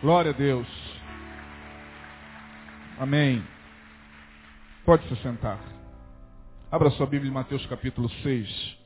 Glória 0.00 0.30
a 0.30 0.34
Deus. 0.34 0.66
Amém. 2.98 3.46
Pode 4.82 5.06
se 5.06 5.22
sentar. 5.22 5.60
Abra 6.72 6.90
sua 6.92 7.04
Bíblia 7.04 7.30
em 7.30 7.34
Mateus 7.34 7.66
capítulo 7.66 8.08
6. 8.08 8.78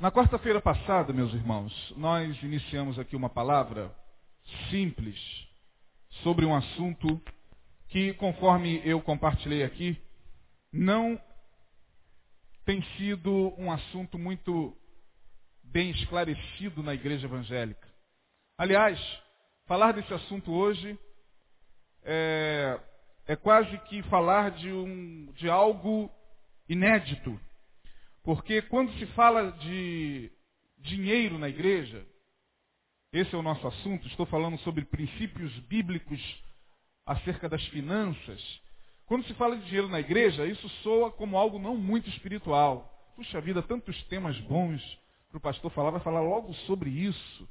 Na 0.00 0.10
quarta-feira 0.10 0.60
passada, 0.60 1.12
meus 1.12 1.32
irmãos, 1.32 1.94
nós 1.96 2.36
iniciamos 2.42 2.98
aqui 2.98 3.14
uma 3.14 3.30
palavra 3.30 3.94
simples 4.68 5.16
sobre 6.24 6.44
um 6.44 6.52
assunto 6.52 7.22
que, 7.90 8.12
conforme 8.14 8.82
eu 8.84 9.00
compartilhei 9.00 9.62
aqui, 9.62 9.96
não 10.72 11.16
tem 12.64 12.82
sido 12.96 13.54
um 13.56 13.70
assunto 13.70 14.18
muito 14.18 14.76
bem 15.72 15.90
esclarecido 15.90 16.82
na 16.82 16.92
igreja 16.92 17.26
evangélica. 17.26 17.88
Aliás, 18.58 19.00
falar 19.66 19.92
desse 19.92 20.12
assunto 20.12 20.52
hoje 20.52 20.98
é, 22.04 22.78
é 23.26 23.36
quase 23.36 23.76
que 23.88 24.02
falar 24.04 24.50
de, 24.50 24.70
um, 24.70 25.32
de 25.32 25.48
algo 25.48 26.10
inédito. 26.68 27.40
Porque 28.22 28.60
quando 28.62 28.92
se 28.98 29.06
fala 29.14 29.50
de 29.52 30.30
dinheiro 30.78 31.38
na 31.38 31.48
igreja, 31.48 32.06
esse 33.10 33.34
é 33.34 33.38
o 33.38 33.42
nosso 33.42 33.66
assunto, 33.66 34.06
estou 34.08 34.26
falando 34.26 34.58
sobre 34.58 34.84
princípios 34.84 35.52
bíblicos 35.60 36.20
acerca 37.06 37.48
das 37.48 37.64
finanças. 37.68 38.60
Quando 39.06 39.26
se 39.26 39.34
fala 39.34 39.56
de 39.56 39.64
dinheiro 39.64 39.88
na 39.88 40.00
igreja, 40.00 40.46
isso 40.46 40.68
soa 40.82 41.10
como 41.10 41.38
algo 41.38 41.58
não 41.58 41.76
muito 41.76 42.10
espiritual. 42.10 42.90
Puxa 43.16 43.40
vida, 43.40 43.62
tantos 43.62 44.00
temas 44.04 44.38
bons 44.40 45.01
para 45.32 45.38
o 45.38 45.40
pastor 45.40 45.72
falar, 45.72 45.90
vai 45.90 46.00
falar 46.00 46.20
logo 46.20 46.54
sobre 46.66 46.90
isso. 46.90 47.48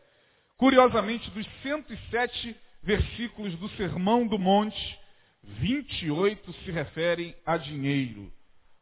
Curiosamente, 0.56 1.30
dos 1.32 1.46
107 1.64 2.56
versículos 2.82 3.54
do 3.58 3.68
Sermão 3.72 4.26
do 4.26 4.40
Monte, 4.40 4.98
28 5.48 6.54
se 6.64 6.72
referem 6.72 7.36
a 7.46 7.58
dinheiro. 7.58 8.32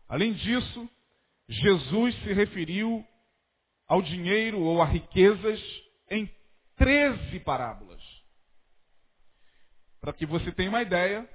Além 0.09 0.33
disso, 0.33 0.89
Jesus 1.47 2.15
se 2.23 2.33
referiu 2.33 3.05
ao 3.87 4.01
dinheiro 4.01 4.59
ou 4.59 4.81
a 4.81 4.85
riquezas 4.85 5.61
em 6.09 6.29
13 6.75 7.39
parábolas. 7.41 8.01
Para 10.01 10.13
que 10.13 10.25
você 10.25 10.51
tenha 10.51 10.69
uma 10.69 10.81
ideia, 10.81 11.29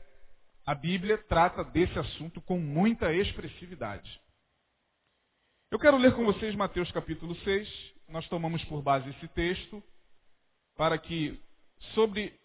a 0.66 0.74
Bíblia 0.74 1.16
trata 1.16 1.64
desse 1.64 1.98
assunto 1.98 2.40
com 2.40 2.58
muita 2.58 3.12
expressividade. 3.14 4.20
Eu 5.70 5.78
quero 5.78 5.96
ler 5.96 6.14
com 6.14 6.24
vocês 6.24 6.54
Mateus 6.56 6.90
capítulo 6.90 7.34
6. 7.36 7.94
Nós 8.08 8.28
tomamos 8.28 8.64
por 8.64 8.82
base 8.82 9.08
esse 9.10 9.28
texto 9.28 9.82
para 10.76 10.98
que 10.98 11.40
sobre 11.94 12.39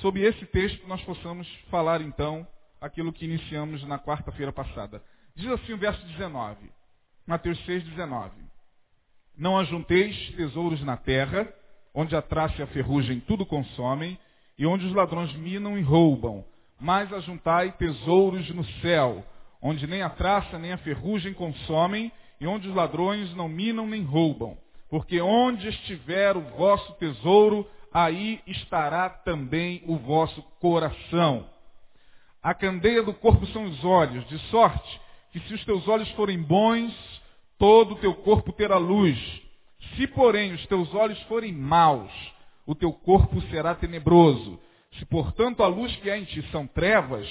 Sobre 0.00 0.22
esse 0.22 0.46
texto 0.46 0.86
nós 0.86 1.02
possamos 1.02 1.46
falar 1.70 2.00
então 2.00 2.46
aquilo 2.80 3.12
que 3.12 3.24
iniciamos 3.24 3.82
na 3.84 3.98
quarta-feira 3.98 4.52
passada. 4.52 5.02
Diz 5.34 5.50
assim 5.50 5.72
o 5.72 5.78
verso 5.78 6.04
19, 6.06 6.70
Mateus 7.26 7.62
6, 7.64 7.84
19. 7.84 8.32
Não 9.36 9.58
ajunteis 9.58 10.16
tesouros 10.36 10.82
na 10.82 10.96
terra, 10.96 11.52
onde 11.94 12.16
a 12.16 12.22
traça 12.22 12.56
e 12.58 12.62
a 12.62 12.66
ferrugem 12.66 13.20
tudo 13.20 13.46
consomem, 13.46 14.18
e 14.58 14.66
onde 14.66 14.86
os 14.86 14.94
ladrões 14.94 15.32
minam 15.34 15.78
e 15.78 15.82
roubam, 15.82 16.44
mas 16.80 17.12
ajuntai 17.12 17.72
tesouros 17.72 18.48
no 18.50 18.64
céu, 18.80 19.24
onde 19.60 19.86
nem 19.86 20.02
a 20.02 20.10
traça 20.10 20.58
nem 20.58 20.72
a 20.72 20.78
ferrugem 20.78 21.32
consomem, 21.32 22.12
e 22.40 22.46
onde 22.46 22.68
os 22.68 22.74
ladrões 22.74 23.34
não 23.34 23.48
minam 23.48 23.86
nem 23.86 24.02
roubam. 24.02 24.58
Porque 24.90 25.20
onde 25.20 25.68
estiver 25.68 26.36
o 26.36 26.42
vosso 26.42 26.92
tesouro, 26.94 27.66
aí 27.92 28.40
estará 28.46 29.08
também 29.08 29.82
o 29.86 29.96
vosso 29.96 30.42
coração. 30.60 31.46
A 32.42 32.54
candeia 32.54 33.02
do 33.02 33.14
corpo 33.14 33.46
são 33.48 33.64
os 33.64 33.84
olhos, 33.84 34.26
de 34.28 34.38
sorte 34.50 35.00
que 35.30 35.40
se 35.40 35.54
os 35.54 35.64
teus 35.64 35.88
olhos 35.88 36.10
forem 36.10 36.40
bons, 36.42 36.92
todo 37.58 37.94
o 37.94 37.98
teu 37.98 38.14
corpo 38.14 38.52
terá 38.52 38.76
luz. 38.76 39.18
Se, 39.96 40.06
porém, 40.06 40.52
os 40.52 40.66
teus 40.66 40.92
olhos 40.94 41.20
forem 41.22 41.52
maus, 41.52 42.12
o 42.66 42.74
teu 42.74 42.92
corpo 42.92 43.40
será 43.42 43.74
tenebroso. 43.74 44.60
Se, 44.98 45.06
portanto, 45.06 45.62
a 45.62 45.66
luz 45.66 45.94
que 45.96 46.10
há 46.10 46.18
em 46.18 46.24
ti 46.24 46.42
são 46.50 46.66
trevas, 46.66 47.26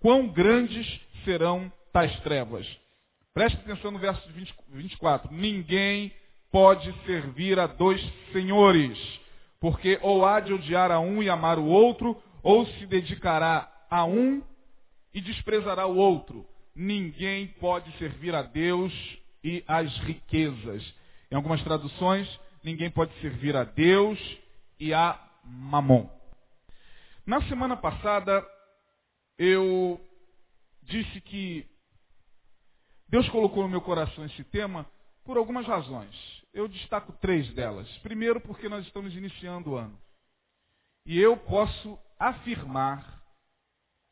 quão 0.00 0.28
grandes 0.28 1.00
serão 1.24 1.72
tais 1.92 2.14
trevas? 2.20 2.66
Preste 3.32 3.56
atenção 3.58 3.90
no 3.90 3.98
verso 3.98 4.26
20, 4.32 4.54
24. 4.68 5.32
Ninguém 5.32 6.12
pode 6.50 6.92
servir 7.06 7.58
a 7.58 7.66
dois 7.66 8.02
senhores 8.32 8.98
porque 9.60 9.98
ou 10.02 10.24
há 10.24 10.40
de 10.40 10.52
odiar 10.52 10.90
a 10.90 11.00
um 11.00 11.22
e 11.22 11.28
amar 11.28 11.58
o 11.58 11.64
outro, 11.64 12.20
ou 12.42 12.66
se 12.66 12.86
dedicará 12.86 13.70
a 13.90 14.04
um 14.04 14.42
e 15.12 15.20
desprezará 15.20 15.86
o 15.86 15.96
outro. 15.96 16.46
Ninguém 16.74 17.46
pode 17.46 17.90
servir 17.98 18.34
a 18.34 18.42
Deus 18.42 18.92
e 19.42 19.64
às 19.66 19.96
riquezas. 20.00 20.94
Em 21.30 21.34
algumas 21.34 21.62
traduções, 21.62 22.28
ninguém 22.62 22.90
pode 22.90 23.12
servir 23.20 23.56
a 23.56 23.64
Deus 23.64 24.18
e 24.78 24.92
a 24.92 25.18
Mamon. 25.44 26.08
Na 27.24 27.40
semana 27.48 27.76
passada, 27.76 28.46
eu 29.38 30.00
disse 30.82 31.20
que 31.22 31.66
Deus 33.08 33.28
colocou 33.28 33.62
no 33.62 33.68
meu 33.68 33.80
coração 33.80 34.24
esse 34.24 34.44
tema 34.44 34.86
por 35.24 35.36
algumas 35.36 35.66
razões. 35.66 36.14
Eu 36.56 36.68
destaco 36.68 37.12
três 37.20 37.52
delas. 37.52 37.86
Primeiro, 37.98 38.40
porque 38.40 38.66
nós 38.66 38.86
estamos 38.86 39.14
iniciando 39.14 39.72
o 39.72 39.76
ano. 39.76 40.00
E 41.04 41.20
eu 41.20 41.36
posso 41.36 41.98
afirmar 42.18 43.22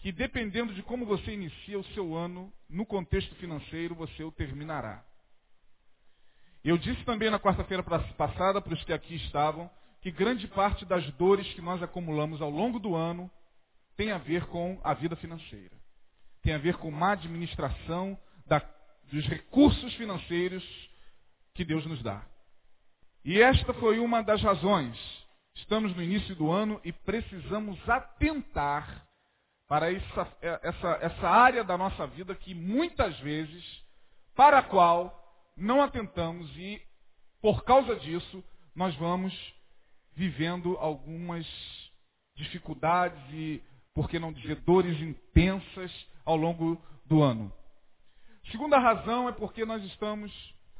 que, 0.00 0.12
dependendo 0.12 0.74
de 0.74 0.82
como 0.82 1.06
você 1.06 1.32
inicia 1.32 1.78
o 1.78 1.84
seu 1.94 2.14
ano, 2.14 2.52
no 2.68 2.84
contexto 2.84 3.34
financeiro, 3.36 3.94
você 3.94 4.22
o 4.22 4.30
terminará. 4.30 5.02
Eu 6.62 6.76
disse 6.76 7.02
também 7.06 7.30
na 7.30 7.40
quarta-feira 7.40 7.82
passada, 7.82 8.60
para 8.60 8.74
os 8.74 8.84
que 8.84 8.92
aqui 8.92 9.14
estavam, 9.14 9.70
que 10.02 10.10
grande 10.10 10.46
parte 10.46 10.84
das 10.84 11.10
dores 11.12 11.50
que 11.54 11.62
nós 11.62 11.82
acumulamos 11.82 12.42
ao 12.42 12.50
longo 12.50 12.78
do 12.78 12.94
ano 12.94 13.30
tem 13.96 14.12
a 14.12 14.18
ver 14.18 14.44
com 14.48 14.78
a 14.84 14.92
vida 14.92 15.16
financeira. 15.16 15.74
Tem 16.42 16.52
a 16.52 16.58
ver 16.58 16.76
com 16.76 16.90
má 16.90 17.12
administração 17.12 18.20
da, 18.44 18.58
dos 19.04 19.26
recursos 19.28 19.94
financeiros 19.94 20.62
que 21.54 21.64
Deus 21.64 21.86
nos 21.86 22.02
dá. 22.02 22.33
E 23.24 23.40
esta 23.40 23.72
foi 23.74 23.98
uma 23.98 24.22
das 24.22 24.42
razões. 24.42 24.98
Estamos 25.54 25.96
no 25.96 26.02
início 26.02 26.34
do 26.36 26.52
ano 26.52 26.78
e 26.84 26.92
precisamos 26.92 27.78
atentar 27.88 29.06
para 29.66 29.90
essa, 29.90 30.36
essa, 30.42 30.98
essa 31.00 31.28
área 31.28 31.64
da 31.64 31.78
nossa 31.78 32.06
vida 32.06 32.34
que 32.34 32.54
muitas 32.54 33.18
vezes, 33.20 33.64
para 34.34 34.58
a 34.58 34.62
qual 34.62 35.24
não 35.56 35.80
atentamos 35.80 36.54
e, 36.56 36.82
por 37.40 37.64
causa 37.64 37.96
disso, 37.96 38.44
nós 38.74 38.94
vamos 38.96 39.32
vivendo 40.14 40.76
algumas 40.76 41.46
dificuldades 42.36 43.18
e, 43.32 43.62
por 43.94 44.08
que 44.08 44.18
não 44.18 44.34
dizer, 44.34 44.56
dores 44.56 45.00
intensas 45.00 45.90
ao 46.26 46.36
longo 46.36 46.78
do 47.06 47.22
ano. 47.22 47.50
Segunda 48.50 48.78
razão 48.78 49.30
é 49.30 49.32
porque 49.32 49.64
nós 49.64 49.82
estamos 49.84 50.30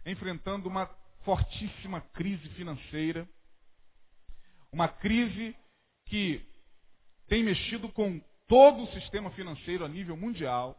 enfrentando 0.05 0.69
uma 0.69 0.87
fortíssima 1.25 2.01
crise 2.13 2.49
financeira, 2.51 3.29
uma 4.73 4.89
crise 4.89 5.57
que 6.07 6.45
tem 7.27 7.43
mexido 7.43 7.89
com 7.89 8.21
todo 8.47 8.83
o 8.83 8.93
sistema 8.93 9.31
financeiro 9.31 9.85
a 9.85 9.89
nível 9.89 10.17
mundial. 10.17 10.77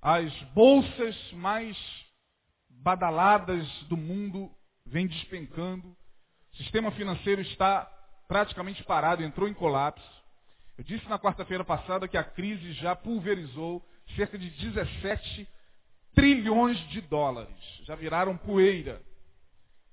As 0.00 0.32
bolsas 0.54 1.16
mais 1.32 1.76
badaladas 2.68 3.66
do 3.84 3.96
mundo 3.96 4.50
vêm 4.86 5.06
despencando. 5.06 5.88
O 6.52 6.56
sistema 6.56 6.90
financeiro 6.92 7.40
está 7.40 7.84
praticamente 8.28 8.82
parado, 8.84 9.22
entrou 9.22 9.48
em 9.48 9.54
colapso. 9.54 10.22
Eu 10.76 10.84
disse 10.84 11.08
na 11.08 11.18
quarta-feira 11.18 11.64
passada 11.64 12.08
que 12.08 12.16
a 12.16 12.24
crise 12.24 12.72
já 12.72 12.96
pulverizou 12.96 13.86
cerca 14.16 14.38
de 14.38 14.50
17 14.50 15.48
trilhões 16.14 16.78
de 16.88 17.00
dólares. 17.00 17.56
Já 17.84 17.94
viraram 17.94 18.36
poeira. 18.36 19.00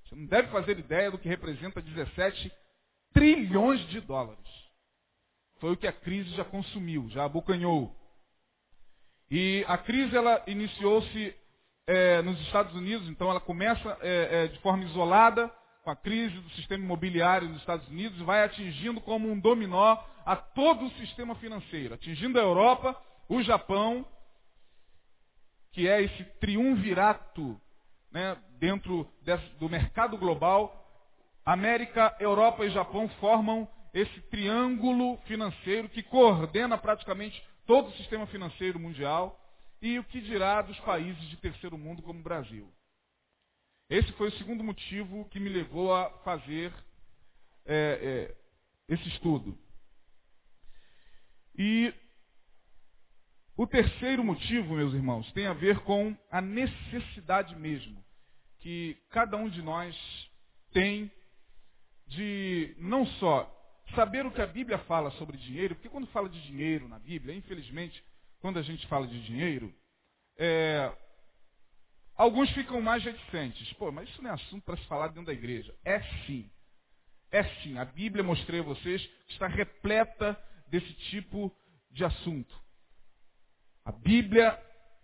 Você 0.10 0.16
não 0.16 0.26
deve 0.26 0.48
fazer 0.48 0.80
ideia 0.80 1.12
do 1.12 1.20
que 1.20 1.30
representa 1.30 1.82
17 1.82 2.52
trilhões 3.14 3.80
de 3.90 4.02
dólares. 4.02 4.44
Foi 5.60 5.74
o 5.74 5.78
que 5.78 5.86
a 5.86 5.94
crise 5.94 6.32
já 6.32 6.44
consumiu, 6.44 7.08
já 7.10 7.26
abocanhou. 7.26 7.96
E 9.30 9.64
a 9.68 9.78
crise 9.78 10.18
ela 10.18 10.44
iniciou-se 10.48 11.36
é, 11.86 12.24
nos 12.24 12.40
Estados 12.42 12.74
Unidos, 12.74 13.08
então 13.08 13.30
ela 13.30 13.40
começa 13.40 13.98
é, 14.02 14.46
é, 14.46 14.48
de 14.48 14.60
forma 14.62 14.84
isolada, 14.84 15.48
com 15.84 15.92
a 15.92 15.96
crise 15.96 16.36
do 16.40 16.50
sistema 16.52 16.84
imobiliário 16.84 17.48
nos 17.48 17.60
Estados 17.60 17.88
Unidos, 17.88 18.20
vai 18.22 18.44
atingindo 18.44 19.00
como 19.02 19.30
um 19.30 19.40
dominó 19.40 19.96
a 20.26 20.36
todo 20.36 20.86
o 20.86 20.92
sistema 20.92 21.36
financeiro, 21.36 21.94
atingindo 21.94 22.40
a 22.40 22.44
Europa, 22.44 23.00
o 23.28 23.44
Japão, 23.44 24.06
que 25.72 25.88
é 25.88 26.02
esse 26.02 26.24
triunvirato 26.40 27.60
né, 28.12 28.36
dentro 28.60 29.10
do 29.58 29.70
mercado 29.70 30.18
global. 30.18 30.76
América, 31.46 32.16
Europa 32.20 32.66
e 32.66 32.70
Japão 32.70 33.10
formam 33.20 33.68
esse 33.94 34.22
triângulo 34.30 35.18
financeiro 35.26 35.90
que 35.90 36.04
coordena 36.04 36.78
praticamente 36.78 37.42
todo 37.66 37.88
o 37.90 37.98
sistema 37.98 38.28
financeiro 38.28 38.80
mundial 38.80 39.40
e 39.82 39.98
o 39.98 40.04
que 40.04 40.22
dirá 40.22 40.62
dos 40.62 40.80
países 40.82 41.22
de 41.30 41.38
terceiro 41.38 41.78
mundo 41.78 42.02
como 42.04 42.20
o 42.20 42.24
Brasil. 42.24 42.72
Esse 43.90 44.12
foi 44.14 44.28
o 44.28 44.38
segundo 44.38 44.64
motivo 44.64 45.28
que 45.30 45.40
me 45.40 45.50
levou 45.50 45.96
a 45.96 46.10
fazer 46.20 46.72
é, 47.66 48.30
é, 48.30 48.94
esse 48.94 49.08
estudo. 49.08 49.58
E 51.58 51.92
o 53.58 53.66
terceiro 53.66 54.24
motivo, 54.24 54.76
meus 54.76 54.94
irmãos, 54.94 55.32
tem 55.32 55.48
a 55.48 55.54
ver 55.54 55.80
com 55.80 56.16
a 56.30 56.40
necessidade 56.40 57.56
mesmo 57.56 58.04
que 58.60 58.98
cada 59.10 59.38
um 59.38 59.50
de 59.50 59.62
nós 59.62 59.96
tem 60.72 61.12
de 62.08 62.76
não 62.78 63.06
só 63.06 63.56
saber 63.96 64.26
o 64.26 64.32
que 64.32 64.42
a 64.42 64.48
Bíblia 64.48 64.78
fala 64.80 65.12
sobre 65.12 65.38
dinheiro, 65.38 65.76
porque 65.76 65.90
quando 65.90 66.08
fala 66.08 66.30
de 66.30 66.42
dinheiro 66.44 66.88
na 66.88 67.00
Bíblia, 67.00 67.36
infelizmente, 67.36 68.04
quando 68.40 68.60
a 68.60 68.62
gente 68.62 68.86
fala 68.88 69.08
de 69.08 69.22
dinheiro, 69.24 69.74
é, 70.38 70.92
alguns 72.16 72.50
ficam 72.52 72.82
mais 72.82 73.04
reticentes. 73.04 73.72
Pô, 73.74 73.92
mas 73.92 74.10
isso 74.10 74.22
não 74.22 74.30
é 74.30 74.34
assunto 74.34 74.64
para 74.64 74.78
se 74.78 74.86
falar 74.86 75.08
dentro 75.08 75.26
da 75.26 75.34
igreja. 75.34 75.74
É 75.84 76.02
sim. 76.26 76.50
É 77.32 77.44
sim. 77.62 77.78
A 77.78 77.86
Bíblia, 77.86 78.24
mostrei 78.24 78.60
a 78.60 78.64
vocês, 78.64 79.08
está 79.30 79.48
repleta 79.48 80.38
desse 80.68 80.92
tipo 81.10 81.54
de 81.92 82.04
assunto. 82.04 82.56
A 83.84 83.92
Bíblia 83.92 84.58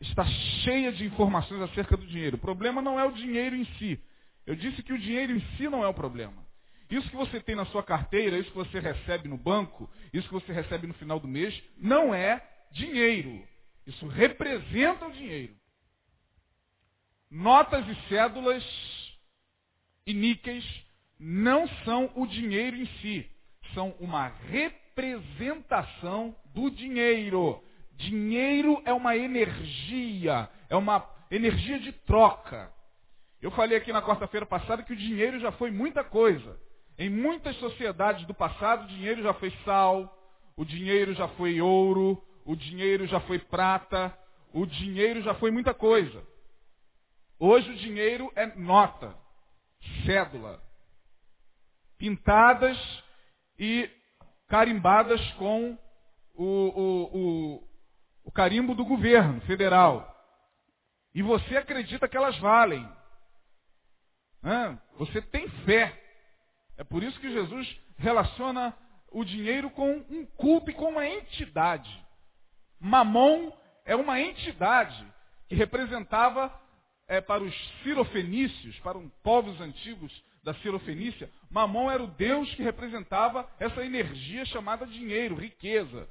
está 0.07 0.25
cheia 0.63 0.91
de 0.91 1.05
informações 1.05 1.61
acerca 1.61 1.97
do 1.97 2.05
dinheiro. 2.05 2.37
O 2.37 2.39
problema 2.39 2.81
não 2.81 2.99
é 2.99 3.05
o 3.05 3.11
dinheiro 3.11 3.55
em 3.55 3.65
si. 3.77 3.99
Eu 4.45 4.55
disse 4.55 4.83
que 4.83 4.93
o 4.93 4.97
dinheiro 4.97 5.33
em 5.33 5.39
si 5.55 5.67
não 5.67 5.83
é 5.83 5.87
o 5.87 5.93
problema. 5.93 6.45
Isso 6.89 7.09
que 7.09 7.15
você 7.15 7.39
tem 7.39 7.55
na 7.55 7.65
sua 7.65 7.83
carteira, 7.83 8.37
isso 8.37 8.51
que 8.51 8.57
você 8.57 8.79
recebe 8.79 9.27
no 9.27 9.37
banco, 9.37 9.89
isso 10.13 10.27
que 10.27 10.33
você 10.33 10.53
recebe 10.53 10.85
no 10.85 10.93
final 10.93 11.19
do 11.19 11.27
mês, 11.27 11.59
não 11.77 12.13
é 12.13 12.47
dinheiro. 12.71 13.43
Isso 13.87 14.07
representa 14.07 15.07
o 15.07 15.11
dinheiro. 15.11 15.55
Notas 17.29 17.85
e 17.87 17.95
cédulas 18.07 18.63
e 20.05 20.13
níqueis 20.13 20.63
não 21.19 21.67
são 21.83 22.11
o 22.15 22.27
dinheiro 22.27 22.77
em 22.77 22.85
si. 23.01 23.29
São 23.73 23.95
uma 23.99 24.27
representação 24.27 26.35
do 26.53 26.69
dinheiro. 26.69 27.63
Dinheiro 27.97 28.81
é 28.85 28.93
uma 28.93 29.15
energia, 29.15 30.49
é 30.69 30.75
uma 30.75 31.07
energia 31.31 31.79
de 31.79 31.91
troca. 31.91 32.71
Eu 33.41 33.51
falei 33.51 33.77
aqui 33.77 33.93
na 33.93 34.01
quarta-feira 34.01 34.45
passada 34.45 34.83
que 34.83 34.93
o 34.93 34.97
dinheiro 34.97 35.39
já 35.39 35.51
foi 35.53 35.71
muita 35.71 36.03
coisa. 36.03 36.59
Em 36.97 37.09
muitas 37.09 37.55
sociedades 37.57 38.25
do 38.25 38.33
passado, 38.33 38.85
o 38.85 38.87
dinheiro 38.87 39.21
já 39.21 39.33
foi 39.33 39.51
sal, 39.63 40.17
o 40.55 40.65
dinheiro 40.65 41.13
já 41.13 41.27
foi 41.29 41.61
ouro, 41.61 42.21
o 42.45 42.55
dinheiro 42.55 43.05
já 43.07 43.19
foi 43.21 43.39
prata, 43.39 44.17
o 44.53 44.65
dinheiro 44.65 45.21
já 45.21 45.33
foi 45.35 45.51
muita 45.51 45.73
coisa. 45.73 46.23
Hoje 47.37 47.69
o 47.69 47.75
dinheiro 47.75 48.31
é 48.35 48.45
nota, 48.55 49.13
cédula, 50.05 50.61
pintadas 51.97 52.77
e 53.59 53.89
carimbadas 54.47 55.21
com 55.33 55.77
o, 56.33 56.45
o, 56.45 57.63
o 58.25 58.31
carimbo 58.31 58.75
do 58.75 58.83
governo 58.83 59.39
federal. 59.41 60.13
E 61.13 61.21
você 61.21 61.55
acredita 61.55 62.07
que 62.07 62.17
elas 62.17 62.37
valem. 62.39 62.85
Você 64.97 65.21
tem 65.21 65.47
fé. 65.63 65.97
É 66.77 66.83
por 66.83 67.01
isso 67.01 67.19
que 67.19 67.31
Jesus 67.31 67.79
relaciona 67.97 68.75
o 69.09 69.23
dinheiro 69.23 69.69
com 69.69 69.89
um 70.09 70.25
culto 70.35 70.69
e 70.69 70.73
com 70.73 70.89
uma 70.89 71.07
entidade. 71.07 72.05
Mamon 72.77 73.51
é 73.85 73.95
uma 73.95 74.19
entidade 74.19 75.05
que 75.47 75.55
representava 75.55 76.51
é, 77.07 77.21
para 77.21 77.41
os 77.41 77.55
cirofenícios, 77.83 78.77
para 78.79 78.97
os 78.97 79.09
povos 79.23 79.61
antigos 79.61 80.11
da 80.45 80.53
Cirofenícia, 80.55 81.29
Mamon 81.49 81.89
era 81.89 82.03
o 82.03 82.07
Deus 82.07 82.53
que 82.53 82.61
representava 82.61 83.49
essa 83.59 83.83
energia 83.83 84.45
chamada 84.45 84.85
dinheiro, 84.85 85.35
riqueza. 85.35 86.07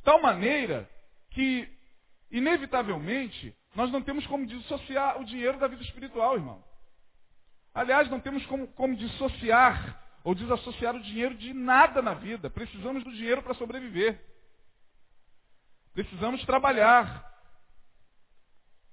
De 0.00 0.04
tal 0.04 0.22
maneira 0.22 0.88
que, 1.28 1.68
inevitavelmente, 2.30 3.54
nós 3.74 3.92
não 3.92 4.00
temos 4.00 4.26
como 4.26 4.46
dissociar 4.46 5.20
o 5.20 5.26
dinheiro 5.26 5.58
da 5.58 5.68
vida 5.68 5.82
espiritual, 5.82 6.36
irmão. 6.36 6.64
Aliás, 7.74 8.08
não 8.08 8.18
temos 8.18 8.44
como, 8.46 8.66
como 8.68 8.96
dissociar 8.96 10.00
ou 10.24 10.34
desassociar 10.34 10.96
o 10.96 11.02
dinheiro 11.02 11.34
de 11.34 11.52
nada 11.52 12.00
na 12.00 12.14
vida. 12.14 12.48
Precisamos 12.48 13.04
do 13.04 13.12
dinheiro 13.12 13.42
para 13.42 13.52
sobreviver. 13.52 14.18
Precisamos 15.92 16.42
trabalhar. 16.46 17.22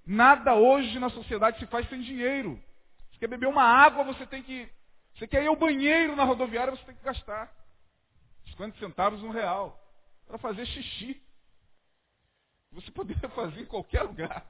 Nada 0.06 0.56
hoje 0.56 1.00
na 1.00 1.10
sociedade 1.10 1.58
se 1.58 1.68
faz 1.68 1.88
sem 1.88 2.02
dinheiro. 2.02 2.62
Você 3.12 3.20
quer 3.20 3.28
beber 3.28 3.48
uma 3.48 3.64
água, 3.64 4.04
você 4.04 4.26
tem 4.26 4.44
que. 4.44 4.70
Você 5.16 5.26
quer 5.26 5.42
ir 5.42 5.48
ao 5.48 5.56
banheiro 5.56 6.18
na 6.18 6.26
rodoviária, 6.26 6.76
você 6.76 6.84
tem 6.84 6.96
que 6.96 7.04
gastar 7.04 7.50
50 8.52 8.78
centavos, 8.78 9.24
um 9.24 9.30
real, 9.30 9.87
para 10.28 10.38
fazer 10.38 10.66
xixi. 10.66 11.22
Você 12.72 12.92
poderia 12.92 13.30
fazer 13.30 13.62
em 13.62 13.66
qualquer 13.66 14.04
lugar. 14.04 14.46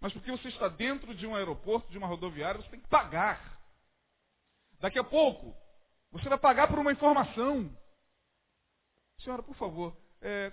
Mas 0.00 0.12
porque 0.12 0.30
você 0.30 0.48
está 0.48 0.68
dentro 0.68 1.14
de 1.14 1.26
um 1.26 1.34
aeroporto, 1.34 1.90
de 1.90 1.98
uma 1.98 2.06
rodoviária, 2.06 2.60
você 2.60 2.70
tem 2.70 2.80
que 2.80 2.88
pagar. 2.88 3.60
Daqui 4.80 4.98
a 4.98 5.04
pouco, 5.04 5.54
você 6.10 6.28
vai 6.28 6.38
pagar 6.38 6.68
por 6.68 6.78
uma 6.78 6.92
informação. 6.92 7.70
Senhora, 9.20 9.42
por 9.42 9.54
favor, 9.54 9.96
é, 10.20 10.52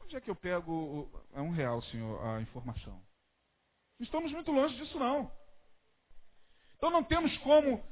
onde 0.00 0.16
é 0.16 0.20
que 0.20 0.30
eu 0.30 0.36
pego. 0.36 1.10
É 1.32 1.40
um 1.40 1.50
real, 1.50 1.80
senhor, 1.82 2.22
a 2.26 2.40
informação. 2.40 3.00
Não 3.98 4.04
estamos 4.04 4.32
muito 4.32 4.50
longe 4.50 4.76
disso, 4.76 4.98
não. 4.98 5.30
Então 6.76 6.90
não 6.90 7.04
temos 7.04 7.36
como 7.38 7.84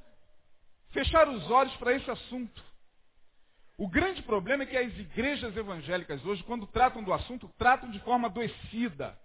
fechar 0.90 1.28
os 1.28 1.50
olhos 1.50 1.76
para 1.76 1.92
esse 1.92 2.10
assunto. 2.10 2.67
O 3.78 3.88
grande 3.88 4.20
problema 4.22 4.64
é 4.64 4.66
que 4.66 4.76
as 4.76 4.92
igrejas 4.98 5.56
evangélicas 5.56 6.24
hoje, 6.26 6.42
quando 6.42 6.66
tratam 6.66 7.02
do 7.02 7.12
assunto, 7.12 7.48
tratam 7.56 7.88
de 7.90 8.00
forma 8.00 8.26
adoecida 8.26 9.16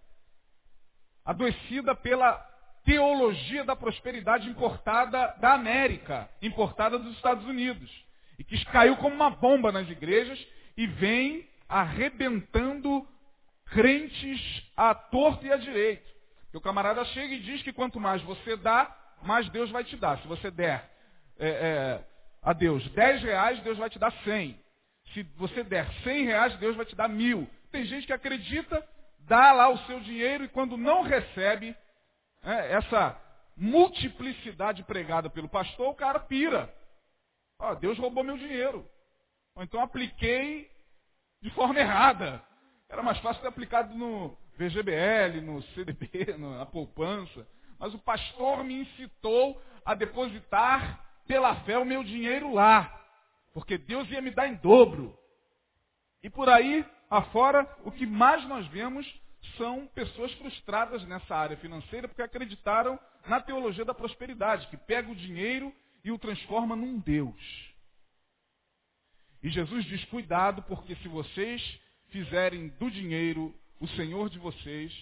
adoecida 1.25 1.95
pela 1.95 2.35
teologia 2.83 3.63
da 3.63 3.75
prosperidade 3.75 4.49
importada 4.49 5.35
da 5.39 5.53
América, 5.53 6.29
importada 6.41 6.99
dos 6.99 7.15
Estados 7.15 7.45
Unidos, 7.45 7.89
e 8.37 8.43
que 8.43 8.63
caiu 8.65 8.97
como 8.97 9.15
uma 9.15 9.29
bomba 9.29 9.71
nas 9.71 9.89
igrejas 9.89 10.45
e 10.75 10.85
vem 10.85 11.47
arrebentando 11.67 13.07
crentes 13.67 14.69
à 14.75 14.93
torta 14.93 15.47
e 15.47 15.51
à 15.51 15.57
direita. 15.57 16.11
o 16.53 16.61
camarada 16.61 17.03
chega 17.05 17.33
e 17.33 17.39
diz 17.39 17.63
que 17.63 17.73
quanto 17.73 17.99
mais 17.99 18.21
você 18.21 18.55
dá, 18.57 18.95
mais 19.23 19.49
Deus 19.49 19.71
vai 19.71 19.83
te 19.83 19.95
dar. 19.95 20.19
Se 20.19 20.27
você 20.27 20.51
der 20.51 20.91
é, 21.39 21.47
é, 21.47 22.03
a 22.43 22.53
Deus 22.53 22.87
10 22.89 23.23
reais, 23.23 23.59
Deus 23.61 23.77
vai 23.77 23.89
te 23.89 23.97
dar 23.97 24.11
100. 24.23 24.59
Se 25.13 25.23
você 25.37 25.63
der 25.63 25.91
100 26.03 26.25
reais, 26.25 26.57
Deus 26.57 26.75
vai 26.75 26.85
te 26.85 26.95
dar 26.95 27.07
mil. 27.07 27.47
Tem 27.71 27.85
gente 27.85 28.05
que 28.05 28.13
acredita 28.13 28.83
dá 29.27 29.51
lá 29.51 29.69
o 29.69 29.77
seu 29.85 29.99
dinheiro 30.01 30.43
e 30.43 30.49
quando 30.49 30.77
não 30.77 31.01
recebe 31.01 31.75
né, 32.43 32.71
essa 32.71 33.19
multiplicidade 33.55 34.83
pregada 34.83 35.29
pelo 35.29 35.49
pastor, 35.49 35.89
o 35.89 35.95
cara 35.95 36.19
pira. 36.19 36.73
Ó, 37.59 37.75
Deus 37.75 37.97
roubou 37.97 38.23
meu 38.23 38.37
dinheiro. 38.37 38.87
Ou 39.55 39.63
então 39.63 39.81
apliquei 39.81 40.69
de 41.41 41.49
forma 41.51 41.79
errada. 41.79 42.43
Era 42.89 43.03
mais 43.03 43.17
fácil 43.19 43.41
ter 43.41 43.47
aplicado 43.47 43.95
no 43.95 44.37
VGBL, 44.57 45.41
no 45.41 45.61
CDB, 45.73 46.35
na 46.37 46.65
poupança. 46.65 47.47
Mas 47.79 47.93
o 47.93 47.99
pastor 47.99 48.63
me 48.63 48.81
incitou 48.81 49.61
a 49.85 49.93
depositar 49.93 51.02
pela 51.27 51.55
fé 51.61 51.77
o 51.77 51.85
meu 51.85 52.03
dinheiro 52.03 52.53
lá. 52.53 53.01
Porque 53.53 53.77
Deus 53.77 54.09
ia 54.09 54.21
me 54.21 54.31
dar 54.31 54.47
em 54.47 54.55
dobro. 54.55 55.17
E 56.21 56.29
por 56.29 56.49
aí 56.49 56.85
afora, 57.09 57.69
o 57.83 57.91
que 57.91 58.05
mais 58.05 58.47
nós 58.47 58.65
vemos 58.67 59.05
são 59.57 59.85
pessoas 59.87 60.31
frustradas 60.33 61.05
nessa 61.05 61.35
área 61.35 61.57
financeira 61.57 62.07
porque 62.07 62.21
acreditaram 62.21 62.99
na 63.27 63.39
teologia 63.39 63.85
da 63.85 63.93
prosperidade, 63.93 64.67
que 64.67 64.77
pega 64.77 65.11
o 65.11 65.15
dinheiro 65.15 65.73
e 66.03 66.11
o 66.11 66.17
transforma 66.17 66.75
num 66.75 66.99
Deus. 66.99 67.73
E 69.41 69.49
Jesus 69.49 69.85
diz: 69.85 70.03
cuidado, 70.05 70.63
porque 70.63 70.95
se 70.95 71.07
vocês 71.07 71.61
fizerem 72.09 72.69
do 72.79 72.89
dinheiro 72.89 73.53
o 73.79 73.87
Senhor 73.89 74.29
de 74.29 74.39
vocês, 74.39 74.93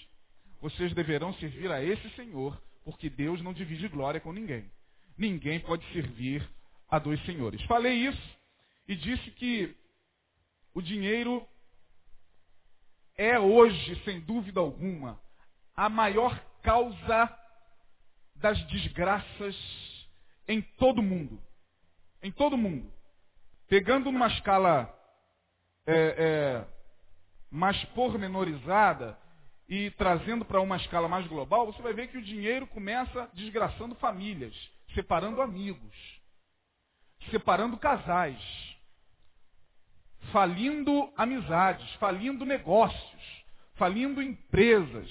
vocês 0.59 0.93
deverão 0.93 1.33
servir 1.35 1.71
a 1.71 1.83
esse 1.83 2.09
Senhor, 2.15 2.61
porque 2.83 3.09
Deus 3.09 3.41
não 3.41 3.53
divide 3.53 3.87
glória 3.87 4.19
com 4.19 4.33
ninguém. 4.33 4.69
Ninguém 5.21 5.59
pode 5.59 5.85
servir 5.93 6.49
a 6.89 6.97
dois 6.97 7.23
senhores. 7.25 7.61
Falei 7.65 7.93
isso 7.93 8.39
e 8.87 8.95
disse 8.95 9.29
que 9.29 9.77
o 10.73 10.81
dinheiro 10.81 11.47
é 13.15 13.39
hoje, 13.39 14.01
sem 14.03 14.19
dúvida 14.21 14.59
alguma, 14.59 15.21
a 15.75 15.87
maior 15.89 16.35
causa 16.63 17.37
das 18.33 18.59
desgraças 18.65 19.55
em 20.47 20.59
todo 20.79 21.03
mundo. 21.03 21.39
Em 22.23 22.31
todo 22.31 22.57
mundo. 22.57 22.91
Pegando 23.67 24.09
uma 24.09 24.25
escala 24.25 24.91
é, 25.85 26.15
é, 26.17 26.67
mais 27.51 27.77
pormenorizada 27.93 29.15
e 29.69 29.91
trazendo 29.91 30.43
para 30.43 30.59
uma 30.59 30.77
escala 30.77 31.07
mais 31.07 31.27
global, 31.27 31.67
você 31.67 31.79
vai 31.83 31.93
ver 31.93 32.07
que 32.07 32.17
o 32.17 32.23
dinheiro 32.23 32.65
começa 32.65 33.29
desgraçando 33.35 33.93
famílias, 33.93 34.55
separando 34.93 35.41
amigos, 35.41 36.21
separando 37.29 37.77
casais, 37.77 38.39
falindo 40.31 41.11
amizades, 41.15 41.89
falindo 41.95 42.45
negócios, 42.45 43.43
falindo 43.75 44.21
empresas. 44.21 45.09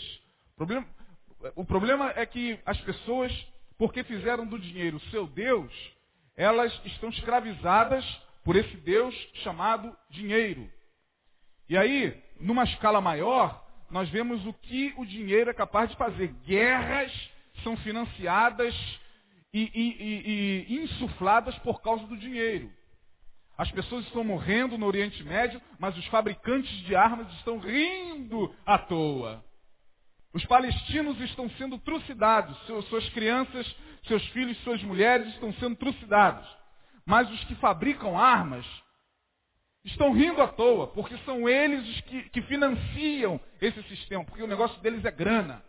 O 1.56 1.64
problema, 1.64 2.12
é 2.16 2.24
que 2.26 2.58
as 2.66 2.80
pessoas, 2.82 3.32
porque 3.78 4.04
fizeram 4.04 4.46
do 4.46 4.58
dinheiro 4.58 5.00
seu 5.10 5.26
Deus, 5.26 5.72
elas 6.36 6.72
estão 6.84 7.08
escravizadas 7.10 8.04
por 8.44 8.56
esse 8.56 8.76
Deus 8.78 9.14
chamado 9.42 9.96
dinheiro. 10.10 10.70
E 11.68 11.76
aí, 11.76 12.22
numa 12.38 12.64
escala 12.64 13.00
maior, 13.00 13.66
nós 13.90 14.08
vemos 14.08 14.44
o 14.46 14.52
que 14.52 14.94
o 14.96 15.04
dinheiro 15.04 15.50
é 15.50 15.54
capaz 15.54 15.90
de 15.90 15.96
fazer. 15.96 16.28
Guerras 16.44 17.12
são 17.62 17.76
financiadas 17.78 18.74
e, 19.52 19.60
e, 19.62 20.74
e, 20.74 20.82
insufladas 20.82 21.56
por 21.58 21.80
causa 21.82 22.06
do 22.06 22.16
dinheiro. 22.16 22.70
As 23.56 23.70
pessoas 23.70 24.06
estão 24.06 24.24
morrendo 24.24 24.78
no 24.78 24.86
Oriente 24.86 25.22
Médio, 25.22 25.60
mas 25.78 25.96
os 25.98 26.06
fabricantes 26.06 26.70
de 26.86 26.96
armas 26.96 27.30
estão 27.34 27.58
rindo 27.58 28.54
à 28.64 28.78
toa. 28.78 29.44
Os 30.32 30.44
palestinos 30.46 31.20
estão 31.20 31.50
sendo 31.50 31.76
trucidados, 31.78 32.56
suas 32.88 33.08
crianças, 33.10 33.66
seus 34.06 34.24
filhos, 34.28 34.56
suas 34.62 34.82
mulheres 34.82 35.28
estão 35.34 35.52
sendo 35.54 35.76
trucidados. 35.76 36.48
Mas 37.04 37.30
os 37.30 37.44
que 37.44 37.54
fabricam 37.56 38.18
armas 38.18 38.64
estão 39.84 40.12
rindo 40.12 40.40
à 40.40 40.48
toa, 40.48 40.86
porque 40.88 41.16
são 41.18 41.48
eles 41.48 41.86
os 41.88 42.00
que, 42.02 42.22
que 42.30 42.42
financiam 42.42 43.40
esse 43.60 43.82
sistema, 43.84 44.24
porque 44.24 44.42
o 44.42 44.46
negócio 44.46 44.80
deles 44.80 45.04
é 45.04 45.10
grana. 45.10 45.62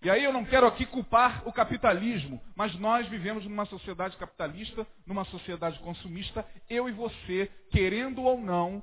E 0.00 0.08
aí 0.08 0.22
eu 0.22 0.32
não 0.32 0.44
quero 0.44 0.66
aqui 0.66 0.86
culpar 0.86 1.46
o 1.46 1.52
capitalismo, 1.52 2.40
mas 2.54 2.74
nós 2.78 3.08
vivemos 3.08 3.44
numa 3.44 3.66
sociedade 3.66 4.16
capitalista, 4.16 4.86
numa 5.04 5.24
sociedade 5.24 5.78
consumista, 5.80 6.46
eu 6.70 6.88
e 6.88 6.92
você, 6.92 7.50
querendo 7.70 8.22
ou 8.22 8.40
não, 8.40 8.82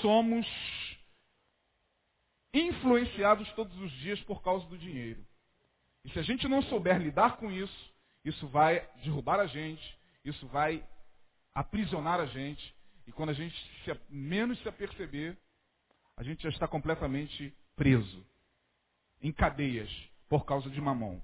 somos 0.00 0.46
influenciados 2.52 3.50
todos 3.52 3.78
os 3.78 3.92
dias 3.92 4.20
por 4.22 4.42
causa 4.42 4.66
do 4.66 4.76
dinheiro. 4.76 5.24
E 6.04 6.10
se 6.10 6.18
a 6.18 6.22
gente 6.22 6.48
não 6.48 6.62
souber 6.62 6.98
lidar 6.98 7.36
com 7.36 7.50
isso, 7.52 7.94
isso 8.24 8.48
vai 8.48 8.86
derrubar 9.04 9.38
a 9.38 9.46
gente, 9.46 9.98
isso 10.24 10.48
vai 10.48 10.84
aprisionar 11.54 12.18
a 12.18 12.26
gente, 12.26 12.74
e 13.06 13.12
quando 13.12 13.30
a 13.30 13.34
gente 13.34 13.56
se, 13.84 14.00
menos 14.08 14.58
se 14.60 14.68
aperceber, 14.68 15.36
a 16.16 16.24
gente 16.24 16.42
já 16.42 16.48
está 16.48 16.66
completamente 16.66 17.54
preso, 17.76 18.26
em 19.22 19.32
cadeias, 19.32 19.90
por 20.30 20.46
causa 20.46 20.70
de 20.70 20.80
mamão. 20.80 21.20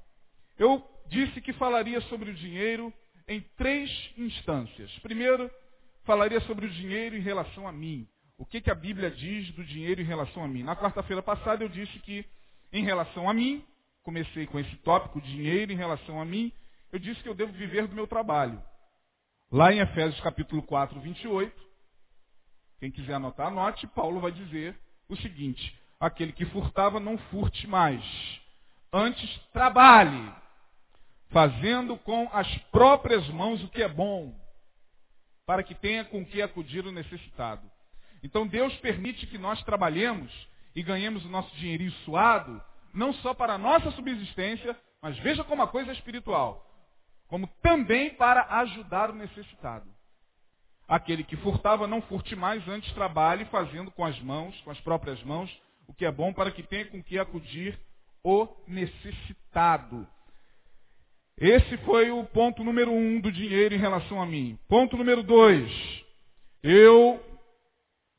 Eu 0.58 0.84
disse 1.08 1.40
que 1.40 1.52
falaria 1.52 2.00
sobre 2.02 2.30
o 2.30 2.34
dinheiro 2.34 2.92
em 3.28 3.40
três 3.56 3.90
instâncias. 4.18 4.90
Primeiro, 4.98 5.48
falaria 6.04 6.40
sobre 6.40 6.66
o 6.66 6.70
dinheiro 6.70 7.16
em 7.16 7.20
relação 7.20 7.68
a 7.68 7.72
mim. 7.72 8.06
O 8.36 8.44
que, 8.44 8.60
que 8.60 8.70
a 8.70 8.74
Bíblia 8.74 9.10
diz 9.10 9.50
do 9.52 9.64
dinheiro 9.64 10.00
em 10.02 10.04
relação 10.04 10.42
a 10.42 10.48
mim? 10.48 10.64
Na 10.64 10.76
quarta-feira 10.76 11.22
passada 11.22 11.64
eu 11.64 11.68
disse 11.68 11.98
que, 12.00 12.26
em 12.72 12.84
relação 12.84 13.30
a 13.30 13.32
mim, 13.32 13.64
comecei 14.02 14.46
com 14.46 14.58
esse 14.58 14.76
tópico, 14.78 15.20
dinheiro 15.20 15.72
em 15.72 15.76
relação 15.76 16.20
a 16.20 16.24
mim, 16.24 16.52
eu 16.92 16.98
disse 16.98 17.22
que 17.22 17.28
eu 17.28 17.34
devo 17.34 17.52
viver 17.52 17.86
do 17.86 17.94
meu 17.94 18.06
trabalho. 18.06 18.60
Lá 19.52 19.72
em 19.72 19.78
Efésios 19.78 20.20
capítulo 20.20 20.62
4, 20.64 21.00
28, 21.00 21.66
quem 22.80 22.90
quiser 22.90 23.14
anotar, 23.14 23.46
anote. 23.46 23.86
Paulo 23.86 24.20
vai 24.20 24.32
dizer 24.32 24.76
o 25.08 25.16
seguinte: 25.16 25.78
aquele 26.00 26.32
que 26.32 26.44
furtava, 26.46 26.98
não 26.98 27.16
furte 27.16 27.66
mais. 27.68 28.04
Antes, 28.92 29.38
trabalhe, 29.52 30.32
fazendo 31.30 31.96
com 31.98 32.28
as 32.32 32.46
próprias 32.70 33.26
mãos 33.28 33.62
o 33.62 33.68
que 33.68 33.82
é 33.82 33.88
bom, 33.88 34.34
para 35.44 35.62
que 35.62 35.74
tenha 35.74 36.04
com 36.04 36.24
que 36.24 36.40
acudir 36.42 36.86
o 36.86 36.92
necessitado. 36.92 37.70
Então, 38.22 38.46
Deus 38.46 38.74
permite 38.78 39.26
que 39.26 39.38
nós 39.38 39.62
trabalhemos 39.62 40.32
e 40.74 40.82
ganhemos 40.82 41.24
o 41.24 41.28
nosso 41.28 41.54
dinheirinho 41.56 41.92
suado, 42.04 42.62
não 42.92 43.12
só 43.14 43.34
para 43.34 43.54
a 43.54 43.58
nossa 43.58 43.90
subsistência, 43.92 44.76
mas 45.00 45.18
veja 45.18 45.44
como 45.44 45.62
a 45.62 45.68
coisa 45.68 45.90
é 45.90 45.94
espiritual, 45.94 46.66
como 47.28 47.46
também 47.62 48.10
para 48.14 48.42
ajudar 48.60 49.10
o 49.10 49.14
necessitado. 49.14 49.86
Aquele 50.88 51.24
que 51.24 51.36
furtava, 51.36 51.86
não 51.86 52.00
furte 52.02 52.36
mais, 52.36 52.66
antes 52.68 52.92
trabalhe 52.94 53.44
fazendo 53.46 53.90
com 53.90 54.04
as 54.04 54.18
mãos, 54.20 54.58
com 54.62 54.70
as 54.70 54.80
próprias 54.80 55.22
mãos, 55.22 55.50
o 55.86 55.94
que 55.94 56.04
é 56.04 56.10
bom 56.10 56.32
para 56.32 56.50
que 56.50 56.62
tenha 56.62 56.86
com 56.86 57.02
que 57.02 57.18
acudir 57.18 57.78
o 58.26 58.48
necessitado. 58.66 60.04
Esse 61.38 61.76
foi 61.78 62.10
o 62.10 62.24
ponto 62.24 62.64
número 62.64 62.90
um 62.90 63.20
do 63.20 63.30
dinheiro 63.30 63.72
em 63.72 63.78
relação 63.78 64.20
a 64.20 64.26
mim. 64.26 64.58
Ponto 64.68 64.96
número 64.96 65.22
dois. 65.22 65.70
Eu 66.60 67.22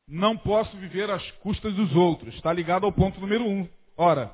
não 0.08 0.38
posso 0.38 0.78
viver 0.78 1.10
às 1.10 1.30
custas 1.42 1.74
dos 1.74 1.94
outros. 1.94 2.34
Está 2.36 2.54
ligado 2.54 2.86
ao 2.86 2.94
ponto 2.94 3.20
número 3.20 3.44
um. 3.44 3.68
Ora, 3.98 4.34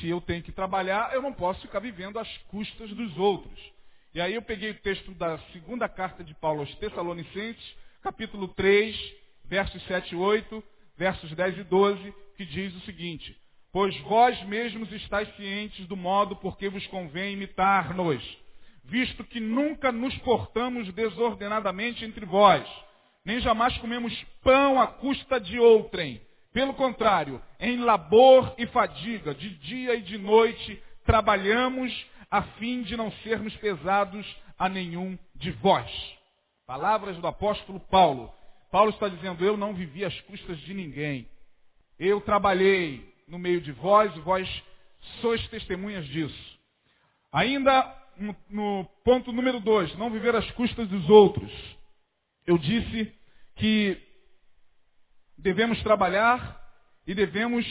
se 0.00 0.08
eu 0.08 0.20
tenho 0.20 0.42
que 0.42 0.50
trabalhar, 0.50 1.14
eu 1.14 1.22
não 1.22 1.32
posso 1.32 1.60
ficar 1.60 1.78
vivendo 1.78 2.18
às 2.18 2.36
custas 2.48 2.90
dos 2.90 3.16
outros. 3.16 3.60
E 4.12 4.20
aí 4.20 4.34
eu 4.34 4.42
peguei 4.42 4.72
o 4.72 4.80
texto 4.80 5.12
da 5.12 5.38
segunda 5.52 5.88
carta 5.88 6.24
de 6.24 6.34
Paulo 6.34 6.62
aos 6.62 6.74
Tessalonicenses, 6.76 7.76
capítulo 8.02 8.48
3, 8.48 8.96
versos 9.44 9.80
7 9.86 10.14
e 10.14 10.16
8, 10.16 10.64
versos 10.96 11.30
10 11.32 11.58
e 11.58 11.62
12, 11.62 12.14
que 12.36 12.44
diz 12.44 12.74
o 12.74 12.80
seguinte: 12.80 13.40
Pois 13.72 13.96
vós 14.00 14.40
mesmos 14.44 14.92
estáis 14.92 15.34
cientes 15.36 15.86
do 15.86 15.96
modo 15.96 16.36
por 16.36 16.58
que 16.58 16.68
vos 16.68 16.86
convém 16.88 17.32
imitar-nos, 17.32 18.22
visto 18.84 19.24
que 19.24 19.40
nunca 19.40 19.90
nos 19.90 20.14
portamos 20.18 20.92
desordenadamente 20.92 22.04
entre 22.04 22.26
vós, 22.26 22.68
nem 23.24 23.40
jamais 23.40 23.76
comemos 23.78 24.12
pão 24.42 24.78
à 24.78 24.86
custa 24.86 25.40
de 25.40 25.58
outrem. 25.58 26.20
Pelo 26.52 26.74
contrário, 26.74 27.40
em 27.58 27.78
labor 27.78 28.54
e 28.58 28.66
fadiga, 28.66 29.34
de 29.34 29.48
dia 29.48 29.94
e 29.94 30.02
de 30.02 30.18
noite, 30.18 30.82
trabalhamos 31.06 32.06
a 32.30 32.42
fim 32.42 32.82
de 32.82 32.94
não 32.94 33.10
sermos 33.22 33.56
pesados 33.56 34.26
a 34.58 34.68
nenhum 34.68 35.18
de 35.34 35.50
vós. 35.50 35.90
Palavras 36.66 37.16
do 37.16 37.26
apóstolo 37.26 37.80
Paulo. 37.80 38.30
Paulo 38.70 38.90
está 38.90 39.08
dizendo, 39.08 39.42
eu 39.44 39.56
não 39.56 39.72
vivi 39.72 40.04
às 40.04 40.20
custas 40.22 40.58
de 40.60 40.74
ninguém. 40.74 41.26
Eu 41.98 42.20
trabalhei 42.20 43.11
no 43.26 43.38
meio 43.38 43.60
de 43.60 43.72
vós 43.72 44.14
vós 44.18 44.48
sois 45.20 45.46
testemunhas 45.48 46.06
disso. 46.06 46.58
Ainda 47.32 47.96
no, 48.16 48.36
no 48.50 48.84
ponto 49.04 49.32
número 49.32 49.60
dois, 49.60 49.94
não 49.96 50.10
viver 50.10 50.34
às 50.34 50.50
custas 50.52 50.88
dos 50.88 51.08
outros. 51.08 51.50
Eu 52.46 52.58
disse 52.58 53.12
que 53.56 54.00
devemos 55.38 55.82
trabalhar 55.82 56.60
e 57.06 57.14
devemos 57.14 57.66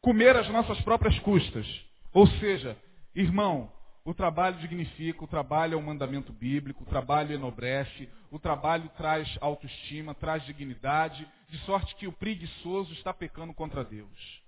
comer 0.00 0.36
às 0.36 0.48
nossas 0.48 0.80
próprias 0.82 1.18
custas. 1.20 1.66
Ou 2.12 2.26
seja, 2.26 2.76
Irmão, 3.16 3.72
o 4.04 4.12
trabalho 4.12 4.58
dignifica, 4.58 5.24
o 5.24 5.26
trabalho 5.26 5.72
é 5.72 5.76
um 5.76 5.82
mandamento 5.82 6.34
bíblico, 6.34 6.82
o 6.82 6.86
trabalho 6.86 7.32
enobrece, 7.32 8.10
o 8.30 8.38
trabalho 8.38 8.90
traz 8.90 9.38
autoestima, 9.40 10.14
traz 10.14 10.44
dignidade, 10.44 11.26
de 11.48 11.56
sorte 11.60 11.94
que 11.94 12.06
o 12.06 12.12
preguiçoso 12.12 12.92
está 12.92 13.14
pecando 13.14 13.54
contra 13.54 13.82
Deus. 13.82 14.42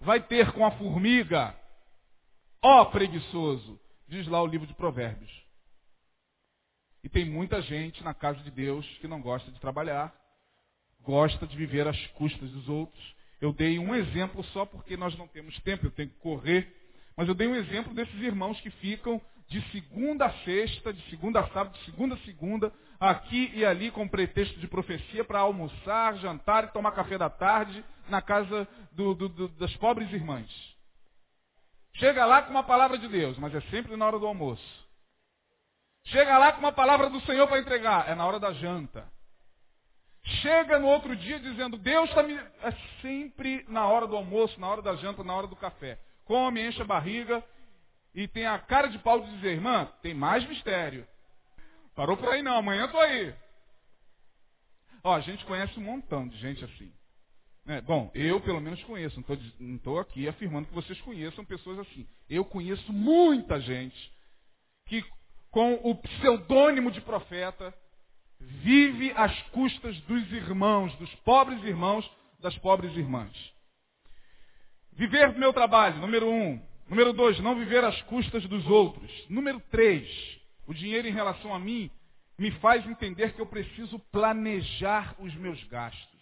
Vai 0.00 0.20
ter 0.20 0.52
com 0.52 0.64
a 0.64 0.70
formiga, 0.72 1.54
ó 2.62 2.84
preguiçoso, 2.86 3.80
diz 4.08 4.26
lá 4.28 4.42
o 4.42 4.46
livro 4.46 4.66
de 4.66 4.74
Provérbios. 4.74 5.32
E 7.02 7.08
tem 7.08 7.24
muita 7.24 7.62
gente 7.62 8.02
na 8.02 8.12
casa 8.12 8.42
de 8.42 8.50
Deus 8.50 8.86
que 8.98 9.06
não 9.06 9.20
gosta 9.20 9.50
de 9.50 9.60
trabalhar, 9.60 10.14
gosta 11.02 11.46
de 11.46 11.56
viver 11.56 11.86
às 11.86 12.06
custas 12.08 12.50
dos 12.50 12.68
outros. 12.68 13.14
Eu 13.40 13.52
dei 13.52 13.78
um 13.78 13.94
exemplo 13.94 14.42
só 14.46 14.66
porque 14.66 14.96
nós 14.96 15.16
não 15.16 15.28
temos 15.28 15.56
tempo, 15.60 15.86
eu 15.86 15.90
tenho 15.92 16.08
que 16.08 16.18
correr. 16.18 16.66
Mas 17.16 17.28
eu 17.28 17.34
dei 17.34 17.46
um 17.46 17.54
exemplo 17.54 17.94
desses 17.94 18.20
irmãos 18.20 18.60
que 18.60 18.70
ficam 18.70 19.20
de 19.48 19.62
segunda 19.70 20.26
a 20.26 20.32
sexta, 20.44 20.92
de 20.92 21.00
segunda 21.08 21.40
a 21.40 21.48
sábado, 21.50 21.78
de 21.78 21.84
segunda 21.84 22.14
a 22.16 22.18
segunda, 22.18 22.72
aqui 22.98 23.50
e 23.54 23.64
ali 23.64 23.90
com 23.90 24.08
pretexto 24.08 24.58
de 24.58 24.68
profecia 24.68 25.24
para 25.24 25.40
almoçar, 25.40 26.16
jantar 26.16 26.64
e 26.64 26.72
tomar 26.72 26.92
café 26.92 27.18
da 27.18 27.30
tarde 27.30 27.84
na 28.08 28.22
casa 28.22 28.66
do, 28.92 29.14
do, 29.14 29.28
do, 29.28 29.48
das 29.48 29.74
pobres 29.76 30.12
irmãs. 30.12 30.48
Chega 31.94 32.26
lá 32.26 32.42
com 32.42 32.50
uma 32.50 32.62
palavra 32.62 32.98
de 32.98 33.08
Deus, 33.08 33.38
mas 33.38 33.54
é 33.54 33.60
sempre 33.62 33.96
na 33.96 34.06
hora 34.06 34.18
do 34.18 34.26
almoço. 34.26 34.86
Chega 36.06 36.38
lá 36.38 36.52
com 36.52 36.60
uma 36.60 36.72
palavra 36.72 37.10
do 37.10 37.20
Senhor 37.22 37.48
para 37.48 37.58
entregar, 37.58 38.08
é 38.08 38.14
na 38.14 38.24
hora 38.24 38.38
da 38.38 38.52
janta. 38.52 39.10
Chega 40.42 40.78
no 40.78 40.88
outro 40.88 41.14
dia 41.16 41.38
dizendo, 41.38 41.76
Deus 41.78 42.08
está 42.08 42.22
me. 42.22 42.34
É 42.34 42.72
sempre 43.00 43.64
na 43.68 43.86
hora 43.86 44.06
do 44.06 44.16
almoço, 44.16 44.58
na 44.60 44.68
hora 44.68 44.82
da 44.82 44.94
janta, 44.96 45.22
na 45.22 45.34
hora 45.34 45.46
do 45.46 45.56
café. 45.56 45.98
Come, 46.24 46.66
enche 46.66 46.82
a 46.82 46.84
barriga 46.84 47.44
e 48.14 48.26
tem 48.26 48.46
a 48.46 48.58
cara 48.58 48.88
de 48.88 48.98
pau 48.98 49.20
de 49.20 49.30
dizer, 49.36 49.52
irmã, 49.52 49.88
tem 50.02 50.14
mais 50.14 50.46
mistério. 50.48 51.06
Parou 51.96 52.16
por 52.16 52.28
aí 52.28 52.42
não, 52.42 52.58
amanhã 52.58 52.82
eu 52.82 52.92
tô 52.92 52.98
aí. 52.98 53.34
Ó, 55.02 55.14
a 55.14 55.20
gente 55.20 55.44
conhece 55.46 55.78
um 55.80 55.82
montão 55.82 56.28
de 56.28 56.36
gente 56.36 56.62
assim. 56.62 56.92
É, 57.66 57.80
bom, 57.80 58.10
eu 58.14 58.40
pelo 58.40 58.60
menos 58.60 58.82
conheço, 58.84 59.20
não 59.58 59.76
estou 59.76 59.98
aqui 59.98 60.28
afirmando 60.28 60.68
que 60.68 60.74
vocês 60.74 61.00
conheçam 61.00 61.44
pessoas 61.44 61.78
assim. 61.80 62.06
Eu 62.28 62.44
conheço 62.44 62.92
muita 62.92 63.58
gente 63.60 64.12
que, 64.86 65.02
com 65.50 65.74
o 65.82 65.94
pseudônimo 65.96 66.90
de 66.92 67.00
profeta, 67.00 67.74
vive 68.38 69.12
às 69.16 69.42
custas 69.48 69.98
dos 70.02 70.30
irmãos, 70.32 70.94
dos 70.96 71.12
pobres 71.16 71.64
irmãos, 71.64 72.08
das 72.40 72.56
pobres 72.58 72.94
irmãs. 72.94 73.32
Viver 74.92 75.32
do 75.32 75.40
meu 75.40 75.52
trabalho, 75.52 75.98
número 75.98 76.28
um. 76.28 76.62
Número 76.88 77.12
dois, 77.12 77.40
não 77.40 77.56
viver 77.56 77.82
às 77.82 78.00
custas 78.02 78.44
dos 78.46 78.64
outros. 78.66 79.10
Número 79.28 79.60
três, 79.70 80.35
o 80.66 80.74
dinheiro 80.74 81.06
em 81.06 81.12
relação 81.12 81.54
a 81.54 81.58
mim 81.58 81.90
me 82.38 82.50
faz 82.60 82.86
entender 82.86 83.32
que 83.34 83.40
eu 83.40 83.46
preciso 83.46 83.98
planejar 84.10 85.14
os 85.18 85.34
meus 85.34 85.62
gastos. 85.64 86.16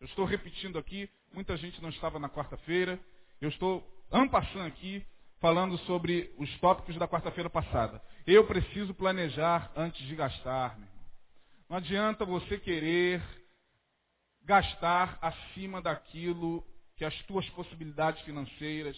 Eu 0.00 0.06
estou 0.06 0.24
repetindo 0.26 0.78
aqui, 0.78 1.08
muita 1.32 1.56
gente 1.56 1.80
não 1.80 1.88
estava 1.88 2.18
na 2.18 2.28
quarta-feira. 2.28 3.00
Eu 3.40 3.48
estou 3.48 3.86
ampassando 4.10 4.66
aqui, 4.66 5.04
falando 5.40 5.78
sobre 5.78 6.34
os 6.36 6.58
tópicos 6.58 6.96
da 6.96 7.08
quarta-feira 7.08 7.48
passada. 7.48 8.02
Eu 8.26 8.46
preciso 8.46 8.92
planejar 8.92 9.72
antes 9.74 10.06
de 10.06 10.14
gastar, 10.14 10.78
meu 10.78 10.88
irmão. 10.88 11.04
Não 11.68 11.76
adianta 11.78 12.24
você 12.24 12.58
querer 12.58 13.22
gastar 14.42 15.18
acima 15.20 15.80
daquilo 15.80 16.64
que 16.96 17.04
as 17.04 17.14
tuas 17.22 17.48
possibilidades 17.50 18.22
financeiras 18.22 18.96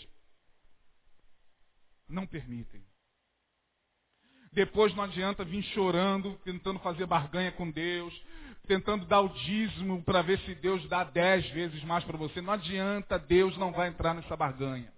não 2.09 2.27
permitem. 2.27 2.88
Depois 4.53 4.95
não 4.95 5.05
adianta 5.05 5.45
vir 5.45 5.63
chorando, 5.63 6.39
tentando 6.45 6.79
fazer 6.81 7.07
barganha 7.07 7.53
com 7.53 7.71
Deus, 7.71 8.15
tentando 8.67 9.07
dar 9.07 9.21
o 9.21 9.29
dízimo 9.29 10.03
para 10.03 10.23
ver 10.23 10.39
se 10.41 10.55
Deus 10.55 10.87
dá 10.89 11.05
dez 11.05 11.49
vezes 11.51 11.83
mais 11.85 12.05
para 12.05 12.17
você. 12.17 12.41
Não 12.41 12.53
adianta, 12.53 13.19
Deus 13.19 13.57
não 13.57 13.73
vai 13.73 13.89
entrar 13.89 14.15
nessa 14.15 14.37
barganha. 14.37 14.93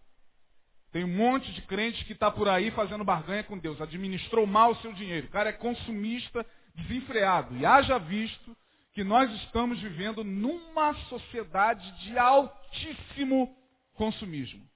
Tem 0.93 1.05
um 1.05 1.17
monte 1.17 1.53
de 1.53 1.63
crente 1.63 2.05
que 2.05 2.13
está 2.13 2.31
por 2.31 2.49
aí 2.49 2.71
fazendo 2.73 3.05
barganha 3.05 3.45
com 3.45 3.57
Deus. 3.57 3.81
Administrou 3.81 4.47
mal 4.47 4.73
o 4.73 4.77
seu 4.77 4.93
dinheiro. 4.93 5.29
O 5.29 5.31
cara 5.31 5.51
é 5.51 5.53
consumista 5.53 6.45
desenfreado. 6.75 7.57
E 7.57 7.65
haja 7.65 7.99
visto 7.99 8.57
que 8.93 9.05
nós 9.05 9.31
estamos 9.43 9.81
vivendo 9.81 10.25
numa 10.25 10.95
sociedade 11.09 11.91
de 12.03 12.19
altíssimo 12.19 13.57
consumismo. 13.95 14.69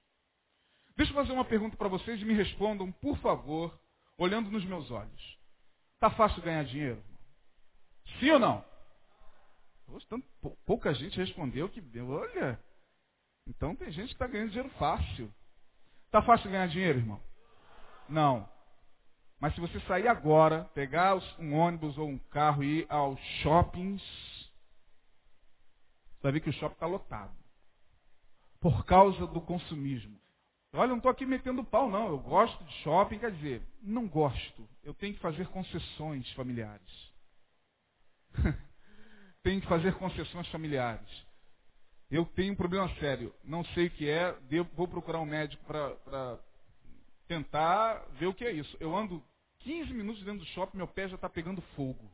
Deixa 0.95 1.11
eu 1.11 1.15
fazer 1.15 1.33
uma 1.33 1.43
pergunta 1.43 1.75
para 1.75 1.89
vocês 1.89 2.21
e 2.21 2.25
me 2.25 2.33
respondam, 2.33 2.89
por 2.93 3.17
favor, 3.17 3.77
olhando 4.17 4.49
nos 4.49 4.65
meus 4.65 4.89
olhos. 4.91 5.37
Está 5.95 6.09
fácil 6.09 6.41
ganhar 6.41 6.63
dinheiro? 6.63 7.03
Sim 8.19 8.31
ou 8.31 8.39
não? 8.39 8.65
Pouca 10.65 10.93
gente 10.93 11.17
respondeu 11.17 11.69
que, 11.69 11.81
olha, 11.99 12.59
então 13.47 13.75
tem 13.75 13.91
gente 13.91 14.07
que 14.07 14.13
está 14.13 14.27
ganhando 14.27 14.49
dinheiro 14.49 14.73
fácil. 14.77 15.31
Está 16.05 16.21
fácil 16.21 16.49
ganhar 16.49 16.67
dinheiro, 16.67 16.99
irmão? 16.99 17.21
Não. 18.09 18.49
Mas 19.39 19.53
se 19.53 19.61
você 19.61 19.79
sair 19.81 20.07
agora, 20.07 20.63
pegar 20.73 21.15
um 21.37 21.53
ônibus 21.53 21.97
ou 21.97 22.07
um 22.07 22.17
carro 22.17 22.63
e 22.63 22.79
ir 22.79 22.87
aos 22.89 23.19
shoppings, 23.41 24.01
você 26.13 26.21
vai 26.23 26.31
ver 26.31 26.39
que 26.39 26.49
o 26.49 26.53
shopping 26.53 26.73
está 26.73 26.87
lotado. 26.87 27.35
Por 28.59 28.85
causa 28.85 29.27
do 29.27 29.41
consumismo. 29.41 30.19
Olha, 30.75 30.89
não 30.89 30.97
estou 30.97 31.09
aqui 31.09 31.25
metendo 31.25 31.63
pau, 31.63 31.89
não. 31.89 32.07
Eu 32.07 32.19
gosto 32.19 32.61
de 32.63 32.73
shopping, 32.83 33.19
quer 33.19 33.31
dizer, 33.31 33.61
não 33.81 34.07
gosto. 34.07 34.67
Eu 34.83 34.93
tenho 34.93 35.13
que 35.13 35.19
fazer 35.19 35.47
concessões 35.47 36.29
familiares. 36.33 37.13
tenho 39.41 39.61
que 39.61 39.67
fazer 39.67 39.95
concessões 39.95 40.47
familiares. 40.49 41.25
Eu 42.11 42.25
tenho 42.25 42.53
um 42.53 42.55
problema 42.55 42.89
sério. 42.95 43.33
Não 43.43 43.63
sei 43.65 43.87
o 43.87 43.91
que 43.91 44.09
é. 44.09 44.33
Devo, 44.49 44.69
vou 44.75 44.87
procurar 44.87 45.19
um 45.19 45.25
médico 45.25 45.63
para 45.65 46.39
tentar 47.27 48.05
ver 48.19 48.27
o 48.27 48.33
que 48.33 48.45
é 48.45 48.51
isso. 48.51 48.75
Eu 48.79 48.95
ando 48.95 49.23
15 49.59 49.93
minutos 49.93 50.23
dentro 50.23 50.41
do 50.41 50.45
shopping, 50.47 50.77
meu 50.77 50.87
pé 50.87 51.07
já 51.07 51.15
está 51.15 51.29
pegando 51.29 51.61
fogo. 51.75 52.11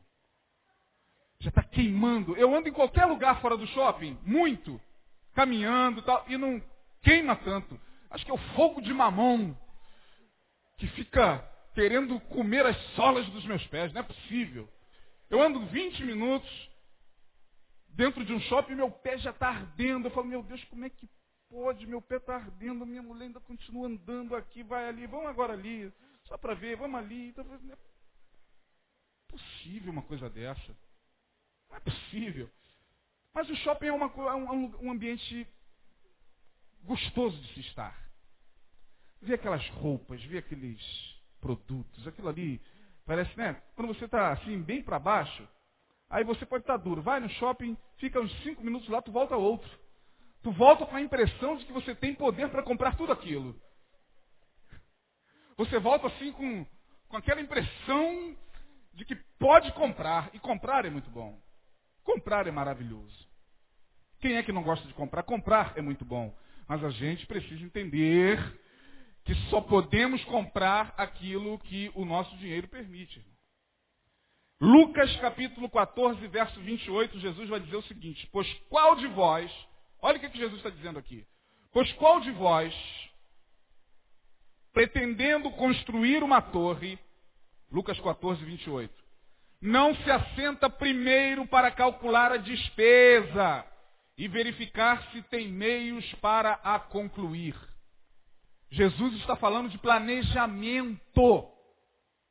Já 1.40 1.50
está 1.50 1.62
queimando. 1.62 2.36
Eu 2.36 2.54
ando 2.54 2.68
em 2.68 2.72
qualquer 2.72 3.04
lugar 3.06 3.40
fora 3.40 3.56
do 3.56 3.66
shopping, 3.66 4.18
muito, 4.24 4.80
caminhando 5.34 6.00
e 6.00 6.02
tal, 6.02 6.24
e 6.28 6.36
não 6.36 6.62
queima 7.02 7.34
tanto. 7.36 7.78
Acho 8.12 8.26
que 8.26 8.30
é 8.30 8.34
o 8.34 8.54
fogo 8.54 8.82
de 8.82 8.92
mamão 8.92 9.58
que 10.76 10.86
fica 10.88 11.38
querendo 11.74 12.20
comer 12.20 12.66
as 12.66 12.76
solas 12.94 13.26
dos 13.30 13.44
meus 13.46 13.66
pés. 13.68 13.90
Não 13.92 14.02
é 14.02 14.04
possível. 14.04 14.68
Eu 15.30 15.40
ando 15.40 15.64
20 15.66 16.04
minutos 16.04 16.70
dentro 17.88 18.22
de 18.22 18.34
um 18.34 18.40
shopping 18.40 18.72
e 18.72 18.76
meu 18.76 18.90
pé 18.90 19.16
já 19.16 19.30
está 19.30 19.48
ardendo. 19.48 20.08
Eu 20.08 20.10
falo, 20.10 20.26
meu 20.26 20.42
Deus, 20.42 20.62
como 20.64 20.84
é 20.84 20.90
que 20.90 21.08
pode? 21.48 21.86
Meu 21.86 22.02
pé 22.02 22.16
está 22.16 22.36
ardendo, 22.36 22.84
minha 22.84 23.02
mulher 23.02 23.26
ainda 23.26 23.40
continua 23.40 23.88
andando 23.88 24.36
aqui, 24.36 24.62
vai 24.62 24.88
ali, 24.88 25.06
vamos 25.06 25.26
agora 25.26 25.54
ali, 25.54 25.90
só 26.24 26.36
para 26.36 26.52
ver, 26.52 26.76
vamos 26.76 27.00
ali. 27.00 27.28
Então, 27.28 27.44
não 27.44 27.72
é 27.72 27.78
possível 29.26 29.90
uma 29.90 30.02
coisa 30.02 30.28
dessa. 30.28 30.76
Não 31.70 31.76
é 31.78 31.80
possível. 31.80 32.50
Mas 33.32 33.48
o 33.48 33.56
shopping 33.56 33.86
é, 33.86 33.92
uma, 33.92 34.06
é 34.06 34.34
um, 34.34 34.86
um 34.86 34.90
ambiente 34.90 35.48
gostoso 36.84 37.36
de 37.40 37.54
se 37.54 37.60
estar. 37.60 37.96
Ver 39.20 39.34
aquelas 39.34 39.66
roupas, 39.70 40.22
ver 40.24 40.38
aqueles 40.38 40.80
produtos, 41.40 42.06
aquilo 42.06 42.28
ali, 42.28 42.60
parece, 43.04 43.36
né? 43.36 43.60
Quando 43.74 43.88
você 43.94 44.04
está 44.04 44.32
assim, 44.32 44.60
bem 44.60 44.82
para 44.82 44.98
baixo, 44.98 45.48
aí 46.10 46.24
você 46.24 46.44
pode 46.44 46.62
estar 46.62 46.78
tá 46.78 46.84
duro. 46.84 47.02
Vai 47.02 47.20
no 47.20 47.28
shopping, 47.28 47.76
fica 47.98 48.20
uns 48.20 48.32
cinco 48.42 48.62
minutos 48.62 48.88
lá, 48.88 49.00
tu 49.00 49.12
volta 49.12 49.36
outro. 49.36 49.70
Tu 50.42 50.50
volta 50.50 50.84
com 50.84 50.96
a 50.96 51.00
impressão 51.00 51.56
de 51.56 51.64
que 51.64 51.72
você 51.72 51.94
tem 51.94 52.14
poder 52.14 52.50
para 52.50 52.62
comprar 52.62 52.96
tudo 52.96 53.12
aquilo. 53.12 53.54
Você 55.56 55.78
volta 55.78 56.08
assim 56.08 56.32
com, 56.32 56.66
com 57.08 57.16
aquela 57.16 57.40
impressão 57.40 58.36
de 58.94 59.04
que 59.04 59.14
pode 59.38 59.72
comprar. 59.72 60.30
E 60.34 60.40
comprar 60.40 60.84
é 60.84 60.90
muito 60.90 61.08
bom. 61.10 61.40
Comprar 62.02 62.48
é 62.48 62.50
maravilhoso. 62.50 63.28
Quem 64.18 64.36
é 64.36 64.42
que 64.42 64.52
não 64.52 64.62
gosta 64.62 64.86
de 64.86 64.94
comprar? 64.94 65.22
Comprar 65.22 65.72
é 65.76 65.82
muito 65.82 66.04
bom. 66.04 66.34
Mas 66.68 66.82
a 66.84 66.90
gente 66.90 67.26
precisa 67.26 67.64
entender 67.64 68.38
que 69.24 69.34
só 69.50 69.60
podemos 69.60 70.22
comprar 70.24 70.94
aquilo 70.96 71.58
que 71.60 71.90
o 71.94 72.04
nosso 72.04 72.36
dinheiro 72.36 72.68
permite. 72.68 73.24
Lucas 74.60 75.14
capítulo 75.16 75.68
14, 75.68 76.24
verso 76.28 76.60
28, 76.60 77.18
Jesus 77.18 77.48
vai 77.48 77.60
dizer 77.60 77.76
o 77.76 77.82
seguinte: 77.82 78.28
Pois 78.32 78.52
qual 78.68 78.94
de 78.96 79.08
vós, 79.08 79.50
olha 80.00 80.18
o 80.18 80.20
que, 80.20 80.28
que 80.28 80.38
Jesus 80.38 80.56
está 80.58 80.70
dizendo 80.70 80.98
aqui, 80.98 81.26
pois 81.72 81.92
qual 81.94 82.20
de 82.20 82.30
vós, 82.30 82.72
pretendendo 84.72 85.50
construir 85.50 86.22
uma 86.22 86.40
torre, 86.40 86.98
Lucas 87.70 87.98
14, 87.98 88.44
28, 88.44 88.94
não 89.60 89.94
se 89.96 90.10
assenta 90.10 90.70
primeiro 90.70 91.46
para 91.46 91.70
calcular 91.70 92.32
a 92.32 92.36
despesa 92.36 93.64
e 94.16 94.28
verificar 94.28 95.10
se 95.10 95.22
tem 95.22 95.48
meios 95.48 96.12
para 96.14 96.54
a 96.62 96.78
concluir. 96.78 97.54
Jesus 98.70 99.14
está 99.16 99.36
falando 99.36 99.68
de 99.68 99.78
planejamento. 99.78 101.48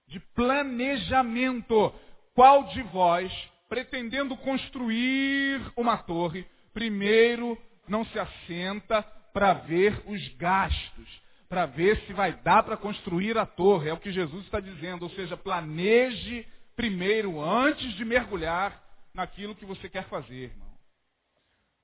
De 0.08 0.20
planejamento. 0.34 1.94
Qual 2.34 2.66
de 2.66 2.82
vós, 2.84 3.32
pretendendo 3.70 4.36
construir 4.38 5.62
uma 5.76 5.98
torre, 5.98 6.46
primeiro 6.74 7.58
não 7.88 8.06
se 8.06 8.18
assenta 8.18 9.04
para 9.34 9.54
ver 9.54 10.02
os 10.08 10.28
gastos, 10.36 11.22
para 11.48 11.66
ver 11.66 11.98
se 12.06 12.14
vai 12.14 12.34
dar 12.34 12.64
para 12.64 12.78
construir 12.78 13.38
a 13.38 13.46
torre? 13.46 13.90
É 13.90 13.94
o 13.94 14.00
que 14.00 14.12
Jesus 14.12 14.46
está 14.46 14.60
dizendo. 14.60 15.04
Ou 15.04 15.10
seja, 15.12 15.38
planeje 15.38 16.48
primeiro, 16.76 17.40
antes 17.40 17.94
de 17.94 18.06
mergulhar 18.06 18.82
naquilo 19.14 19.56
que 19.56 19.66
você 19.66 19.90
quer 19.90 20.06
fazer, 20.06 20.52
irmão. 20.52 20.71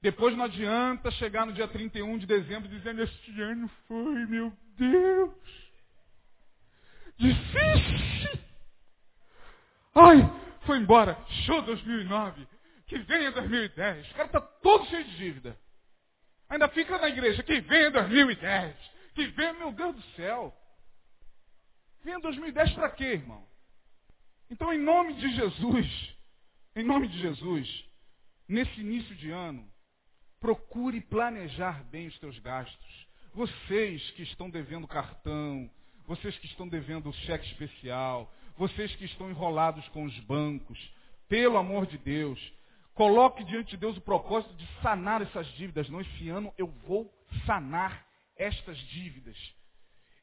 Depois 0.01 0.35
não 0.37 0.45
adianta 0.45 1.09
chegar 1.11 1.45
no 1.45 1.53
dia 1.53 1.67
31 1.67 2.17
de 2.17 2.25
dezembro 2.25 2.69
dizendo, 2.69 3.01
este 3.01 3.41
ano 3.41 3.69
foi, 3.87 4.25
meu 4.25 4.53
Deus, 4.77 5.33
difícil. 7.17 8.39
Ai, 9.95 10.17
foi 10.61 10.77
embora. 10.77 11.17
Show 11.45 11.61
2009. 11.63 12.47
Que 12.85 12.99
venha 12.99 13.31
2010. 13.31 14.11
O 14.11 14.13
cara 14.13 14.27
está 14.27 14.39
todo 14.39 14.85
cheio 14.85 15.03
de 15.03 15.17
dívida. 15.17 15.57
Ainda 16.49 16.69
fica 16.69 16.97
na 16.99 17.09
igreja. 17.09 17.41
Que 17.41 17.59
venha 17.61 17.89
2010. 17.89 18.75
que 19.15 19.27
vem, 19.27 19.53
meu 19.53 19.71
Deus 19.71 19.95
do 19.95 20.01
céu. 20.15 20.55
Vem 22.03 22.19
2010 22.21 22.73
para 22.73 22.91
quê, 22.91 23.05
irmão? 23.05 23.45
Então, 24.49 24.71
em 24.71 24.77
nome 24.77 25.15
de 25.15 25.35
Jesus, 25.35 26.15
em 26.75 26.83
nome 26.83 27.07
de 27.07 27.17
Jesus, 27.17 27.85
nesse 28.47 28.79
início 28.79 29.15
de 29.15 29.31
ano, 29.31 29.67
procure 30.47 31.01
planejar 31.01 31.83
bem 31.91 32.07
os 32.07 32.17
teus 32.19 32.39
gastos. 32.39 33.07
Vocês 33.33 34.01
que 34.11 34.23
estão 34.23 34.49
devendo 34.49 34.87
cartão, 34.87 35.69
vocês 36.05 36.37
que 36.39 36.45
estão 36.45 36.69
devendo 36.69 37.11
cheque 37.11 37.45
especial, 37.47 38.33
vocês 38.55 38.95
que 38.95 39.03
estão 39.03 39.29
enrolados 39.29 39.85
com 39.89 40.05
os 40.05 40.17
bancos, 40.21 40.79
pelo 41.27 41.57
amor 41.57 41.85
de 41.85 41.97
Deus, 41.97 42.39
coloque 42.93 43.43
diante 43.43 43.71
de 43.71 43.77
Deus 43.77 43.97
o 43.97 44.01
propósito 44.01 44.55
de 44.55 44.65
sanar 44.81 45.21
essas 45.21 45.45
dívidas. 45.55 45.89
Não, 45.89 45.99
esse 45.99 46.29
ano 46.29 46.53
eu 46.57 46.67
vou 46.87 47.13
sanar 47.45 48.07
estas 48.37 48.77
dívidas. 48.77 49.35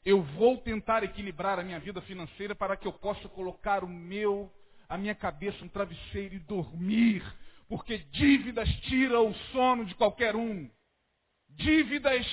Eu 0.06 0.22
vou 0.22 0.56
tentar 0.56 1.04
equilibrar 1.04 1.58
a 1.58 1.62
minha 1.62 1.80
vida 1.80 2.00
financeira 2.00 2.54
para 2.54 2.78
que 2.78 2.88
eu 2.88 2.94
possa 2.94 3.28
colocar 3.28 3.84
o 3.84 3.88
meu, 3.88 4.50
a 4.88 4.96
minha 4.96 5.14
cabeça 5.14 5.62
no 5.62 5.68
travesseiro 5.68 6.34
e 6.34 6.38
dormir. 6.38 7.22
Porque 7.68 7.98
dívidas 7.98 8.68
tiram 8.82 9.28
o 9.28 9.34
sono 9.52 9.84
de 9.84 9.94
qualquer 9.94 10.36
um. 10.36 10.70
Dívidas 11.48 12.26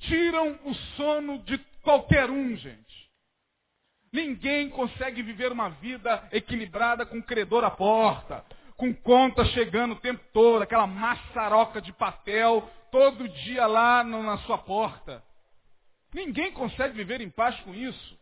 tiram 0.00 0.58
o 0.64 0.74
sono 0.96 1.38
de 1.40 1.58
qualquer 1.82 2.30
um, 2.30 2.56
gente. 2.56 3.10
Ninguém 4.12 4.70
consegue 4.70 5.22
viver 5.22 5.50
uma 5.50 5.70
vida 5.70 6.28
equilibrada 6.30 7.04
com 7.04 7.20
credor 7.20 7.64
à 7.64 7.70
porta, 7.70 8.44
com 8.76 8.94
conta 8.94 9.44
chegando 9.46 9.94
o 9.94 10.00
tempo 10.00 10.22
todo, 10.32 10.62
aquela 10.62 10.86
maçaroca 10.86 11.80
de 11.80 11.92
papel 11.92 12.70
todo 12.92 13.28
dia 13.28 13.66
lá 13.66 14.04
no, 14.04 14.22
na 14.22 14.38
sua 14.38 14.58
porta. 14.58 15.22
Ninguém 16.12 16.52
consegue 16.52 16.94
viver 16.94 17.20
em 17.20 17.28
paz 17.28 17.58
com 17.62 17.74
isso. 17.74 18.18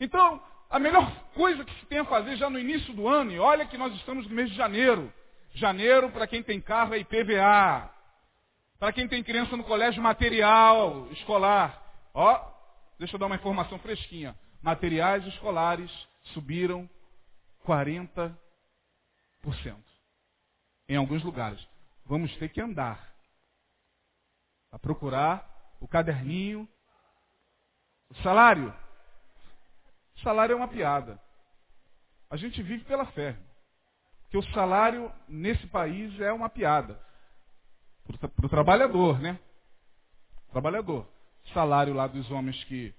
Então, 0.00 0.42
a 0.68 0.78
melhor 0.78 1.10
coisa 1.34 1.64
que 1.64 1.74
se 1.80 1.86
tem 1.86 1.98
a 1.98 2.04
fazer 2.04 2.36
já 2.36 2.50
no 2.50 2.58
início 2.58 2.92
do 2.94 3.08
ano, 3.08 3.32
e 3.32 3.38
olha 3.38 3.66
que 3.66 3.78
nós 3.78 3.94
estamos 3.94 4.26
no 4.26 4.34
mês 4.34 4.50
de 4.50 4.56
janeiro. 4.56 5.12
Janeiro, 5.54 6.10
para 6.10 6.26
quem 6.26 6.42
tem 6.42 6.60
carro, 6.60 6.94
é 6.94 6.98
IPVA. 6.98 7.90
Para 8.78 8.92
quem 8.92 9.08
tem 9.08 9.22
criança 9.22 9.56
no 9.56 9.64
colégio, 9.64 10.02
material 10.02 11.08
escolar. 11.12 11.82
Ó, 12.12 12.52
deixa 12.98 13.14
eu 13.14 13.18
dar 13.18 13.26
uma 13.26 13.36
informação 13.36 13.78
fresquinha. 13.78 14.36
Materiais 14.60 15.24
escolares 15.26 15.90
subiram 16.34 16.88
40% 17.66 18.36
em 20.88 20.96
alguns 20.96 21.22
lugares. 21.22 21.66
Vamos 22.04 22.34
ter 22.36 22.48
que 22.48 22.60
andar 22.60 23.14
a 24.70 24.78
procurar 24.78 25.48
o 25.80 25.88
caderninho, 25.88 26.68
o 28.10 28.14
salário. 28.22 28.74
Salário 30.26 30.54
é 30.54 30.56
uma 30.56 30.66
piada. 30.66 31.20
A 32.28 32.36
gente 32.36 32.60
vive 32.60 32.82
pela 32.82 33.06
fé. 33.12 33.36
Porque 34.24 34.36
o 34.36 34.52
salário 34.52 35.12
nesse 35.28 35.64
país 35.68 36.20
é 36.20 36.32
uma 36.32 36.48
piada. 36.48 37.00
Para 38.18 38.46
o 38.46 38.48
trabalhador, 38.48 39.20
né? 39.20 39.38
Trabalhador. 40.50 41.06
Salário 41.54 41.94
lá 41.94 42.08
dos 42.08 42.28
homens 42.28 42.64
que, 42.64 42.92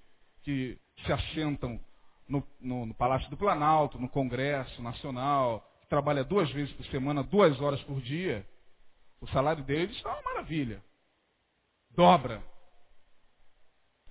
que 0.43 0.79
se 1.05 1.11
assentam 1.11 1.77
no, 2.29 2.41
no, 2.61 2.85
no 2.85 2.93
Palácio 2.93 3.29
do 3.29 3.35
Planalto, 3.35 3.99
no 3.99 4.07
Congresso 4.07 4.81
Nacional, 4.81 5.69
que 5.81 5.87
trabalha 5.87 6.23
duas 6.23 6.49
vezes 6.51 6.73
por 6.75 6.85
semana, 6.85 7.23
duas 7.23 7.59
horas 7.59 7.83
por 7.83 7.99
dia. 7.99 8.47
O 9.19 9.27
salário 9.27 9.65
deles 9.65 9.97
está 9.97 10.13
uma 10.13 10.21
maravilha. 10.21 10.81
Dobra. 11.89 12.41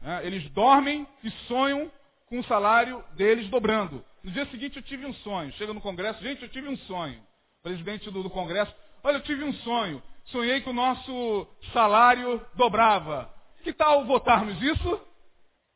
É, 0.02 0.26
eles 0.26 0.46
dormem 0.50 1.08
e 1.24 1.30
sonham 1.48 1.90
com 2.26 2.38
o 2.38 2.44
salário 2.44 3.02
deles 3.14 3.48
dobrando. 3.48 4.04
No 4.22 4.30
dia 4.30 4.46
seguinte 4.46 4.76
eu 4.76 4.82
tive 4.82 5.06
um 5.06 5.14
sonho. 5.14 5.52
Chega 5.54 5.72
no 5.72 5.80
Congresso, 5.80 6.22
gente, 6.22 6.42
eu 6.42 6.48
tive 6.48 6.68
um 6.68 6.76
sonho. 6.78 7.24
presidente 7.62 8.10
do, 8.10 8.22
do 8.22 8.30
Congresso, 8.30 8.74
olha, 9.02 9.16
eu 9.16 9.22
tive 9.22 9.44
um 9.44 9.52
sonho. 9.54 10.02
Sonhei 10.26 10.60
que 10.60 10.68
o 10.68 10.74
nosso 10.74 11.46
salário 11.72 12.44
dobrava. 12.54 13.32
Que 13.62 13.72
tal 13.72 14.04
votarmos 14.04 14.60
isso? 14.60 15.00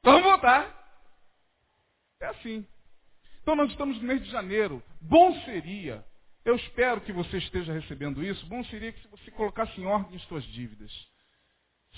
Vamos 0.02 0.22
votar. 0.22 0.76
É 2.20 2.26
assim. 2.26 2.66
Então 3.42 3.54
nós 3.56 3.70
estamos 3.70 3.96
no 3.98 4.06
mês 4.06 4.22
de 4.22 4.30
janeiro. 4.30 4.82
Bom 5.00 5.34
seria, 5.44 6.04
eu 6.44 6.56
espero 6.56 7.00
que 7.00 7.12
você 7.12 7.38
esteja 7.38 7.72
recebendo 7.72 8.22
isso, 8.22 8.44
bom 8.46 8.62
seria 8.64 8.92
que 8.92 9.08
você 9.08 9.30
colocasse 9.30 9.80
em 9.80 9.86
ordem 9.86 10.16
as 10.16 10.22
suas 10.24 10.44
dívidas. 10.44 10.90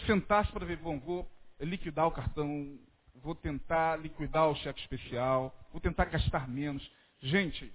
Sentasse 0.07 0.51
para 0.53 0.67
ver, 0.67 0.77
bom, 0.77 0.99
vou 1.01 1.31
liquidar 1.61 2.07
o 2.07 2.13
cartão, 2.13 2.79
vou 3.23 3.35
tentar 3.35 3.97
liquidar 3.97 4.49
o 4.49 4.57
cheque 4.57 4.81
especial, 4.81 5.55
vou 5.71 5.81
tentar 5.81 6.07
gastar 6.07 6.49
menos. 6.49 6.89
Gente, 7.21 7.73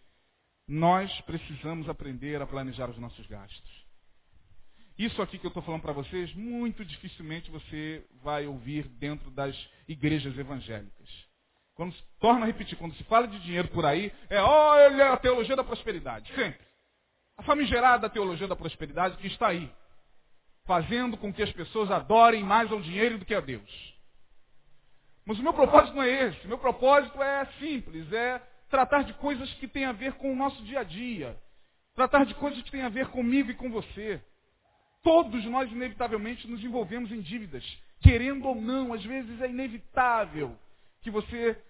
nós 0.67 1.11
precisamos 1.21 1.87
aprender 1.87 2.41
a 2.41 2.47
planejar 2.47 2.89
os 2.89 2.97
nossos 2.97 3.25
gastos. 3.27 3.87
Isso 4.97 5.21
aqui 5.21 5.37
que 5.37 5.45
eu 5.45 5.49
estou 5.49 5.63
falando 5.63 5.81
para 5.81 5.93
vocês, 5.93 6.33
muito 6.33 6.83
dificilmente 6.83 7.51
você 7.51 8.03
vai 8.23 8.47
ouvir 8.47 8.87
dentro 8.87 9.29
das 9.31 9.55
igrejas 9.87 10.37
evangélicas. 10.37 11.07
Quando 11.75 11.93
se, 11.93 12.03
torna 12.19 12.41
a 12.41 12.47
repetir, 12.47 12.77
quando 12.77 12.95
se 12.95 13.03
fala 13.03 13.27
de 13.27 13.39
dinheiro 13.39 13.67
por 13.67 13.85
aí, 13.85 14.11
é 14.29 14.41
olha 14.41 15.13
a 15.13 15.17
teologia 15.17 15.55
da 15.55 15.63
prosperidade. 15.63 16.33
Sempre. 16.33 16.65
A 17.37 17.43
famigerada 17.43 18.09
teologia 18.09 18.47
da 18.47 18.55
prosperidade 18.55 19.17
que 19.17 19.27
está 19.27 19.49
aí 19.49 19.71
fazendo 20.65 21.15
com 21.15 21.31
que 21.31 21.41
as 21.41 21.51
pessoas 21.53 21.89
adorem 21.89 22.43
mais 22.43 22.71
ao 22.71 22.81
dinheiro 22.81 23.17
do 23.17 23.25
que 23.25 23.33
a 23.33 23.39
Deus. 23.39 23.96
Mas 25.27 25.37
o 25.39 25.43
meu 25.43 25.51
propósito 25.53 25.93
não 25.93 26.03
é 26.03 26.29
esse. 26.29 26.45
O 26.45 26.47
meu 26.47 26.57
propósito 26.57 27.21
é 27.21 27.45
simples, 27.59 28.11
é 28.13 28.41
tratar 28.69 29.03
de 29.03 29.13
coisas 29.15 29.53
que 29.55 29.67
têm 29.67 29.83
a 29.83 29.91
ver 29.91 30.13
com 30.13 30.31
o 30.31 30.35
nosso 30.35 30.63
dia 30.63 30.79
a 30.79 30.83
dia. 30.83 31.37
Tratar 31.93 32.25
de 32.25 32.33
coisas 32.35 32.61
que 32.63 32.71
têm 32.71 32.83
a 32.83 32.89
ver 32.89 33.09
comigo 33.09 33.51
e 33.51 33.53
com 33.53 33.69
você. 33.69 34.23
Todos 35.03 35.43
nós, 35.43 35.69
inevitavelmente, 35.69 36.47
nos 36.47 36.63
envolvemos 36.63 37.11
em 37.11 37.19
dívidas. 37.19 37.63
Querendo 37.99 38.47
ou 38.47 38.55
não, 38.55 38.93
às 38.93 39.03
vezes 39.03 39.41
é 39.41 39.49
inevitável 39.49 40.57
que 41.01 41.11
você 41.11 41.61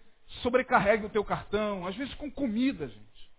sobrecarregue 0.43 1.07
o 1.07 1.09
teu 1.09 1.25
cartão, 1.25 1.87
às 1.87 1.95
vezes 1.95 2.13
com 2.13 2.29
comida, 2.29 2.87
gente. 2.87 3.31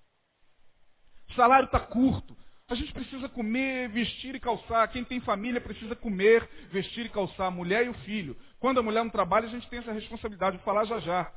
O 1.28 1.34
salário 1.34 1.66
está 1.66 1.78
curto. 1.78 2.36
A 2.68 2.74
gente 2.74 2.92
precisa 2.92 3.30
comer, 3.30 3.88
vestir 3.88 4.34
e 4.34 4.40
calçar. 4.40 4.86
Quem 4.88 5.02
tem 5.02 5.20
família 5.20 5.58
precisa 5.58 5.96
comer, 5.96 6.46
vestir 6.70 7.06
e 7.06 7.08
calçar. 7.08 7.46
A 7.46 7.50
mulher 7.50 7.86
e 7.86 7.88
o 7.88 7.94
filho. 7.94 8.36
Quando 8.60 8.78
a 8.78 8.82
mulher 8.82 9.02
não 9.02 9.10
trabalha, 9.10 9.46
a 9.46 9.50
gente 9.50 9.66
tem 9.68 9.78
essa 9.78 9.90
responsabilidade 9.90 10.58
de 10.58 10.64
falar 10.64 10.84
já 10.84 10.98
já. 11.00 11.32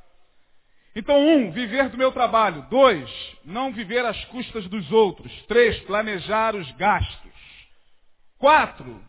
Então, 0.94 1.18
um, 1.18 1.50
viver 1.50 1.88
do 1.88 1.96
meu 1.96 2.12
trabalho. 2.12 2.66
Dois, 2.68 3.10
não 3.46 3.72
viver 3.72 4.04
às 4.04 4.22
custas 4.26 4.68
dos 4.68 4.92
outros. 4.92 5.32
Três, 5.46 5.80
planejar 5.84 6.54
os 6.54 6.70
gastos. 6.72 7.32
Quatro, 8.36 9.02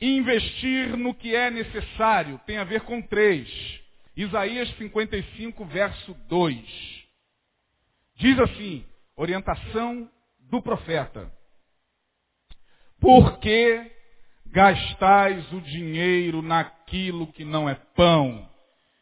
investir 0.00 0.96
no 0.96 1.12
que 1.12 1.36
é 1.36 1.50
necessário. 1.50 2.40
Tem 2.46 2.56
a 2.56 2.64
ver 2.64 2.80
com 2.82 3.02
três. 3.02 3.50
Isaías 4.16 4.70
55, 4.78 5.62
verso 5.66 6.14
2. 6.26 7.04
Diz 8.16 8.38
assim, 8.40 8.86
orientação 9.14 10.08
do 10.48 10.62
profeta. 10.62 11.33
Por 13.00 13.38
que 13.38 13.90
gastais 14.46 15.52
o 15.52 15.60
dinheiro 15.60 16.40
naquilo 16.40 17.26
que 17.32 17.44
não 17.44 17.68
é 17.68 17.74
pão 17.74 18.48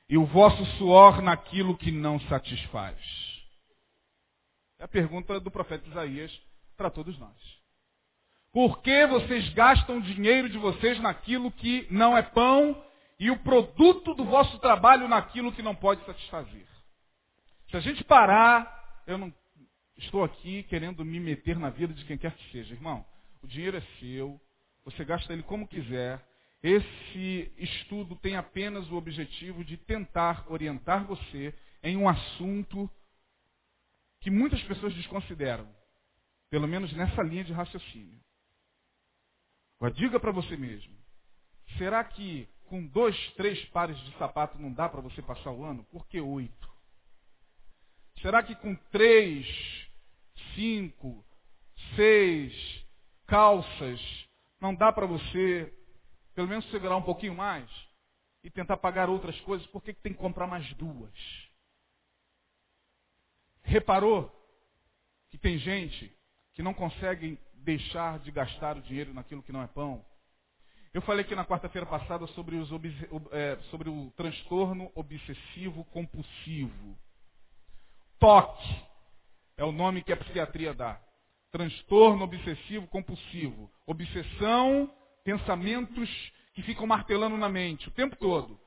e 0.09 0.17
o 0.17 0.27
vosso 0.27 0.65
suor 0.77 1.21
naquilo 1.23 1.77
que 1.77 1.91
não 1.91 2.19
satisfaz? 2.21 2.99
É 4.79 4.85
a 4.85 4.89
pergunta 4.89 5.39
do 5.39 5.51
profeta 5.51 5.89
Isaías 5.89 6.33
para 6.77 6.91
todos 6.91 7.19
nós. 7.19 7.63
Por 8.53 8.83
que 8.83 9.07
vocês 9.07 9.49
gastam 9.55 9.99
o 9.99 10.03
dinheiro 10.03 10.49
de 10.49 10.59
vocês 10.59 10.99
naquilo 11.01 11.51
que 11.53 11.87
não 11.91 12.17
é 12.17 12.23
pão 12.23 12.85
e 13.19 13.31
o 13.31 13.39
produto 13.39 14.15
do 14.15 14.25
vosso 14.25 14.59
trabalho 14.59 15.09
naquilo 15.09 15.53
que 15.53 15.63
não 15.63 15.75
pode 15.75 16.05
satisfazer? 16.05 16.67
Se 17.71 17.77
a 17.77 17.81
gente 17.81 18.05
parar, 18.05 19.03
eu 19.07 19.17
não 19.17 19.33
estou 19.97 20.23
aqui 20.25 20.65
querendo 20.65 21.05
me 21.05 21.19
meter 21.21 21.59
na 21.59 21.71
vida 21.71 21.95
de 21.95 22.05
quem 22.05 22.19
quer 22.19 22.33
que 22.33 22.51
seja. 22.51 22.75
Irmão, 22.75 23.05
o 23.43 23.47
dinheiro 23.47 23.77
é 23.77 23.81
seu, 23.99 24.41
você 24.85 25.05
gasta 25.05 25.33
ele 25.33 25.43
como 25.43 25.67
quiser. 25.67 26.25
Esse 26.63 27.53
estudo 27.59 28.15
tem 28.17 28.37
apenas 28.37 28.89
o 28.91 28.97
objetivo 28.97 29.65
de 29.65 29.77
tentar 29.77 30.47
orientar 30.51 31.05
você 31.05 31.53
em 31.83 31.97
um 31.97 32.09
assunto 32.09 32.89
que 34.21 34.31
muitas 34.31 34.63
pessoas 34.63 34.95
desconsideram, 34.95 35.69
pelo 36.49 36.69
menos 36.69 36.93
nessa 36.93 37.21
linha 37.23 37.43
de 37.43 37.53
raciocínio. 37.53 38.21
Agora, 39.79 39.93
diga 39.93 40.21
para 40.21 40.31
você 40.31 40.57
mesmo: 40.57 40.97
será 41.77 42.05
que 42.05 42.49
com 42.67 42.87
dois, 42.87 43.17
três 43.35 43.63
pares 43.67 43.99
de 43.99 44.17
sapato 44.17 44.57
não 44.59 44.73
dá 44.73 44.89
para 44.89 45.01
você 45.01 45.21
passar 45.21 45.51
o 45.51 45.65
ano? 45.65 45.83
Por 45.85 46.07
que 46.07 46.21
oito? 46.21 46.71
Será 48.21 48.41
que 48.43 48.55
com 48.55 48.77
três, 48.93 49.47
cinco, 50.55 51.25
seis 51.97 52.82
calças 53.27 54.01
não 54.61 54.75
dá 54.75 54.93
para 54.93 55.07
você 55.07 55.73
pelo 56.35 56.49
menos 56.49 56.69
segurar 56.71 56.97
um 56.97 57.03
pouquinho 57.03 57.35
mais 57.35 57.69
e 58.43 58.51
tentar 58.51 58.77
pagar 58.77 59.09
outras 59.09 59.39
coisas, 59.43 59.67
por 59.69 59.83
que 59.83 59.93
tem 59.93 60.13
que 60.13 60.19
comprar 60.19 60.47
mais 60.47 60.73
duas? 60.75 61.13
Reparou 63.63 64.31
que 65.31 65.39
tem 65.39 65.59
gente 65.59 66.13
que 66.53 66.63
não 66.63 66.75
consegue 66.75 67.39
deixar 67.55 68.19
de 68.19 68.31
gastar 68.31 68.77
o 68.77 68.83
dinheiro 68.83 69.15
naquilo 69.15 69.43
que 69.43 69.53
não 69.53 69.63
é 69.63 69.67
pão? 69.67 70.05
Eu 70.93 71.01
falei 71.03 71.25
aqui 71.25 71.35
na 71.35 71.47
quarta-feira 71.47 71.87
passada 71.87 72.27
sobre, 72.29 72.57
os, 72.57 72.69
é, 73.31 73.57
sobre 73.71 73.89
o 73.89 74.11
transtorno 74.11 74.91
obsessivo 74.95 75.85
compulsivo. 75.87 76.99
TOC 78.19 78.59
é 79.57 79.65
o 79.65 79.73
nome 79.73 80.03
que 80.03 80.13
a 80.13 80.17
psiquiatria 80.17 80.75
dá. 80.75 81.01
Transtorno 81.53 82.25
obsessivo 82.25 82.87
compulsivo. 82.89 83.71
Obsessão, 83.87 84.93
pensamentos 85.23 86.11
que 86.55 86.63
ficam 86.63 86.87
martelando 86.87 87.37
na 87.37 87.49
mente 87.49 87.89
o 87.89 87.93
tempo 87.93 88.17
todo. 88.17 88.59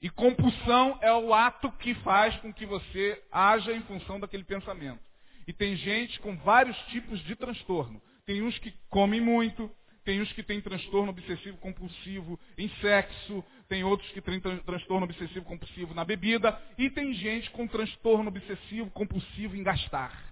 E 0.00 0.08
compulsão 0.08 0.98
é 1.00 1.12
o 1.12 1.34
ato 1.34 1.70
que 1.72 1.94
faz 1.96 2.34
com 2.38 2.52
que 2.52 2.64
você 2.64 3.22
haja 3.30 3.72
em 3.72 3.82
função 3.82 4.18
daquele 4.18 4.44
pensamento. 4.44 5.02
E 5.46 5.52
tem 5.52 5.76
gente 5.76 6.18
com 6.20 6.36
vários 6.38 6.76
tipos 6.86 7.20
de 7.24 7.36
transtorno. 7.36 8.00
Tem 8.24 8.42
uns 8.42 8.58
que 8.58 8.72
comem 8.88 9.20
muito, 9.20 9.70
tem 10.04 10.20
uns 10.20 10.32
que 10.32 10.42
têm 10.42 10.60
transtorno 10.60 11.10
obsessivo 11.10 11.56
compulsivo 11.58 12.38
em 12.58 12.68
sexo, 12.80 13.44
tem 13.68 13.84
outros 13.84 14.10
que 14.10 14.20
têm 14.20 14.40
transtorno 14.40 15.04
obsessivo 15.04 15.44
compulsivo 15.44 15.94
na 15.94 16.04
bebida, 16.04 16.60
e 16.78 16.90
tem 16.90 17.12
gente 17.14 17.50
com 17.50 17.66
transtorno 17.66 18.28
obsessivo 18.28 18.90
compulsivo 18.90 19.56
em 19.56 19.62
gastar. 19.62 20.31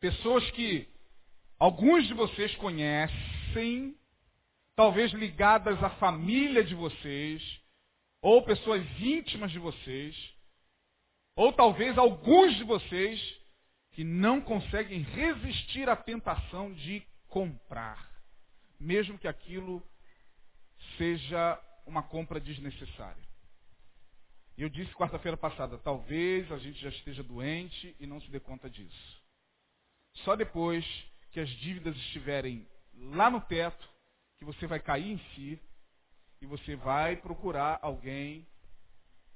Pessoas 0.00 0.50
que 0.52 0.88
alguns 1.58 2.06
de 2.06 2.14
vocês 2.14 2.54
conhecem, 2.56 3.96
talvez 4.74 5.12
ligadas 5.12 5.82
à 5.82 5.90
família 5.90 6.64
de 6.64 6.74
vocês, 6.74 7.42
ou 8.22 8.42
pessoas 8.42 8.84
íntimas 8.98 9.52
de 9.52 9.58
vocês, 9.58 10.16
ou 11.36 11.52
talvez 11.52 11.96
alguns 11.96 12.56
de 12.56 12.64
vocês 12.64 13.40
que 13.92 14.02
não 14.04 14.40
conseguem 14.40 15.02
resistir 15.02 15.88
à 15.88 15.96
tentação 15.96 16.72
de 16.72 17.02
comprar 17.28 18.10
mesmo 18.80 19.18
que 19.18 19.28
aquilo 19.28 19.82
seja 20.96 21.60
uma 21.86 22.02
compra 22.02 22.40
desnecessária. 22.40 23.22
Eu 24.56 24.68
disse 24.68 24.94
quarta-feira 24.94 25.36
passada, 25.36 25.78
talvez 25.78 26.50
a 26.50 26.58
gente 26.58 26.80
já 26.80 26.88
esteja 26.88 27.22
doente 27.22 27.94
e 28.00 28.06
não 28.06 28.20
se 28.20 28.30
dê 28.30 28.40
conta 28.40 28.68
disso. 28.68 29.19
Só 30.24 30.36
depois 30.36 30.84
que 31.30 31.40
as 31.40 31.48
dívidas 31.48 31.96
estiverem 31.96 32.68
lá 32.94 33.30
no 33.30 33.40
teto, 33.40 33.88
que 34.36 34.44
você 34.44 34.66
vai 34.66 34.80
cair 34.80 35.12
em 35.12 35.18
si 35.34 35.60
e 36.40 36.46
você 36.46 36.76
vai 36.76 37.16
procurar 37.16 37.78
alguém. 37.82 38.46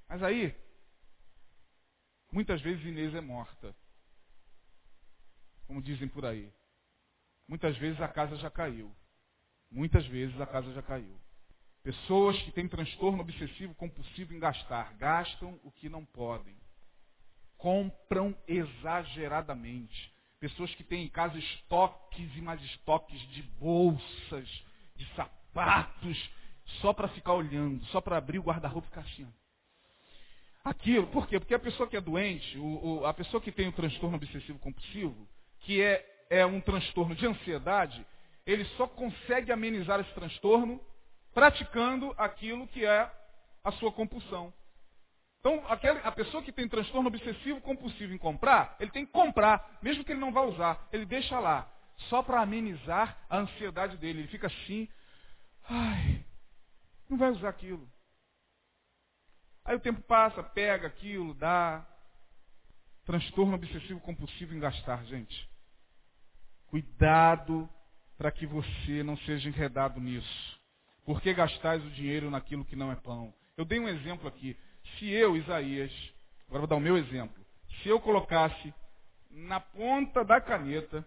Mas 0.08 0.22
aí, 0.22 0.54
muitas 2.32 2.60
vezes 2.60 2.84
Inês 2.84 3.14
é 3.14 3.20
morta. 3.20 3.74
Como 5.66 5.82
dizem 5.82 6.08
por 6.08 6.24
aí. 6.24 6.52
Muitas 7.46 7.76
vezes 7.76 8.00
a 8.00 8.08
casa 8.08 8.36
já 8.36 8.50
caiu. 8.50 8.94
Muitas 9.70 10.06
vezes 10.06 10.40
a 10.40 10.46
casa 10.46 10.72
já 10.72 10.82
caiu. 10.82 11.20
Pessoas 11.82 12.40
que 12.42 12.52
têm 12.52 12.66
transtorno 12.66 13.20
obsessivo 13.20 13.74
compulsivo 13.74 14.32
em 14.32 14.38
gastar, 14.38 14.94
gastam 14.94 15.60
o 15.62 15.70
que 15.70 15.88
não 15.88 16.02
podem. 16.02 16.56
Compram 17.58 18.34
exageradamente. 18.48 20.13
Pessoas 20.44 20.74
que 20.74 20.84
têm 20.84 21.04
em 21.04 21.08
casa 21.08 21.38
estoques 21.38 22.36
e 22.36 22.42
mais 22.42 22.62
estoques 22.64 23.18
de 23.30 23.40
bolsas, 23.58 24.46
de 24.94 25.06
sapatos, 25.16 26.30
só 26.82 26.92
para 26.92 27.08
ficar 27.08 27.32
olhando, 27.32 27.82
só 27.86 27.98
para 27.98 28.18
abrir 28.18 28.40
o 28.40 28.42
guarda-roupa 28.42 28.86
e 28.86 28.90
ficar 28.90 29.00
assim. 29.00 29.26
Aquilo, 30.62 31.06
por 31.06 31.26
quê? 31.26 31.40
Porque 31.40 31.54
a 31.54 31.58
pessoa 31.58 31.88
que 31.88 31.96
é 31.96 32.00
doente, 32.00 32.58
o, 32.58 32.98
o, 33.00 33.06
a 33.06 33.14
pessoa 33.14 33.40
que 33.40 33.50
tem 33.50 33.68
o 33.68 33.72
transtorno 33.72 34.18
obsessivo 34.18 34.58
compulsivo, 34.58 35.26
que 35.60 35.80
é, 35.80 36.26
é 36.28 36.44
um 36.44 36.60
transtorno 36.60 37.14
de 37.14 37.26
ansiedade, 37.26 38.06
ele 38.44 38.66
só 38.76 38.86
consegue 38.86 39.50
amenizar 39.50 39.98
esse 40.00 40.12
transtorno 40.12 40.78
praticando 41.32 42.14
aquilo 42.18 42.68
que 42.68 42.84
é 42.84 43.10
a 43.64 43.72
sua 43.72 43.90
compulsão. 43.90 44.52
Então, 45.44 45.62
aquela, 45.68 46.00
a 46.00 46.10
pessoa 46.10 46.42
que 46.42 46.50
tem 46.50 46.66
transtorno 46.66 47.08
obsessivo 47.08 47.60
compulsivo 47.60 48.14
em 48.14 48.16
comprar, 48.16 48.76
ele 48.80 48.90
tem 48.90 49.04
que 49.04 49.12
comprar, 49.12 49.78
mesmo 49.82 50.02
que 50.02 50.10
ele 50.10 50.20
não 50.20 50.32
vá 50.32 50.40
usar, 50.40 50.88
ele 50.90 51.04
deixa 51.04 51.38
lá, 51.38 51.70
só 52.08 52.22
para 52.22 52.40
amenizar 52.40 53.18
a 53.28 53.40
ansiedade 53.40 53.98
dele. 53.98 54.20
Ele 54.20 54.28
fica 54.28 54.46
assim, 54.46 54.88
ai, 55.68 56.24
não 57.10 57.18
vai 57.18 57.28
usar 57.28 57.50
aquilo. 57.50 57.86
Aí 59.66 59.76
o 59.76 59.80
tempo 59.80 60.00
passa, 60.00 60.42
pega 60.42 60.86
aquilo, 60.86 61.34
dá. 61.34 61.86
Transtorno 63.04 63.54
obsessivo 63.54 64.00
compulsivo 64.00 64.54
em 64.54 64.60
gastar, 64.60 65.04
gente. 65.04 65.46
Cuidado 66.68 67.68
para 68.16 68.32
que 68.32 68.46
você 68.46 69.02
não 69.02 69.18
seja 69.18 69.50
enredado 69.50 70.00
nisso. 70.00 70.58
Por 71.04 71.20
que 71.20 71.34
gastais 71.34 71.84
o 71.84 71.90
dinheiro 71.90 72.30
naquilo 72.30 72.64
que 72.64 72.74
não 72.74 72.90
é 72.90 72.96
pão? 72.96 73.34
Eu 73.58 73.66
dei 73.66 73.78
um 73.78 73.88
exemplo 73.88 74.26
aqui. 74.26 74.56
Se 74.98 75.10
eu, 75.10 75.36
Isaías, 75.36 75.92
agora 76.46 76.60
vou 76.60 76.66
dar 76.68 76.76
o 76.76 76.80
meu 76.80 76.96
exemplo. 76.96 77.44
Se 77.82 77.88
eu 77.88 78.00
colocasse 78.00 78.72
na 79.30 79.60
ponta 79.60 80.24
da 80.24 80.40
caneta 80.40 81.06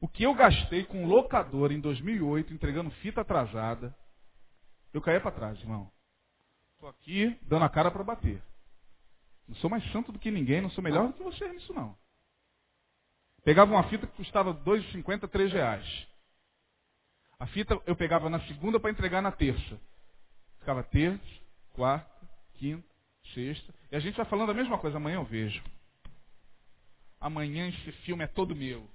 o 0.00 0.08
que 0.08 0.24
eu 0.24 0.34
gastei 0.34 0.84
com 0.84 1.06
locador 1.06 1.72
em 1.72 1.80
2008, 1.80 2.52
entregando 2.52 2.90
fita 2.90 3.20
atrasada, 3.20 3.96
eu 4.92 5.00
caía 5.00 5.20
para 5.20 5.30
trás, 5.30 5.58
irmão. 5.60 5.90
Estou 6.74 6.88
aqui 6.88 7.38
dando 7.42 7.64
a 7.64 7.68
cara 7.68 7.90
para 7.90 8.02
bater. 8.02 8.42
Não 9.46 9.54
sou 9.56 9.70
mais 9.70 9.84
santo 9.92 10.12
do 10.12 10.18
que 10.18 10.30
ninguém, 10.30 10.60
não 10.60 10.70
sou 10.70 10.82
melhor 10.82 11.08
do 11.08 11.14
que 11.14 11.22
você 11.22 11.48
nisso 11.48 11.72
não. 11.72 11.96
Pegava 13.44 13.72
uma 13.72 13.88
fita 13.88 14.06
que 14.06 14.16
custava 14.16 14.52
R$ 14.52 14.58
2,50, 14.58 15.32
R$ 15.32 15.46
reais. 15.46 16.06
A 17.38 17.46
fita 17.46 17.80
eu 17.86 17.96
pegava 17.96 18.30
na 18.30 18.40
segunda 18.46 18.78
para 18.78 18.90
entregar 18.90 19.20
na 19.20 19.32
terça. 19.32 19.80
Ficava 20.58 20.82
terça, 20.84 21.24
quarta, 21.74 22.11
quinta, 22.62 22.86
sexta. 23.34 23.74
E 23.90 23.96
a 23.96 23.98
gente 23.98 24.16
vai 24.16 24.26
falando 24.26 24.50
a 24.50 24.54
mesma 24.54 24.78
coisa, 24.78 24.96
amanhã 24.96 25.16
eu 25.16 25.24
vejo. 25.24 25.60
Amanhã 27.20 27.68
esse 27.68 27.90
filme 28.04 28.22
é 28.22 28.28
todo 28.28 28.54
meu. 28.54 28.88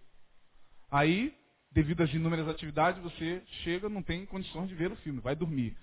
Aí, 0.90 1.38
devido 1.70 2.02
às 2.02 2.14
inúmeras 2.14 2.48
atividades, 2.48 3.04
você 3.04 3.44
chega, 3.64 3.90
não 3.90 4.02
tem 4.02 4.26
condições 4.26 4.70
de 4.70 4.76
ver 4.76 4.90
o 4.90 4.96
filme, 4.98 5.20
vai 5.20 5.36
dormir. 5.36 5.76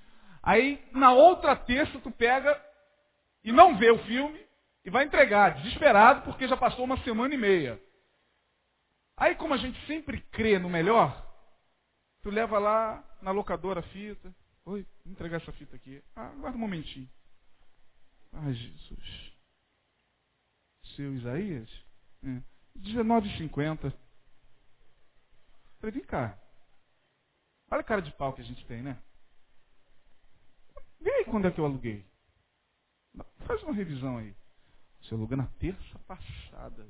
Aí, 0.42 0.83
na 0.92 1.12
outra 1.12 1.55
terça, 1.55 1.99
tu 2.01 2.11
pega 2.11 2.59
e 3.42 3.53
não 3.53 3.77
vê 3.77 3.90
o 3.90 4.03
filme 4.05 4.40
e 4.83 4.88
vai 4.88 5.05
entregar, 5.05 5.57
desesperado, 5.57 6.23
porque 6.23 6.49
já 6.49 6.57
passou 6.57 6.87
uma 6.87 6.97
semana 7.05 7.35
e 7.35 7.38
meia. 7.38 7.79
Aí, 9.14 9.35
como 9.35 9.53
a 9.53 9.59
gente 9.59 9.79
sempre 9.87 10.23
crê 10.33 10.59
no 10.59 10.70
melhor, 10.70 11.23
tu 12.23 12.31
leva 12.31 12.59
lá 12.59 13.05
na 13.20 13.31
locadora 13.31 13.81
a 13.81 13.88
fita. 13.90 14.35
Oi, 14.64 14.87
vou 15.05 15.12
entregar 15.12 15.37
essa 15.37 15.53
fita 15.53 15.77
aqui. 15.77 16.03
Ah, 16.16 16.29
aguarda 16.29 16.57
um 16.57 16.61
momentinho. 16.61 17.09
Ai, 18.35 18.53
Jesus. 18.53 19.33
Seu 20.97 21.14
Isaías? 21.14 21.70
É. 22.23 22.42
19,50. 22.79 23.92
Falei, 25.79 25.92
vem 25.92 26.05
cá. 26.05 26.38
Olha 27.70 27.81
a 27.81 27.85
cara 27.85 28.03
de 28.03 28.12
pau 28.12 28.33
que 28.33 28.42
a 28.42 28.44
gente 28.44 28.64
tem, 28.66 28.83
né? 28.83 29.01
Vê 31.01 31.11
aí 31.11 31.25
quando 31.25 31.47
é 31.47 31.51
que 31.51 31.61
eu 31.61 31.64
aluguei. 31.64 32.05
Faz 33.47 33.62
uma 33.62 33.75
revisão 33.75 34.18
aí. 34.18 34.35
Você 35.01 35.14
alugou 35.14 35.37
na 35.37 35.47
terça 35.47 35.99
passada. 36.01 36.88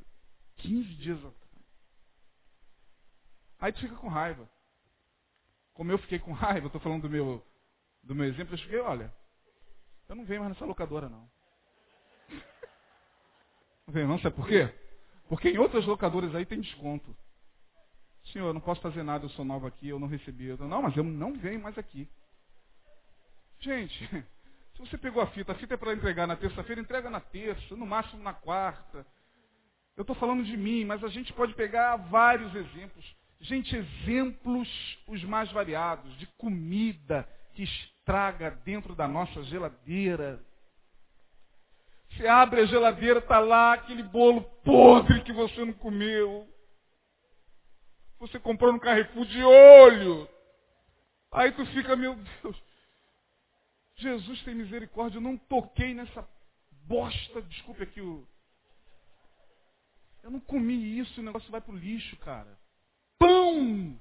15 0.58 0.94
dias 0.94 1.18
atrás. 1.18 1.44
Aí 3.58 3.72
tu 3.72 3.80
fica 3.80 3.96
com 3.96 4.08
raiva. 4.08 4.48
Como 5.72 5.90
eu 5.90 5.98
fiquei 5.98 6.18
com 6.18 6.32
raiva, 6.32 6.66
eu 6.66 6.68
estou 6.68 6.80
falando 6.80 7.02
do 7.02 7.10
meu, 7.10 7.44
do 8.02 8.14
meu 8.14 8.26
exemplo, 8.26 8.54
eu 8.54 8.58
fiquei, 8.58 8.78
olha, 8.78 9.12
eu 10.08 10.14
não 10.14 10.24
venho 10.24 10.40
mais 10.40 10.52
nessa 10.52 10.64
locadora 10.64 11.08
não. 11.08 11.28
Não 13.86 14.08
não, 14.08 14.18
sabe 14.18 14.36
por 14.36 14.46
quê? 14.46 14.72
Porque 15.28 15.48
em 15.50 15.58
outras 15.58 15.84
locadoras 15.86 16.34
aí 16.34 16.44
tem 16.44 16.60
desconto. 16.60 17.14
Senhor, 18.32 18.48
eu 18.48 18.54
não 18.54 18.60
posso 18.60 18.80
fazer 18.80 19.02
nada, 19.02 19.24
eu 19.24 19.30
sou 19.30 19.44
nova 19.44 19.68
aqui, 19.68 19.88
eu 19.88 19.98
não 19.98 20.08
recebi. 20.08 20.46
Eu, 20.46 20.56
não, 20.56 20.82
mas 20.82 20.96
eu 20.96 21.04
não 21.04 21.34
venho 21.34 21.60
mais 21.60 21.76
aqui. 21.76 22.08
Gente, 23.60 24.06
se 24.74 24.78
você 24.78 24.96
pegou 24.96 25.22
a 25.22 25.26
fita, 25.28 25.52
a 25.52 25.54
fita 25.54 25.74
é 25.74 25.76
para 25.76 25.92
entregar 25.92 26.26
na 26.26 26.36
terça-feira, 26.36 26.80
entrega 26.80 27.10
na 27.10 27.20
terça, 27.20 27.76
no 27.76 27.86
máximo 27.86 28.22
na 28.22 28.32
quarta. 28.32 29.06
Eu 29.96 30.02
estou 30.02 30.16
falando 30.16 30.42
de 30.42 30.56
mim, 30.56 30.84
mas 30.84 31.04
a 31.04 31.08
gente 31.08 31.32
pode 31.32 31.54
pegar 31.54 31.96
vários 31.96 32.54
exemplos. 32.54 33.04
Gente, 33.40 33.76
exemplos 33.76 34.68
os 35.06 35.22
mais 35.24 35.52
variados 35.52 36.16
de 36.18 36.26
comida 36.38 37.28
que 37.52 37.62
estraga 37.62 38.50
dentro 38.64 38.94
da 38.94 39.06
nossa 39.06 39.42
geladeira. 39.44 40.44
Você 42.16 42.28
abre 42.28 42.60
a 42.60 42.66
geladeira, 42.66 43.18
está 43.18 43.40
lá 43.40 43.72
aquele 43.72 44.02
bolo 44.02 44.42
podre 44.64 45.22
que 45.22 45.32
você 45.32 45.64
não 45.64 45.72
comeu. 45.72 46.48
Você 48.20 48.38
comprou 48.38 48.72
no 48.72 48.80
Carrefour 48.80 49.26
de 49.26 49.42
olho. 49.42 50.28
Aí 51.32 51.50
tu 51.52 51.66
fica, 51.66 51.96
meu 51.96 52.14
Deus, 52.14 52.62
Jesus 53.96 54.42
tem 54.44 54.54
misericórdia, 54.54 55.18
eu 55.18 55.22
não 55.22 55.36
toquei 55.36 55.92
nessa 55.92 56.26
bosta, 56.86 57.42
desculpe 57.42 57.82
aqui 57.82 58.00
o. 58.00 58.26
Eu 60.22 60.30
não 60.30 60.40
comi 60.40 60.98
isso, 61.00 61.20
o 61.20 61.24
negócio 61.24 61.50
vai 61.50 61.60
pro 61.60 61.76
lixo, 61.76 62.16
cara. 62.18 62.58
Pão! 63.18 63.98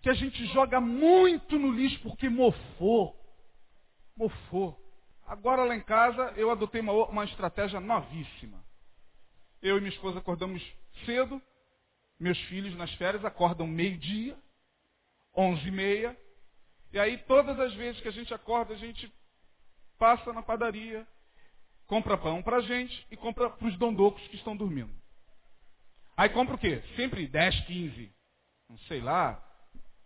Que 0.00 0.10
a 0.10 0.14
gente 0.14 0.44
joga 0.46 0.80
muito 0.80 1.56
no 1.56 1.70
lixo 1.70 2.00
porque 2.02 2.28
mofou. 2.28 3.16
Mofou. 4.16 4.81
Agora 5.32 5.64
lá 5.64 5.74
em 5.74 5.80
casa 5.80 6.34
eu 6.36 6.50
adotei 6.50 6.82
uma, 6.82 6.92
uma 7.06 7.24
estratégia 7.24 7.80
novíssima. 7.80 8.62
Eu 9.62 9.78
e 9.78 9.80
minha 9.80 9.90
esposa 9.90 10.18
acordamos 10.18 10.62
cedo, 11.06 11.40
meus 12.20 12.38
filhos 12.48 12.76
nas 12.76 12.92
férias 12.96 13.24
acordam 13.24 13.66
meio-dia, 13.66 14.36
onze 15.34 15.66
e 15.66 15.70
meia, 15.70 16.14
e 16.92 16.98
aí 16.98 17.16
todas 17.16 17.58
as 17.58 17.72
vezes 17.72 17.98
que 18.02 18.08
a 18.08 18.12
gente 18.12 18.34
acorda, 18.34 18.74
a 18.74 18.76
gente 18.76 19.10
passa 19.98 20.34
na 20.34 20.42
padaria, 20.42 21.08
compra 21.86 22.18
pão 22.18 22.42
para 22.42 22.58
a 22.58 22.62
gente 22.62 23.06
e 23.10 23.16
compra 23.16 23.48
para 23.48 23.66
os 23.66 23.78
dondocos 23.78 24.28
que 24.28 24.36
estão 24.36 24.54
dormindo. 24.54 24.92
Aí 26.14 26.28
compra 26.28 26.56
o 26.56 26.58
quê? 26.58 26.82
Sempre 26.94 27.26
10, 27.26 27.58
15. 27.60 28.14
Não 28.68 28.76
sei 28.80 29.00
lá. 29.00 29.42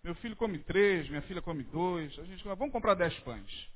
Meu 0.05 0.15
filho 0.15 0.37
come 0.37 0.61
três, 0.61 1.09
minha 1.09 1.23
filha 1.23 1.43
come 1.43 1.65
dois. 1.65 2.17
A 2.17 2.23
gente 2.23 2.45
fala, 2.45 2.55
vamos 2.55 2.73
comprar 2.73 2.95
10 2.95 3.19
pães. 3.25 3.76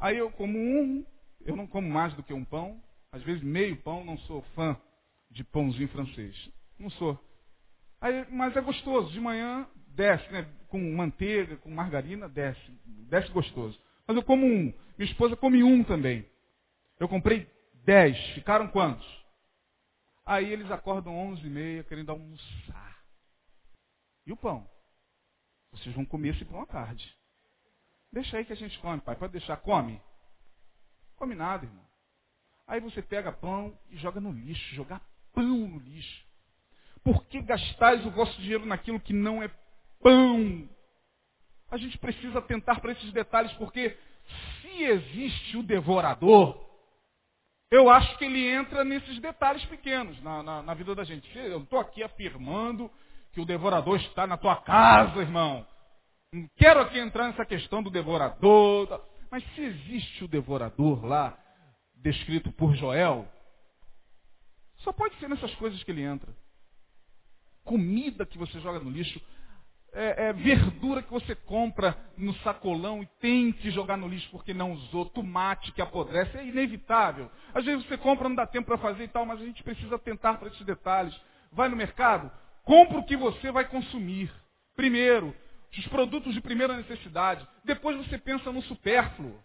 Aí 0.00 0.16
eu 0.16 0.30
como 0.30 0.58
um, 0.58 1.04
eu 1.42 1.54
não 1.54 1.66
como 1.66 1.88
mais 1.88 2.14
do 2.14 2.22
que 2.22 2.32
um 2.32 2.44
pão. 2.44 2.82
Às 3.12 3.22
vezes 3.22 3.42
meio 3.42 3.76
pão, 3.76 4.04
não 4.04 4.16
sou 4.18 4.42
fã 4.54 4.76
de 5.30 5.44
pãozinho 5.44 5.88
francês. 5.88 6.50
Não 6.78 6.88
sou. 6.90 7.18
Aí, 8.00 8.26
mas 8.30 8.56
é 8.56 8.60
gostoso. 8.60 9.12
De 9.12 9.20
manhã 9.20 9.68
desce, 9.88 10.32
né? 10.32 10.48
Com 10.68 10.80
manteiga, 10.94 11.56
com 11.58 11.70
margarina, 11.70 12.28
desce. 12.28 12.60
Desce 13.08 13.30
gostoso. 13.30 13.78
Mas 14.06 14.16
eu 14.16 14.22
como 14.22 14.46
um. 14.46 14.72
Minha 14.96 15.10
esposa 15.10 15.36
come 15.36 15.62
um 15.62 15.84
também. 15.84 16.26
Eu 16.98 17.08
comprei 17.08 17.46
dez. 17.84 18.18
Ficaram 18.34 18.68
quantos? 18.68 19.06
Aí 20.24 20.50
eles 20.50 20.70
acordam 20.70 21.16
onze 21.16 21.46
e 21.46 21.50
meia 21.50 21.84
querendo 21.84 22.10
almoçar. 22.10 23.02
E 24.26 24.32
o 24.32 24.36
pão? 24.36 24.66
Vocês 25.72 25.94
vão 25.94 26.04
comer 26.04 26.34
esse 26.34 26.44
pão 26.44 26.62
à 26.62 26.66
tarde. 26.66 27.19
Deixa 28.12 28.36
aí 28.36 28.44
que 28.44 28.52
a 28.52 28.56
gente 28.56 28.78
come, 28.80 29.00
pai. 29.00 29.16
Pode 29.16 29.32
deixar. 29.32 29.56
Come. 29.58 30.00
Come 31.16 31.34
nada, 31.34 31.64
irmão. 31.64 31.84
Aí 32.66 32.80
você 32.80 33.02
pega 33.02 33.32
pão 33.32 33.76
e 33.90 33.96
joga 33.96 34.20
no 34.20 34.32
lixo. 34.32 34.74
Jogar 34.74 35.00
pão 35.32 35.44
no 35.44 35.78
lixo. 35.78 36.24
Por 37.02 37.24
que 37.26 37.40
gastais 37.40 38.04
o 38.04 38.10
vosso 38.10 38.40
dinheiro 38.40 38.66
naquilo 38.66 39.00
que 39.00 39.12
não 39.12 39.42
é 39.42 39.50
pão? 40.02 40.68
A 41.70 41.76
gente 41.76 41.96
precisa 41.98 42.40
atentar 42.40 42.80
para 42.80 42.92
esses 42.92 43.12
detalhes, 43.12 43.52
porque 43.54 43.96
se 44.60 44.82
existe 44.82 45.56
o 45.56 45.62
devorador, 45.62 46.68
eu 47.70 47.88
acho 47.88 48.18
que 48.18 48.24
ele 48.24 48.48
entra 48.48 48.84
nesses 48.84 49.20
detalhes 49.20 49.64
pequenos 49.66 50.20
na, 50.22 50.42
na, 50.42 50.62
na 50.62 50.74
vida 50.74 50.94
da 50.94 51.04
gente. 51.04 51.26
Eu 51.38 51.62
estou 51.62 51.78
aqui 51.78 52.02
afirmando 52.02 52.90
que 53.32 53.40
o 53.40 53.44
devorador 53.44 53.96
está 53.96 54.26
na 54.26 54.36
tua 54.36 54.56
casa, 54.56 55.20
irmão. 55.20 55.64
Não 56.32 56.48
quero 56.56 56.80
aqui 56.80 56.98
entrar 56.98 57.26
nessa 57.26 57.44
questão 57.44 57.82
do 57.82 57.90
devorador. 57.90 59.04
Mas 59.30 59.44
se 59.54 59.62
existe 59.62 60.24
o 60.24 60.28
devorador 60.28 61.04
lá, 61.04 61.38
descrito 61.96 62.50
por 62.52 62.74
Joel, 62.74 63.28
só 64.78 64.92
pode 64.92 65.16
ser 65.18 65.28
nessas 65.28 65.54
coisas 65.56 65.82
que 65.82 65.90
ele 65.90 66.02
entra. 66.02 66.34
Comida 67.64 68.26
que 68.26 68.38
você 68.38 68.58
joga 68.60 68.80
no 68.80 68.90
lixo, 68.90 69.20
é, 69.92 70.28
é, 70.28 70.32
verdura 70.32 71.02
que 71.02 71.10
você 71.10 71.34
compra 71.34 71.96
no 72.16 72.32
sacolão 72.38 73.02
e 73.02 73.06
tem 73.20 73.52
que 73.52 73.70
jogar 73.70 73.96
no 73.96 74.08
lixo 74.08 74.30
porque 74.30 74.54
não 74.54 74.72
usou, 74.72 75.04
tomate 75.06 75.72
que 75.72 75.82
apodrece, 75.82 76.38
é 76.38 76.46
inevitável. 76.46 77.30
Às 77.52 77.64
vezes 77.64 77.84
você 77.86 77.98
compra, 77.98 78.28
não 78.28 78.36
dá 78.36 78.46
tempo 78.46 78.66
para 78.66 78.78
fazer 78.78 79.04
e 79.04 79.08
tal, 79.08 79.26
mas 79.26 79.40
a 79.40 79.44
gente 79.44 79.62
precisa 79.62 79.96
atentar 79.96 80.38
para 80.38 80.48
esses 80.48 80.64
detalhes. 80.64 81.14
Vai 81.52 81.68
no 81.68 81.76
mercado, 81.76 82.30
compra 82.64 82.98
o 82.98 83.04
que 83.04 83.16
você 83.16 83.50
vai 83.50 83.68
consumir. 83.68 84.32
Primeiro, 84.74 85.34
os 85.78 85.86
produtos 85.86 86.34
de 86.34 86.40
primeira 86.40 86.76
necessidade. 86.76 87.46
Depois 87.64 87.96
você 87.96 88.18
pensa 88.18 88.50
no 88.50 88.62
supérfluo. 88.62 89.40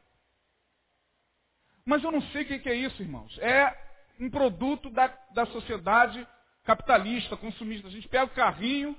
Mas 1.86 2.04
eu 2.04 2.12
não 2.12 2.22
sei 2.32 2.42
o 2.42 2.46
que 2.46 2.70
é 2.70 2.74
isso, 2.74 3.02
irmãos. 3.02 3.38
É 3.40 3.78
um 4.20 4.30
produto 4.30 4.90
da, 4.90 5.08
da 5.34 5.46
sociedade 5.48 6.26
capitalista, 6.64 7.38
consumista. 7.38 7.88
A 7.88 7.92
gente 7.92 8.08
pega 8.08 8.26
o 8.26 8.30
carrinho, 8.30 8.92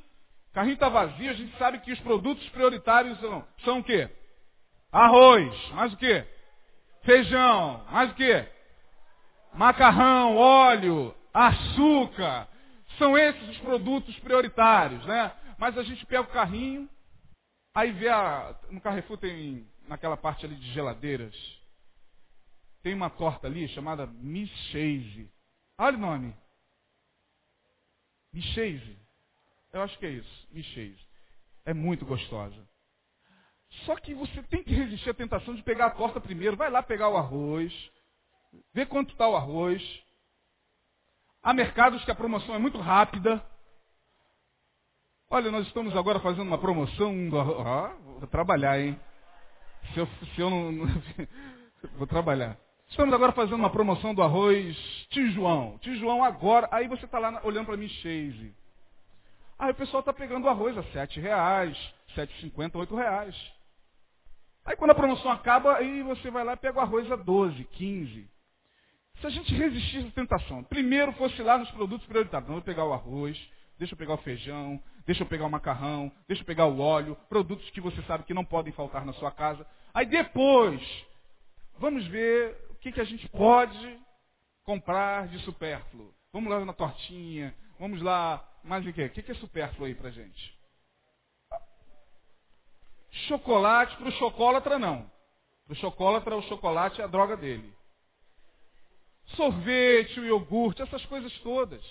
o 0.51 0.55
carrinho 0.55 0.75
está 0.75 0.89
vazio, 0.89 1.31
a 1.31 1.35
gente 1.35 1.57
sabe 1.59 1.81
que 1.81 1.93
os 1.93 2.01
produtos 2.01 2.49
prioritários 2.51 3.19
são, 3.19 3.47
são 3.65 3.79
o 3.81 3.85
quê? 3.85 4.09
Arroz, 4.93 5.71
mais 5.73 5.93
o 5.93 5.97
quê? 5.97 6.25
Feijão, 7.03 7.85
mais 7.91 8.13
o 8.13 8.15
quê? 8.15 8.47
Macarrão, 9.53 10.37
óleo, 10.37 11.15
açúcar. 11.35 12.49
São 12.99 13.19
esses 13.19 13.49
os 13.49 13.59
produtos 13.59 14.17
prioritários, 14.21 15.05
né? 15.07 15.33
Mas 15.59 15.77
a 15.77 15.83
gente 15.83 16.07
pega 16.07 16.23
o 16.23 16.27
carrinho, 16.29 16.89
aí 17.77 17.93
vê 17.93 18.09
a. 18.09 18.59
No 18.71 18.81
Carrefour 18.81 19.19
tem 19.19 19.69
naquela 19.87 20.17
parte 20.17 20.47
ali 20.47 20.57
de 20.57 20.73
geladeiras. 20.73 21.35
Tem 22.83 22.95
uma 22.95 23.11
torta 23.11 23.47
ali 23.47 23.69
chamada 23.69 24.07
Miss 24.07 24.51
Chase. 24.71 25.31
Olha 25.79 25.97
o 25.97 26.01
nome. 26.01 26.35
Miss 28.33 28.45
Chase. 28.47 28.99
Eu 29.73 29.83
acho 29.83 29.99
que 29.99 30.07
é 30.07 30.11
isso. 30.11 30.49
Miss 30.51 30.67
Chase. 30.67 31.07
É 31.65 31.75
muito 31.75 32.07
gostosa. 32.07 32.67
Só 33.85 33.97
que 33.97 34.15
você 34.15 34.43
tem 34.45 34.63
que 34.65 34.73
resistir 34.75 35.11
à 35.11 35.15
tentação 35.15 35.55
de 35.55 35.63
pegar 35.63 35.87
a 35.87 35.91
torta 35.91 36.21
primeiro. 36.21 36.57
Vai 36.57 36.71
lá 36.71 36.83
pegar 36.83 37.11
o 37.11 37.17
arroz. 37.17 37.73
Vê 38.73 38.87
quanto 38.87 39.13
está 39.13 39.29
o 39.29 39.37
arroz. 39.37 39.83
Há 41.43 41.53
mercados 41.53 42.05
que 42.05 42.11
a 42.11 42.15
promoção 42.15 42.55
é 42.55 42.59
muito 42.59 42.79
rápida. 42.79 43.45
Olha, 45.29 45.51
nós 45.51 45.67
estamos 45.67 45.97
agora 45.97 46.21
fazendo 46.21 46.47
uma 46.47 46.57
promoção 46.59 47.29
do 47.29 47.39
arroz. 47.39 47.99
Vou 48.21 48.29
trabalhar, 48.29 48.79
hein? 48.79 48.99
Se 49.93 49.99
eu, 49.99 50.07
se 50.07 50.41
eu 50.41 50.49
não. 50.51 50.87
vou 51.97 52.07
trabalhar. 52.07 52.57
Estamos 52.89 53.13
agora 53.13 53.33
fazendo 53.33 53.57
uma 53.57 53.71
promoção 53.71 54.15
do 54.15 54.23
arroz 54.23 54.77
Tijuão. 55.11 55.79
Tijuão 55.79 56.23
agora. 56.23 56.69
Aí 56.71 56.87
você 56.87 57.07
está 57.07 57.19
lá 57.19 57.41
olhando 57.43 57.67
para 57.67 57.77
mim, 57.77 57.89
Chase. 57.89 58.55
Aí 59.59 59.73
o 59.73 59.75
pessoal 59.75 59.99
está 60.01 60.13
pegando 60.13 60.45
o 60.45 60.49
arroz 60.49 60.79
a 60.79 60.85
sete 60.93 61.19
reais, 61.19 61.77
sete 62.15 62.33
cinquenta, 62.41 62.79
oito 62.79 62.95
reais. 62.95 63.35
Aí 64.65 64.77
quando 64.77 64.93
a 64.93 64.95
promoção 64.95 65.33
acaba, 65.33 65.77
aí 65.77 66.05
você 66.05 66.31
vai 66.31 66.45
lá 66.45 66.53
e 66.53 66.57
pega 66.57 66.79
o 66.79 66.83
arroz 66.83 67.11
a 67.11 67.17
12, 67.17 67.65
15. 67.65 68.31
Se 69.21 69.27
a 69.27 69.31
gente 69.31 69.53
resistisse 69.55 70.07
à 70.07 70.11
tentação, 70.13 70.63
primeiro 70.63 71.13
fosse 71.15 71.43
lá 71.43 71.59
nos 71.59 71.71
produtos 71.73 72.07
prioritários, 72.07 72.49
não 72.49 72.57
vou 72.57 72.65
pegar 72.65 72.85
o 72.85 72.93
arroz, 72.93 73.37
deixa 73.79 73.95
eu 73.95 73.99
pegar 73.99 74.15
o 74.15 74.19
feijão, 74.19 74.81
deixa 75.07 75.23
eu 75.23 75.27
pegar 75.27 75.47
o 75.47 75.51
macarrão, 75.51 76.13
deixa 76.27 76.43
eu 76.43 76.47
pegar 76.47 76.67
o 76.67 76.81
óleo, 76.81 77.17
produtos 77.29 77.71
que 77.71 77.81
você 77.81 78.03
sabe 78.03 78.25
que 78.25 78.35
não 78.35 78.45
podem 78.45 78.73
faltar 78.73 79.05
na 79.07 79.13
sua 79.15 79.31
casa. 79.31 79.67
Aí 79.95 80.05
depois, 80.05 80.83
vamos 81.79 82.07
ver 82.09 82.57
o 82.71 82.75
que, 82.75 82.93
que 82.93 83.01
a 83.01 83.05
gente 83.05 83.29
pode 83.29 83.99
comprar 84.65 85.29
de 85.29 85.39
supérfluo. 85.39 86.13
Vamos 86.33 86.51
lá 86.51 86.65
na 86.65 86.73
tortinha, 86.73 87.55
vamos 87.79 88.03
lá, 88.03 88.47
mais 88.65 88.85
o 88.85 88.93
quê? 88.93 89.05
O 89.05 89.11
que, 89.11 89.23
que 89.23 89.33
é 89.33 89.35
supérfluo 89.37 89.87
aí 89.87 89.95
pra 89.95 90.11
gente? 90.11 90.57
Chocolate 93.29 93.97
para 93.97 94.09
o 94.09 94.13
chocolatra 94.13 94.79
não. 94.79 95.11
Para 95.65 95.73
o 95.73 95.77
chocolatra, 95.77 96.37
o 96.37 96.43
chocolate 96.43 97.01
é 97.01 97.05
a 97.05 97.09
droga 97.09 97.37
dele. 97.37 97.73
Sorvete, 99.37 100.21
o 100.21 100.25
iogurte, 100.25 100.83
essas 100.83 101.05
coisas 101.07 101.33
todas. 101.41 101.83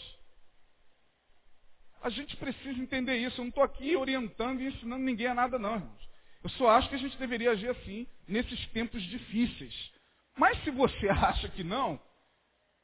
A 2.06 2.10
gente 2.10 2.38
precisa 2.38 2.80
entender 2.80 3.18
isso. 3.18 3.41
Eu 3.41 3.45
não 3.45 3.49
estou 3.49 3.64
aqui 3.64 3.95
orientando 3.95 4.62
e 4.62 4.68
ensinando 4.68 5.03
ninguém 5.03 5.26
a 5.26 5.34
nada, 5.34 5.58
não, 5.58 5.74
irmãos. 5.74 6.10
Eu 6.43 6.51
só 6.51 6.70
acho 6.70 6.88
que 6.88 6.93
a 6.93 6.99
gente 6.99 7.18
deveria 7.18 7.49
agir 7.49 7.68
assim 7.68 8.06
nesses 8.28 8.64
tempos 8.68 9.01
difíceis. 9.01 9.74
Mas 10.38 10.64
se 10.64 10.70
você 10.70 11.10
acha 11.10 11.49
que 11.49 11.64
não, 11.64 11.99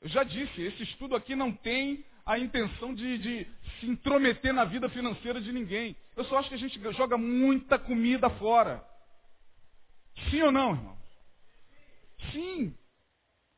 eu 0.02 0.10
já 0.10 0.24
disse, 0.24 0.64
esse 0.64 0.82
estudo 0.82 1.16
aqui 1.16 1.36
não 1.36 1.54
tem 1.54 2.04
a 2.26 2.40
intenção 2.40 2.96
de, 2.96 3.20
de, 3.20 3.48
se 3.80 3.86
intrometer 3.86 4.54
na 4.54 4.66
vida 4.66 4.90
financeira 4.90 5.40
de 5.40 5.54
ninguém. 5.54 5.96
Eu 6.16 6.26
só 6.26 6.40
acho 6.40 6.50
que 6.50 6.56
a 6.56 6.58
gente 6.58 6.82
joga 6.94 7.16
muita 7.16 7.78
comida 7.78 8.28
fora. 8.28 8.84
Sim 10.32 10.42
ou 10.42 10.52
não, 10.52 10.72
irmão? 10.72 10.98
Sim. 12.32 12.76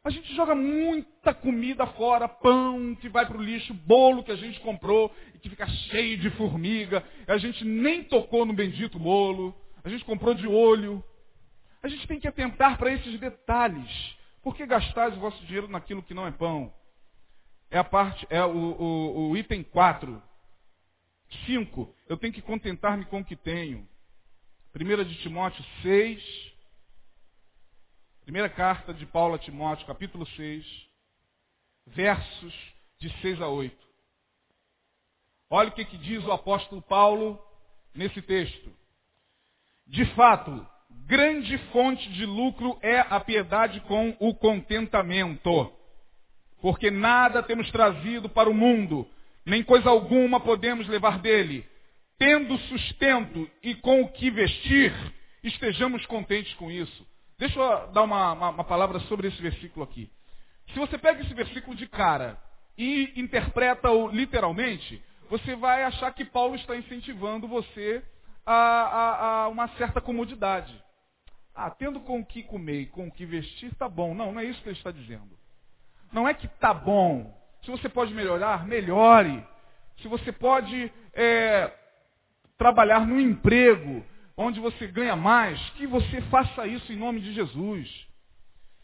A 0.06 0.10
gente 0.10 0.36
joga 0.36 0.54
muita 0.54 1.34
comida 1.34 1.88
fora, 1.88 2.28
pão 2.28 2.94
que 2.96 3.08
vai 3.08 3.26
para 3.26 3.38
o 3.38 3.42
lixo, 3.42 3.74
bolo 3.74 4.22
que 4.22 4.34
a 4.34 4.36
gente 4.36 4.60
comprou 4.60 5.10
e 5.34 5.40
que 5.40 5.50
fica 5.50 5.66
cheio 5.66 6.18
de 6.18 6.30
formiga. 6.32 7.02
A 7.26 7.38
gente 7.38 7.64
nem 7.64 8.04
tocou 8.04 8.46
no 8.46 8.52
bendito 8.52 9.00
bolo. 9.00 9.56
A 9.82 9.88
gente 9.88 10.04
comprou 10.04 10.34
de 10.34 10.46
olho. 10.46 11.02
A 11.82 11.88
gente 11.88 12.06
tem 12.06 12.20
que 12.20 12.28
atentar 12.28 12.78
para 12.78 12.92
esses 12.92 13.18
detalhes. 13.18 14.18
Por 14.42 14.58
que 14.58 14.66
gastais 14.66 15.16
o 15.16 15.22
vosso 15.22 15.42
dinheiro 15.46 15.70
naquilo 15.70 16.04
que 16.04 16.14
não 16.14 16.28
é 16.28 16.32
pão? 16.32 16.74
É 17.72 17.78
a 17.78 17.84
parte, 17.84 18.28
é 18.30 18.44
o, 18.44 18.50
o, 18.50 19.30
o 19.30 19.38
item 19.38 19.64
4. 19.64 20.22
5. 21.46 21.96
Eu 22.10 22.18
tenho 22.18 22.34
que 22.34 22.42
contentar-me 22.42 23.06
com 23.06 23.22
o 23.22 23.26
que 23.26 23.38
tenho. 23.38 23.88
1 24.76 25.04
de 25.06 25.16
Timóteo 25.22 25.64
6. 25.82 26.53
Primeira 28.24 28.48
carta 28.48 28.94
de 28.94 29.06
Paulo 29.06 29.36
a 29.36 29.38
Timóteo, 29.38 29.86
capítulo 29.86 30.26
6, 30.26 30.66
versos 31.88 32.54
de 32.98 33.10
6 33.22 33.42
a 33.42 33.50
8. 33.50 33.76
Olha 35.50 35.68
o 35.68 35.72
que, 35.74 35.84
que 35.84 35.98
diz 35.98 36.24
o 36.24 36.32
apóstolo 36.32 36.82
Paulo 36.82 37.38
nesse 37.94 38.22
texto. 38.22 38.72
De 39.86 40.06
fato, 40.16 40.66
grande 41.06 41.58
fonte 41.74 42.10
de 42.14 42.26
lucro 42.26 42.80
é 42.82 43.00
a 43.02 43.20
piedade 43.20 43.82
com 43.82 44.16
o 44.22 44.34
contentamento. 44.34 45.74
Porque 46.62 46.90
nada 46.90 47.44
temos 47.44 47.70
trazido 47.72 48.30
para 48.30 48.50
o 48.50 48.54
mundo, 48.54 49.06
nem 49.46 49.62
coisa 49.62 49.90
alguma 49.90 50.40
podemos 50.40 50.88
levar 50.88 51.20
dele. 51.20 51.68
Tendo 52.18 52.58
sustento 52.58 53.52
e 53.62 53.76
com 53.76 54.02
o 54.02 54.14
que 54.14 54.32
vestir, 54.32 54.94
estejamos 55.44 56.06
contentes 56.06 56.54
com 56.54 56.72
isso. 56.72 57.13
Deixa 57.44 57.60
eu 57.60 57.88
dar 57.92 58.04
uma, 58.04 58.32
uma, 58.32 58.50
uma 58.52 58.64
palavra 58.64 59.02
sobre 59.02 59.28
esse 59.28 59.42
versículo 59.42 59.84
aqui. 59.84 60.10
Se 60.72 60.80
você 60.80 60.98
pega 60.98 61.22
esse 61.22 61.34
versículo 61.34 61.76
de 61.76 61.86
cara 61.90 62.38
e 62.78 63.12
interpreta-o 63.18 64.08
literalmente, 64.08 65.04
você 65.30 65.54
vai 65.54 65.84
achar 65.84 66.14
que 66.14 66.24
Paulo 66.24 66.56
está 66.56 66.74
incentivando 66.74 67.46
você 67.46 68.02
a, 68.46 68.54
a, 68.54 69.42
a 69.42 69.48
uma 69.50 69.68
certa 69.78 70.00
comodidade. 70.00 70.74
Ah, 71.54 71.70
tendo 71.70 72.00
com 72.00 72.22
o 72.22 72.26
que 72.26 72.44
comer 72.44 72.84
e 72.84 72.86
com 72.86 73.08
o 73.10 73.12
que 73.12 73.26
vestir, 73.26 73.74
está 73.74 73.90
bom. 73.90 74.16
Não, 74.16 74.32
não 74.32 74.40
é 74.40 74.46
isso 74.46 74.62
que 74.62 74.70
ele 74.70 74.78
está 74.78 74.92
dizendo. 74.92 75.38
Não 76.14 76.26
é 76.26 76.34
que 76.34 76.46
está 76.46 76.74
bom. 76.74 77.38
Se 77.66 77.70
você 77.70 77.90
pode 77.90 78.14
melhorar, 78.14 78.66
melhore. 78.66 79.46
Se 80.02 80.08
você 80.08 80.32
pode 80.32 80.90
é, 81.14 81.70
trabalhar 82.58 83.06
no 83.06 83.20
emprego 83.20 84.02
onde 84.38 84.60
você 84.60 84.88
ganha 84.88 85.16
mais, 85.16 85.60
que 85.72 85.86
você 85.86 86.22
faça 86.24 86.66
isso 86.68 86.92
em 86.92 86.96
nome 86.96 87.20
de 87.20 87.34
Jesus. 87.34 88.08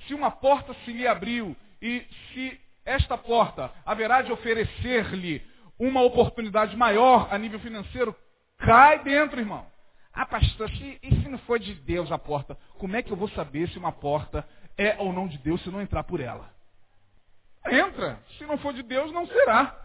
Se 0.08 0.14
uma 0.14 0.32
porta 0.32 0.74
se 0.86 0.92
lhe 0.92 1.08
abriu 1.08 1.56
e 1.82 2.06
se 2.34 2.60
esta 2.86 3.18
porta 3.18 3.72
haverá 3.86 4.22
de 4.22 4.32
oferecer-lhe 4.32 5.42
uma 5.78 6.02
oportunidade 6.02 6.76
maior 6.76 7.28
a 7.32 7.38
nível 7.38 7.60
financeiro, 7.60 8.16
cai 8.58 9.04
dentro, 9.04 9.40
irmão. 9.40 9.66
Ah, 10.14 10.26
pastor, 10.26 10.70
se, 10.72 11.00
e 11.02 11.22
se 11.22 11.30
não 11.30 11.38
for 11.40 11.60
de 11.60 11.74
Deus 11.74 12.12
a 12.12 12.18
porta? 12.18 12.58
Como 12.78 12.96
é 12.96 13.02
que 13.02 13.12
eu 13.12 13.18
vou 13.18 13.30
saber 13.30 13.70
se 13.70 13.78
uma 13.78 13.92
porta 13.92 14.48
é 14.78 14.96
ou 14.98 15.14
não 15.14 15.28
de 15.28 15.38
Deus 15.38 15.62
se 15.64 15.70
não 15.70 15.82
entrar 15.82 16.04
por 16.04 16.20
ela? 16.20 16.50
Entra. 17.66 18.20
Se 18.38 18.46
não 18.46 18.58
for 18.58 18.74
de 18.74 18.84
Deus, 18.84 19.12
não 19.12 19.28
será. 19.28 19.76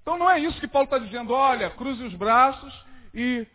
Então 0.00 0.18
não 0.18 0.28
é 0.28 0.40
isso 0.40 0.58
que 0.58 0.66
Paulo 0.66 0.86
está 0.86 0.98
dizendo. 0.98 1.32
Olha, 1.32 1.70
cruze 1.70 2.02
os 2.02 2.14
braços 2.14 2.74
e 3.14 3.46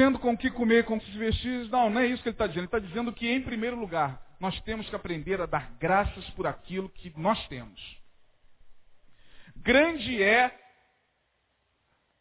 tendo 0.00 0.18
com 0.18 0.34
que 0.34 0.50
comer, 0.50 0.86
com 0.86 0.98
que 0.98 1.12
se 1.12 1.18
vestir. 1.18 1.68
Não, 1.68 1.90
não 1.90 2.00
é 2.00 2.06
isso 2.06 2.22
que 2.22 2.30
ele 2.30 2.34
está 2.34 2.46
dizendo. 2.46 2.60
Ele 2.60 2.66
está 2.68 2.78
dizendo 2.78 3.12
que, 3.12 3.28
em 3.28 3.42
primeiro 3.42 3.78
lugar, 3.78 4.18
nós 4.40 4.58
temos 4.62 4.88
que 4.88 4.96
aprender 4.96 5.38
a 5.42 5.44
dar 5.44 5.76
graças 5.78 6.24
por 6.30 6.46
aquilo 6.46 6.88
que 6.88 7.12
nós 7.18 7.46
temos. 7.48 7.78
Grande 9.56 10.22
é 10.22 10.58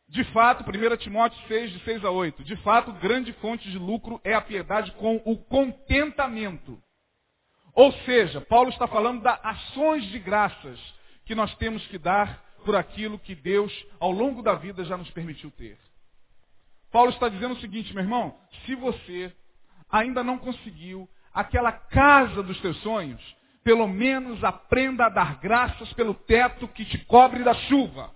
de 0.10 0.26
fato, 0.26 0.66
1 0.70 0.98
Timóteo 0.98 1.40
6, 1.48 1.72
de 1.72 1.80
6 1.86 2.04
a 2.04 2.10
8, 2.10 2.44
de 2.44 2.58
fato, 2.58 2.92
grande 2.94 3.32
fonte 3.34 3.70
de 3.72 3.78
lucro 3.78 4.20
é 4.26 4.34
a 4.34 4.42
piedade 4.42 4.92
com 4.94 5.22
o 5.24 5.38
contentamento. 5.38 6.82
Ou 7.74 7.94
seja, 8.04 8.42
Paulo 8.42 8.72
está 8.72 8.88
falando 8.88 9.22
das 9.22 9.40
ações 9.42 10.04
de 10.06 10.20
graças 10.20 10.78
que 11.24 11.34
nós 11.34 11.56
temos 11.56 11.88
que 11.88 11.98
dar 11.98 12.44
por 12.66 12.76
aquilo 12.76 13.18
que 13.20 13.36
Deus, 13.36 13.72
ao 14.02 14.12
longo 14.12 14.42
da 14.42 14.56
vida, 14.56 14.84
já 14.84 14.98
nos 14.98 15.10
permitiu 15.12 15.50
ter. 15.52 15.78
Paulo 16.92 17.12
está 17.12 17.30
dizendo 17.30 17.54
o 17.54 17.60
seguinte, 17.60 17.94
meu 17.94 18.04
irmão, 18.04 18.36
se 18.66 18.76
você 18.76 19.34
ainda 19.90 20.24
não 20.24 20.38
conseguiu 20.38 21.08
aquela 21.34 21.72
casa 21.72 22.42
dos 22.42 22.60
teus 22.62 22.78
sonhos, 22.82 23.22
pelo 23.64 23.88
menos 23.88 24.44
aprenda 24.44 25.06
a 25.06 25.10
dar 25.10 25.40
graças 25.40 25.92
pelo 25.94 26.14
teto 26.14 26.68
que 26.68 26.86
te 26.86 26.98
cobre 27.06 27.44
da 27.44 27.54
chuva. 27.54 28.12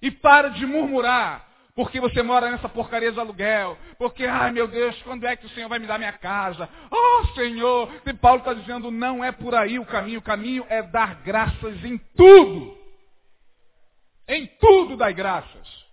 E 0.00 0.10
para 0.10 0.48
de 0.48 0.64
murmurar, 0.66 1.46
porque 1.74 2.00
você 2.00 2.22
mora 2.22 2.50
nessa 2.50 2.68
porcaria 2.68 3.12
de 3.12 3.20
aluguel. 3.20 3.76
Porque, 3.98 4.24
ai 4.24 4.50
meu 4.50 4.66
Deus, 4.66 5.00
quando 5.02 5.26
é 5.26 5.36
que 5.36 5.44
o 5.44 5.50
Senhor 5.50 5.68
vai 5.68 5.78
me 5.78 5.86
dar 5.86 5.98
minha 5.98 6.12
casa? 6.12 6.68
Oh 6.90 7.26
Senhor! 7.34 7.92
E 8.06 8.14
Paulo 8.14 8.38
está 8.38 8.54
dizendo, 8.54 8.90
não 8.90 9.22
é 9.22 9.30
por 9.30 9.54
aí 9.54 9.78
o 9.78 9.84
caminho. 9.84 10.20
O 10.20 10.22
caminho 10.22 10.64
é 10.70 10.82
dar 10.82 11.16
graças 11.16 11.84
em 11.84 11.98
tudo. 12.16 12.76
Em 14.26 14.46
tudo 14.58 14.96
dai 14.96 15.12
graças. 15.12 15.85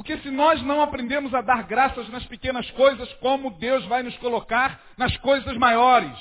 Porque 0.00 0.16
se 0.20 0.30
nós 0.30 0.62
não 0.62 0.80
aprendemos 0.80 1.34
a 1.34 1.42
dar 1.42 1.64
graças 1.64 2.08
nas 2.08 2.24
pequenas 2.24 2.70
coisas, 2.70 3.12
como 3.16 3.50
Deus 3.50 3.84
vai 3.84 4.02
nos 4.02 4.16
colocar 4.16 4.80
nas 4.96 5.14
coisas 5.18 5.54
maiores? 5.58 6.16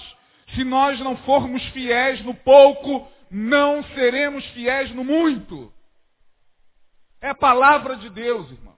Se 0.53 0.65
nós 0.65 0.99
não 0.99 1.15
formos 1.19 1.63
fiéis 1.67 2.21
no 2.25 2.35
pouco, 2.35 3.09
não 3.31 3.81
seremos 3.95 4.45
fiéis 4.47 4.93
no 4.93 5.05
muito. 5.05 5.71
É 7.21 7.29
a 7.29 7.35
palavra 7.35 7.95
de 7.95 8.09
Deus, 8.09 8.51
irmãos. 8.51 8.75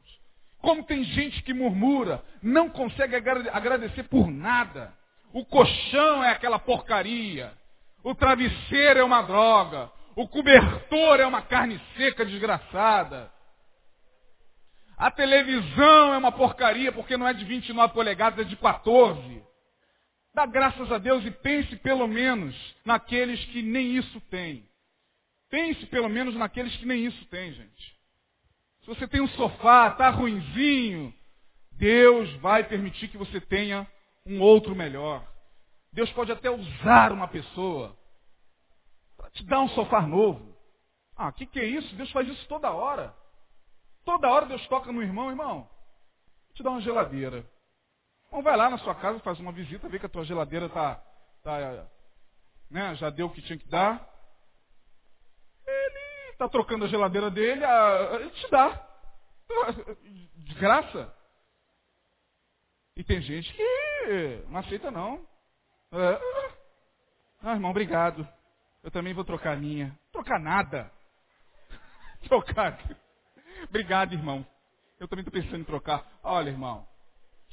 Como 0.59 0.83
tem 0.83 1.03
gente 1.03 1.41
que 1.41 1.51
murmura, 1.51 2.23
não 2.39 2.69
consegue 2.69 3.15
agradecer 3.15 4.03
por 4.03 4.29
nada. 4.29 4.93
O 5.33 5.43
colchão 5.43 6.23
é 6.23 6.29
aquela 6.29 6.59
porcaria. 6.59 7.51
O 8.03 8.13
travesseiro 8.13 8.99
é 8.99 9.03
uma 9.03 9.23
droga. 9.23 9.91
O 10.15 10.27
cobertor 10.27 11.19
é 11.19 11.25
uma 11.25 11.41
carne 11.41 11.81
seca 11.97 12.23
desgraçada. 12.23 13.31
A 15.01 15.09
televisão 15.09 16.13
é 16.13 16.17
uma 16.19 16.31
porcaria 16.31 16.91
porque 16.91 17.17
não 17.17 17.27
é 17.27 17.33
de 17.33 17.43
29 17.43 17.91
polegadas, 17.91 18.45
é 18.45 18.47
de 18.47 18.55
14. 18.55 19.43
Dá 20.31 20.45
graças 20.45 20.91
a 20.91 20.99
Deus 20.99 21.25
e 21.25 21.31
pense 21.31 21.75
pelo 21.77 22.07
menos 22.07 22.55
naqueles 22.85 23.43
que 23.45 23.63
nem 23.63 23.97
isso 23.97 24.21
têm. 24.29 24.63
Pense 25.49 25.87
pelo 25.87 26.07
menos 26.07 26.35
naqueles 26.35 26.77
que 26.77 26.85
nem 26.85 27.03
isso 27.03 27.25
têm, 27.25 27.51
gente. 27.51 27.99
Se 28.81 28.85
você 28.85 29.07
tem 29.07 29.21
um 29.21 29.27
sofá, 29.29 29.87
está 29.87 30.11
ruinzinho, 30.11 31.11
Deus 31.71 32.31
vai 32.33 32.63
permitir 32.63 33.07
que 33.07 33.17
você 33.17 33.41
tenha 33.41 33.87
um 34.23 34.39
outro 34.39 34.75
melhor. 34.75 35.27
Deus 35.91 36.11
pode 36.11 36.31
até 36.31 36.51
usar 36.51 37.11
uma 37.11 37.27
pessoa 37.27 37.97
para 39.17 39.31
te 39.31 39.43
dar 39.45 39.61
um 39.61 39.69
sofá 39.69 39.99
novo. 40.03 40.55
Ah, 41.15 41.29
o 41.29 41.33
que, 41.33 41.47
que 41.47 41.59
é 41.59 41.65
isso? 41.65 41.95
Deus 41.95 42.11
faz 42.11 42.27
isso 42.27 42.47
toda 42.47 42.69
hora. 42.69 43.19
Toda 44.03 44.29
hora 44.29 44.45
Deus 44.45 44.65
toca 44.67 44.91
no 44.91 45.01
irmão, 45.01 45.29
irmão. 45.29 45.69
Vou 46.47 46.55
te 46.55 46.63
dar 46.63 46.71
uma 46.71 46.81
geladeira. 46.81 47.45
Então 48.27 48.41
vai 48.41 48.55
lá 48.55 48.69
na 48.69 48.77
sua 48.77 48.95
casa, 48.95 49.19
faz 49.19 49.39
uma 49.39 49.51
visita, 49.51 49.89
vê 49.89 49.99
que 49.99 50.05
a 50.05 50.09
tua 50.09 50.23
geladeira 50.23 50.69
tá, 50.69 50.95
tá 51.43 51.85
né, 52.69 52.95
já 52.95 53.09
deu 53.09 53.27
o 53.27 53.29
que 53.29 53.41
tinha 53.41 53.59
que 53.59 53.67
dar. 53.67 54.07
Ele 55.67 56.31
está 56.31 56.47
trocando 56.47 56.85
a 56.85 56.87
geladeira 56.87 57.29
dele, 57.29 57.63
a, 57.65 58.09
ele 58.13 58.29
te 58.31 58.49
dá. 58.49 58.87
De 60.35 60.55
graça. 60.55 61.13
E 62.95 63.03
tem 63.03 63.21
gente 63.21 63.53
que 63.53 64.45
não 64.47 64.59
aceita 64.59 64.89
não. 64.89 65.27
É. 65.91 66.19
Ah, 67.43 67.53
irmão, 67.53 67.71
obrigado. 67.71 68.27
Eu 68.83 68.89
também 68.91 69.13
vou 69.13 69.25
trocar 69.25 69.53
a 69.53 69.57
minha. 69.57 69.97
Trocar 70.11 70.39
nada. 70.39 70.91
Trocar. 72.27 72.79
Obrigado, 73.69 74.13
irmão. 74.13 74.45
Eu 74.99 75.07
também 75.07 75.25
estou 75.25 75.41
pensando 75.41 75.61
em 75.61 75.63
trocar. 75.63 76.05
Olha, 76.23 76.49
irmão. 76.49 76.85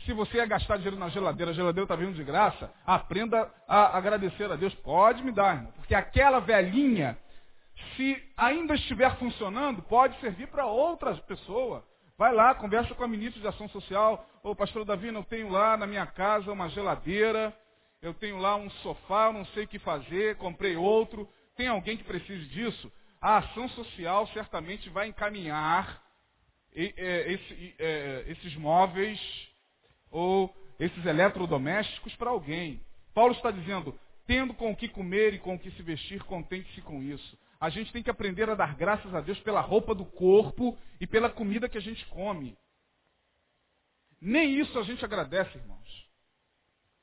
Se 0.05 0.13
você 0.13 0.37
ia 0.37 0.47
gastar 0.47 0.77
dinheiro 0.77 0.97
na 0.97 1.09
geladeira, 1.09 1.51
a 1.51 1.55
geladeira 1.55 1.85
está 1.85 1.97
vindo 1.97 2.15
de 2.15 2.23
graça, 2.23 2.73
aprenda 2.87 3.53
a 3.67 3.97
agradecer 3.97 4.51
a 4.51 4.57
Deus. 4.57 4.75
Pode 4.77 5.25
me 5.25 5.33
dar, 5.33 5.57
irmão. 5.57 5.73
Porque 5.73 5.95
aquela 5.95 6.39
velhinha 6.41 7.19
se 7.97 8.23
ainda 8.37 8.75
estiver 8.75 9.17
funcionando, 9.17 9.83
pode 9.83 10.19
servir 10.21 10.49
para 10.49 10.67
outras 10.67 11.19
pessoas. 11.21 11.83
Vai 12.17 12.33
lá, 12.35 12.55
conversa 12.55 12.95
com 12.95 13.05
a 13.05 13.09
ministra 13.09 13.41
de 13.41 13.47
Ação 13.47 13.69
Social. 13.69 14.27
Ô, 14.43 14.55
pastor 14.55 14.85
Davi, 14.85 15.09
eu 15.09 15.25
tenho 15.25 15.49
lá 15.49 15.77
na 15.77 15.87
minha 15.87 16.07
casa 16.07 16.53
uma 16.53 16.69
geladeira, 16.69 17.57
eu 18.03 18.13
tenho 18.15 18.39
lá 18.39 18.57
um 18.57 18.71
sofá, 18.71 19.33
não 19.33 19.45
sei 19.47 19.65
o 19.65 19.69
que 19.69 19.79
fazer, 19.79 20.37
comprei 20.37 20.77
outro. 20.77 21.29
Tem 21.57 21.69
alguém 21.69 21.97
que 21.97 22.05
precise 22.05 22.47
disso? 22.49 22.91
A 23.21 23.39
ação 23.39 23.69
social 23.71 24.27
certamente 24.29 24.89
vai 24.91 25.09
encaminhar 25.09 26.03
é, 26.75 26.95
é, 27.79 28.25
esses 28.29 28.55
móveis 28.57 29.21
ou 30.11 30.55
esses 30.79 31.05
eletrodomésticos 31.05 32.15
para 32.17 32.31
alguém. 32.31 32.81
Paulo 33.13 33.33
está 33.33 33.51
dizendo, 33.51 33.99
tendo 34.27 34.55
com 34.55 34.71
o 34.71 34.77
que 34.77 34.89
comer 34.89 35.35
e 35.35 35.39
com 35.39 35.55
o 35.55 35.59
que 35.59 35.71
se 35.73 35.83
vestir, 35.83 36.23
contente-se 36.25 36.81
com 36.83 37.03
isso 37.03 37.37
a 37.61 37.71
gente 37.71 37.93
tem 37.93 38.03
que 38.03 38.11
aprender 38.11 38.49
a 38.49 38.55
dar 38.55 38.77
graças 38.77 39.13
a 39.15 39.21
Deus 39.21 39.39
pela 39.41 39.61
roupa 39.61 39.95
do 39.95 40.05
corpo 40.05 40.79
e 41.01 41.07
pela 41.07 41.29
comida 41.29 41.69
que 41.69 41.79
a 41.79 41.81
gente 41.81 42.07
come. 42.07 42.57
Nem 44.21 44.59
isso 44.59 44.79
a 44.79 44.83
gente 44.83 45.05
agradece, 45.05 45.59
irmãos. 45.59 46.09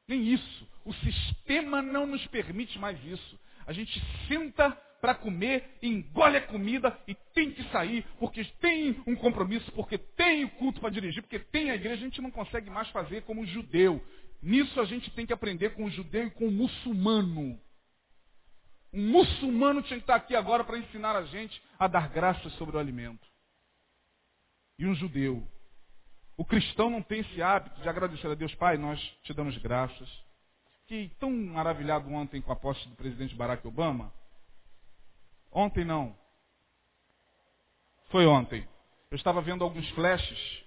Nem 0.08 0.34
isso. 0.34 0.68
O 0.86 0.94
sistema 0.94 1.82
não 1.82 2.06
nos 2.06 2.26
permite 2.28 2.80
mais 2.80 3.04
isso. 3.04 3.40
A 3.66 3.74
gente 3.74 4.00
senta 4.28 4.72
para 5.06 5.14
comer, 5.14 5.78
engole 5.84 6.36
a 6.36 6.48
comida 6.48 7.00
e 7.08 7.14
tem 7.14 7.52
que 7.52 7.64
sair, 7.70 8.04
porque 8.18 8.44
tem 8.60 9.04
um 9.06 9.16
compromisso, 9.16 9.72
porque 9.74 10.00
tem 10.00 10.46
o 10.46 10.50
culto 10.50 10.82
para 10.82 10.90
dirigir, 10.90 11.22
porque 11.22 11.38
tem 11.38 11.70
a 11.70 11.76
igreja, 11.76 12.02
a 12.02 12.06
gente 12.08 12.22
não 12.24 12.32
consegue 12.32 12.72
mais 12.72 12.90
fazer 12.90 13.22
como 13.22 13.46
judeu. 13.46 14.04
Nisso 14.42 14.82
a 14.82 14.86
gente 14.86 15.12
tem 15.12 15.24
que 15.24 15.32
aprender 15.32 15.76
com 15.76 15.86
o 15.86 15.92
judeu 15.92 16.26
e 16.26 16.32
com 16.32 16.48
o 16.48 16.52
muçulmano. 16.52 17.62
Um 18.92 19.12
muçulmano 19.12 19.84
tinha 19.84 20.00
que 20.00 20.04
estar 20.06 20.16
aqui 20.16 20.36
agora 20.36 20.64
para 20.64 20.80
ensinar 20.80 21.16
a 21.16 21.26
gente 21.26 21.62
a 21.78 21.88
dar 21.88 22.10
graças 22.10 22.52
sobre 22.54 22.76
o 22.76 22.80
alimento. 22.80 23.28
E 24.80 24.88
um 24.88 24.96
judeu. 24.96 25.48
O 26.36 26.44
cristão 26.44 26.90
não 26.90 27.04
tem 27.04 27.20
esse 27.20 27.44
hábito 27.44 27.80
de 27.80 27.88
agradecer 27.88 28.26
a 28.26 28.34
Deus, 28.34 28.56
Pai, 28.56 28.76
nós 28.76 29.00
te 29.22 29.36
damos 29.36 29.56
graças. 29.60 30.10
Fiquei 30.80 31.10
tão 31.20 31.32
maravilhado 31.32 32.12
ontem 32.12 32.42
com 32.42 32.52
a 32.52 32.56
posse 32.56 32.90
do 32.90 32.96
presidente 32.96 33.36
Barack 33.36 33.68
Obama. 33.68 34.12
Ontem 35.56 35.86
não. 35.86 36.14
Foi 38.10 38.26
ontem. 38.26 38.68
Eu 39.10 39.16
estava 39.16 39.42
vendo 39.42 39.64
alguns 39.64 39.90
flashes 39.92 40.66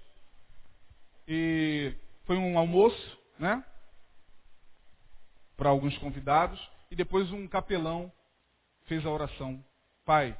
e 1.28 1.94
foi 2.24 2.38
um 2.38 2.58
almoço, 2.58 3.18
né? 3.38 3.62
Para 5.58 5.68
alguns 5.68 5.96
convidados 5.98 6.58
e 6.90 6.96
depois 6.96 7.30
um 7.30 7.46
capelão 7.46 8.10
fez 8.86 9.04
a 9.04 9.10
oração. 9.10 9.62
Pai, 10.06 10.34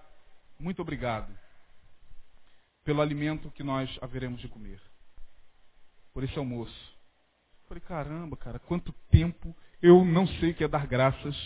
muito 0.59 0.81
obrigado 0.81 1.31
pelo 2.85 3.03
alimento 3.03 3.51
que 3.51 3.63
nós 3.63 3.99
haveremos 4.01 4.41
de 4.41 4.49
comer. 4.49 4.81
Por 6.15 6.25
esse 6.25 6.39
almoço. 6.39 6.97
Falei, 7.67 7.83
caramba, 7.83 8.35
cara, 8.35 8.59
quanto 8.59 8.95
tempo 9.11 9.55
eu 9.83 10.07
não 10.07 10.27
sei 10.27 10.53
o 10.53 10.55
que 10.55 10.65
é 10.65 10.69
dar 10.69 10.87
graças 10.87 11.37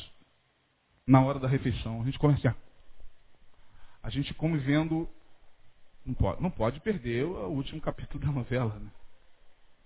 na 1.05 1.20
hora 1.20 1.40
da 1.40 1.48
refeição. 1.48 2.00
A 2.00 2.05
gente 2.05 2.16
come 2.16 2.34
assim, 2.34 2.46
a 4.03 4.11
gente 4.11 4.34
come 4.34 4.59
vendo, 4.59 5.09
não 6.05 6.14
pode, 6.14 6.42
não 6.42 6.50
pode 6.50 6.80
perder 6.80 7.24
o 7.24 7.48
último 7.48 7.80
capítulo 7.80 8.24
da 8.24 8.32
novela, 8.32 8.74
né? 8.78 8.90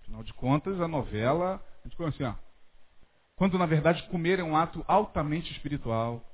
Afinal 0.01 0.23
de 0.23 0.33
contas, 0.33 0.79
a 0.81 0.87
novela, 0.87 1.63
a 1.83 1.87
gente 1.87 1.97
come 1.97 2.09
assim, 2.09 2.23
ó. 2.23 2.33
Quando 3.35 3.57
na 3.57 3.65
verdade 3.65 4.01
comer 4.09 4.39
é 4.39 4.43
um 4.43 4.55
ato 4.57 4.83
altamente 4.87 5.51
espiritual. 5.51 6.25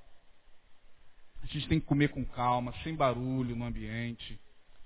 A 1.41 1.45
gente 1.47 1.67
tem 1.67 1.79
que 1.79 1.86
comer 1.86 2.09
com 2.09 2.23
calma, 2.23 2.73
sem 2.84 2.95
barulho 2.95 3.55
no 3.55 3.65
ambiente, 3.65 4.39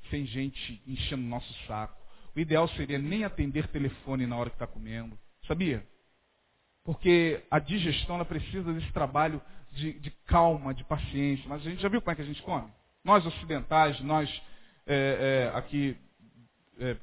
sem 0.09 0.25
gente 0.25 0.81
enchendo 0.87 1.23
o 1.23 1.27
nosso 1.29 1.53
saco. 1.67 1.95
O 2.35 2.39
ideal 2.39 2.67
seria 2.69 2.97
nem 2.97 3.23
atender 3.23 3.67
telefone 3.67 4.25
na 4.25 4.35
hora 4.35 4.49
que 4.49 4.55
está 4.55 4.65
comendo. 4.65 5.17
Sabia? 5.47 5.87
Porque 6.83 7.45
a 7.51 7.59
digestão 7.59 8.15
ela 8.15 8.25
precisa 8.25 8.73
desse 8.73 8.91
trabalho 8.91 9.41
de, 9.71 9.93
de, 9.99 10.09
calma, 10.25 10.73
de 10.73 10.83
paciência. 10.85 11.47
Mas 11.47 11.61
a 11.61 11.69
gente 11.69 11.81
já 11.81 11.89
viu 11.89 12.01
como 12.01 12.11
é 12.11 12.15
que 12.15 12.21
a 12.21 12.25
gente 12.25 12.41
come? 12.41 12.71
Nós 13.07 13.25
ocidentais, 13.25 14.01
nós 14.01 14.29
é, 14.85 15.49
é, 15.53 15.57
aqui 15.57 15.95
é, 16.77 16.97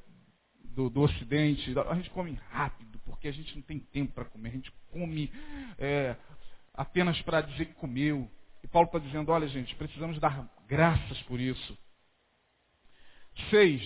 do, 0.65 0.87
do, 0.87 1.01
Ocidente, 1.01 1.73
a 1.79 1.95
gente 1.95 2.11
come 2.11 2.39
rápido, 2.51 2.99
porque 2.99 3.27
a 3.27 3.31
gente 3.31 3.55
não 3.55 3.63
tem 3.63 3.79
tempo 3.79 4.13
para 4.13 4.25
comer. 4.25 4.49
A 4.49 4.51
gente 4.51 4.71
come 4.91 5.31
é, 5.79 6.15
apenas 6.75 7.19
para 7.23 7.41
dizer 7.41 7.65
que 7.65 7.73
comeu. 7.73 8.29
E 8.63 8.67
Paulo 8.67 8.85
está 8.85 8.99
dizendo, 8.99 9.31
olha 9.31 9.47
gente, 9.47 9.75
precisamos 9.77 10.19
dar 10.19 10.47
graças 10.67 11.19
por 11.23 11.39
isso. 11.39 11.75
Seis, 13.49 13.81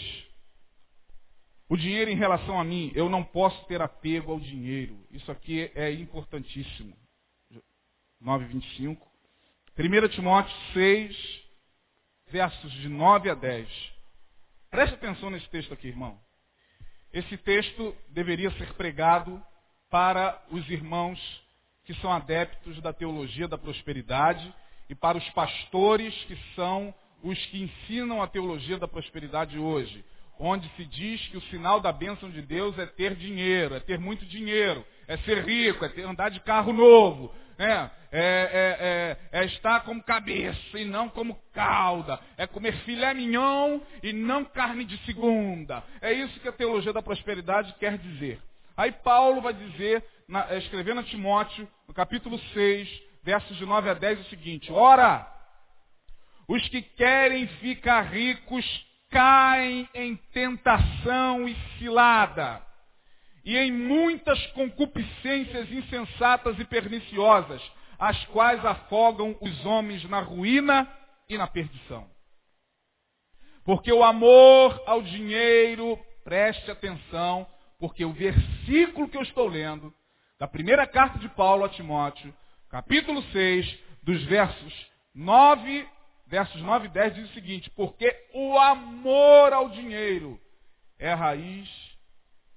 o 1.69 1.77
dinheiro 1.77 2.11
em 2.11 2.17
relação 2.17 2.59
a 2.59 2.65
mim, 2.65 2.91
eu 2.95 3.07
não 3.07 3.23
posso 3.23 3.65
ter 3.67 3.81
apego 3.81 4.33
ao 4.33 4.41
dinheiro. 4.41 5.07
Isso 5.09 5.31
aqui 5.31 5.71
é 5.73 5.89
importantíssimo. 5.89 6.93
9,25. 8.21 8.97
1 9.77 10.09
Timóteo 10.09 10.53
6, 10.73 11.48
versos 12.29 12.71
de 12.73 12.87
9 12.87 13.29
a 13.29 13.35
10. 13.35 13.67
Preste 14.69 14.95
atenção 14.95 15.29
nesse 15.29 15.49
texto 15.49 15.73
aqui, 15.73 15.87
irmão. 15.87 16.19
Esse 17.11 17.37
texto 17.37 17.95
deveria 18.09 18.51
ser 18.51 18.73
pregado 18.73 19.41
para 19.89 20.39
os 20.51 20.69
irmãos 20.69 21.19
que 21.85 21.93
são 21.95 22.11
adeptos 22.11 22.79
da 22.81 22.93
teologia 22.93 23.47
da 23.47 23.57
prosperidade 23.57 24.53
e 24.87 24.93
para 24.93 25.17
os 25.17 25.29
pastores 25.31 26.13
que 26.25 26.37
são 26.55 26.93
os 27.23 27.43
que 27.47 27.63
ensinam 27.63 28.21
a 28.21 28.27
teologia 28.27 28.77
da 28.77 28.87
prosperidade 28.87 29.57
hoje, 29.57 30.05
onde 30.37 30.69
se 30.75 30.85
diz 30.85 31.27
que 31.29 31.37
o 31.37 31.41
sinal 31.49 31.79
da 31.81 31.91
bênção 31.91 32.29
de 32.29 32.41
Deus 32.41 32.77
é 32.77 32.85
ter 32.85 33.15
dinheiro, 33.15 33.75
é 33.75 33.79
ter 33.79 33.99
muito 33.99 34.25
dinheiro, 34.25 34.85
é 35.07 35.17
ser 35.17 35.43
rico, 35.43 35.83
é 35.83 35.89
ter, 35.89 36.03
andar 36.03 36.29
de 36.29 36.39
carro 36.39 36.71
novo, 36.71 37.33
né? 37.57 37.91
é, 38.11 39.17
é, 39.28 39.28
é, 39.39 39.43
é 39.43 39.45
estar 39.45 39.81
como 39.81 40.03
cabeça 40.03 40.77
e 40.77 40.85
não 40.85 41.09
como 41.09 41.39
cauda, 41.53 42.19
é 42.37 42.45
comer 42.45 42.73
filé 42.83 43.13
mignon 43.13 43.79
e 44.03 44.11
não 44.11 44.43
carne 44.43 44.85
de 44.85 44.97
segunda. 45.05 45.83
É 46.01 46.11
isso 46.11 46.39
que 46.39 46.47
a 46.47 46.53
teologia 46.53 46.93
da 46.93 47.01
prosperidade 47.01 47.73
quer 47.79 47.97
dizer. 47.97 48.41
Aí 48.75 48.91
Paulo 48.91 49.41
vai 49.41 49.53
dizer, 49.53 50.03
na, 50.27 50.55
escrevendo 50.55 51.01
a 51.01 51.03
Timóteo, 51.03 51.67
no 51.87 51.93
capítulo 51.93 52.39
6, 52.53 53.01
versos 53.23 53.57
de 53.57 53.65
9 53.65 53.89
a 53.89 53.93
10, 53.93 54.21
o 54.21 54.29
seguinte: 54.29 54.71
Ora, 54.71 55.27
os 56.47 56.67
que 56.69 56.81
querem 56.81 57.47
ficar 57.59 58.01
ricos 58.01 58.65
caem 59.09 59.89
em 59.93 60.15
tentação 60.33 61.47
e 61.47 61.55
cilada, 61.77 62.61
e 63.43 63.57
em 63.57 63.71
muitas 63.71 64.45
concupiscências 64.47 65.71
insensatas 65.71 66.57
e 66.59 66.65
perniciosas, 66.65 67.61
as 67.99 68.25
quais 68.27 68.63
afogam 68.65 69.37
os 69.41 69.65
homens 69.65 70.03
na 70.09 70.21
ruína 70.21 70.89
e 71.27 71.37
na 71.37 71.45
perdição. 71.45 72.09
Porque 73.65 73.91
o 73.91 74.03
amor 74.03 74.81
ao 74.87 75.01
dinheiro, 75.01 75.99
preste 76.23 76.71
atenção, 76.71 77.45
porque 77.77 78.05
o 78.05 78.13
versículo 78.13 79.09
que 79.09 79.17
eu 79.17 79.21
estou 79.21 79.47
lendo, 79.47 79.93
da 80.39 80.47
primeira 80.47 80.87
carta 80.87 81.19
de 81.19 81.27
Paulo 81.29 81.65
a 81.65 81.69
Timóteo, 81.69 82.33
capítulo 82.69 83.21
6, 83.31 83.79
dos 84.01 84.23
versos 84.23 84.89
9, 85.13 85.87
versos 86.25 86.61
9 86.61 86.87
e 86.87 86.89
10 86.89 87.15
diz 87.15 87.29
o 87.29 87.33
seguinte, 87.33 87.69
porque 87.71 88.09
o 88.33 88.57
amor 88.57 89.51
ao 89.51 89.69
dinheiro 89.69 90.39
é 90.97 91.11
a 91.11 91.15
raiz 91.15 91.69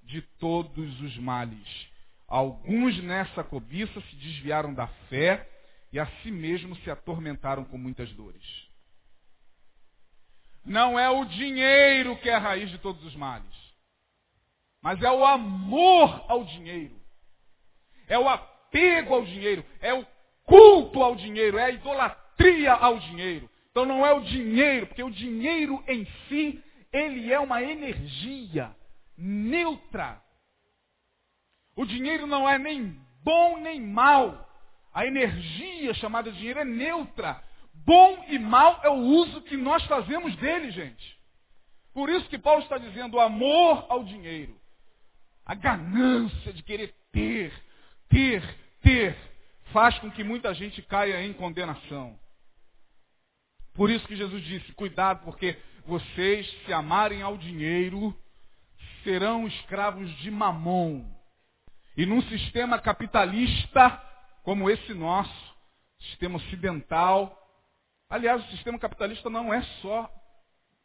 de 0.03 0.21
todos 0.39 1.01
os 1.01 1.17
males. 1.17 1.92
Alguns 2.33 2.97
nessa 3.03 3.43
cobiça 3.43 4.01
se 4.01 4.15
desviaram 4.15 4.73
da 4.73 4.87
fé 5.07 5.47
e 5.91 5.99
a 5.99 6.07
si 6.07 6.31
mesmos 6.31 6.83
se 6.83 6.89
atormentaram 6.89 7.63
com 7.63 7.77
muitas 7.77 8.11
dores. 8.13 8.43
Não 10.65 10.97
é 10.97 11.07
o 11.11 11.25
dinheiro 11.25 12.17
que 12.17 12.31
é 12.31 12.33
a 12.33 12.39
raiz 12.39 12.71
de 12.71 12.79
todos 12.79 13.05
os 13.05 13.15
males, 13.15 13.53
mas 14.81 14.99
é 15.03 15.11
o 15.11 15.23
amor 15.23 16.25
ao 16.27 16.43
dinheiro. 16.43 16.99
É 18.07 18.17
o 18.17 18.27
apego 18.27 19.13
ao 19.13 19.23
dinheiro, 19.23 19.63
é 19.79 19.93
o 19.93 20.03
culto 20.43 21.03
ao 21.03 21.15
dinheiro, 21.15 21.59
é 21.59 21.65
a 21.65 21.69
idolatria 21.69 22.73
ao 22.73 22.97
dinheiro. 22.97 23.47
Então 23.69 23.85
não 23.85 24.03
é 24.03 24.11
o 24.11 24.21
dinheiro, 24.21 24.87
porque 24.87 25.03
o 25.03 25.11
dinheiro 25.11 25.83
em 25.87 26.03
si, 26.27 26.63
ele 26.91 27.31
é 27.31 27.39
uma 27.39 27.61
energia 27.61 28.75
neutra. 29.15 30.22
O 31.75 31.85
dinheiro 31.85 32.27
não 32.27 32.47
é 32.47 32.57
nem 32.57 32.99
bom 33.23 33.57
nem 33.59 33.81
mal. 33.81 34.49
A 34.93 35.05
energia 35.05 35.93
chamada 35.95 36.31
dinheiro 36.31 36.59
é 36.59 36.65
neutra. 36.65 37.41
Bom 37.73 38.25
e 38.29 38.37
mal 38.37 38.79
é 38.83 38.89
o 38.89 38.93
uso 38.93 39.41
que 39.41 39.57
nós 39.57 39.83
fazemos 39.85 40.35
dele, 40.37 40.71
gente. 40.71 41.17
Por 41.93 42.09
isso 42.09 42.27
que 42.29 42.37
Paulo 42.37 42.61
está 42.61 42.77
dizendo 42.77 43.15
o 43.15 43.19
amor 43.19 43.85
ao 43.89 44.03
dinheiro. 44.03 44.55
A 45.45 45.53
ganância 45.53 46.53
de 46.53 46.63
querer 46.63 46.93
ter, 47.11 47.53
ter, 48.09 48.41
ter, 48.81 49.17
faz 49.71 49.97
com 49.99 50.09
que 50.09 50.23
muita 50.23 50.53
gente 50.53 50.81
caia 50.81 51.23
em 51.23 51.33
condenação. 51.33 52.17
Por 53.73 53.89
isso 53.89 54.07
que 54.07 54.15
Jesus 54.15 54.43
disse, 54.43 54.71
cuidado, 54.73 55.23
porque 55.25 55.57
vocês, 55.85 56.49
se 56.65 56.71
amarem 56.71 57.21
ao 57.21 57.37
dinheiro, 57.37 58.15
serão 59.03 59.47
escravos 59.47 60.09
de 60.17 60.31
mamon. 60.31 61.03
E 61.95 62.05
num 62.05 62.21
sistema 62.23 62.79
capitalista 62.79 64.01
como 64.43 64.69
esse 64.69 64.93
nosso, 64.93 65.55
sistema 65.99 66.37
ocidental, 66.37 67.37
aliás, 68.09 68.43
o 68.43 68.51
sistema 68.51 68.77
capitalista 68.77 69.29
não 69.29 69.53
é 69.53 69.61
só 69.81 70.09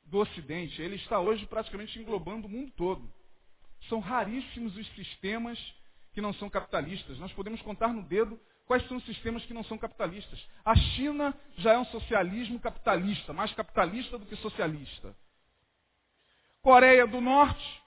do 0.05 0.19
Ocidente, 0.19 0.81
ele 0.81 0.97
está 0.97 1.19
hoje 1.19 1.47
praticamente 1.47 1.99
englobando 1.99 2.47
o 2.47 2.51
mundo 2.51 2.71
todo. 2.77 3.13
São 3.89 4.01
raríssimos 4.01 4.77
os 4.77 4.87
sistemas 4.95 5.59
que 6.13 6.21
não 6.21 6.33
são 6.35 6.49
capitalistas. 6.49 7.19
Nós 7.19 7.33
podemos 7.33 7.61
contar 7.63 7.89
no 7.89 8.03
dedo 8.03 8.39
quais 8.67 8.87
são 8.87 8.97
os 8.97 9.05
sistemas 9.05 9.45
que 9.45 9.55
não 9.55 9.65
são 9.65 9.79
capitalistas. 9.79 10.47
A 10.65 10.75
China 10.75 11.35
já 11.57 11.73
é 11.73 11.79
um 11.79 11.85
socialismo 11.87 12.61
capitalista, 12.61 13.33
mais 13.33 13.53
capitalista 13.55 14.19
do 14.19 14.27
que 14.27 14.37
socialista. 14.37 15.17
Coreia 16.61 17.07
do 17.07 17.21
Norte 17.21 17.83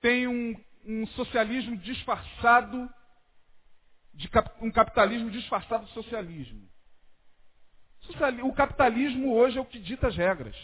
tem 0.00 0.26
um 0.26 0.54
um 0.86 1.06
socialismo 1.08 1.76
disfarçado, 1.76 2.88
de 4.14 4.28
cap, 4.28 4.50
um 4.64 4.70
capitalismo 4.70 5.30
disfarçado 5.30 5.84
de 5.84 5.92
socialismo. 5.92 6.68
O 8.44 8.52
capitalismo 8.52 9.34
hoje 9.34 9.58
é 9.58 9.60
o 9.60 9.66
que 9.66 9.80
dita 9.80 10.06
as 10.06 10.16
regras. 10.16 10.56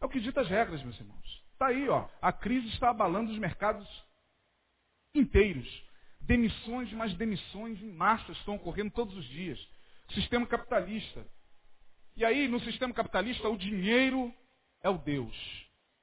É 0.00 0.06
o 0.06 0.08
que 0.08 0.18
dita 0.18 0.40
as 0.40 0.48
regras, 0.48 0.82
meus 0.82 0.98
irmãos. 0.98 1.44
Está 1.52 1.66
aí, 1.66 1.88
ó. 1.88 2.08
A 2.22 2.32
crise 2.32 2.68
está 2.68 2.88
abalando 2.88 3.30
os 3.30 3.38
mercados 3.38 3.86
inteiros. 5.14 5.68
Demissões, 6.20 6.92
mais 6.92 7.12
demissões 7.14 7.80
em 7.82 7.92
massa 7.92 8.32
estão 8.32 8.54
ocorrendo 8.54 8.90
todos 8.92 9.14
os 9.16 9.24
dias. 9.26 9.58
Sistema 10.14 10.46
capitalista. 10.46 11.26
E 12.16 12.24
aí, 12.24 12.48
no 12.48 12.60
sistema 12.60 12.94
capitalista, 12.94 13.48
o 13.48 13.58
dinheiro 13.58 14.34
é 14.82 14.88
o 14.88 14.98
Deus 14.98 15.36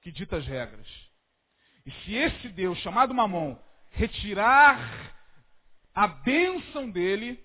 que 0.01 0.11
dita 0.11 0.37
as 0.37 0.45
regras. 0.45 0.87
E 1.85 1.91
se 1.91 2.13
esse 2.15 2.49
Deus, 2.49 2.77
chamado 2.79 3.13
Mamon, 3.13 3.57
retirar 3.91 5.13
a 5.93 6.07
bênção 6.07 6.89
dele 6.89 7.39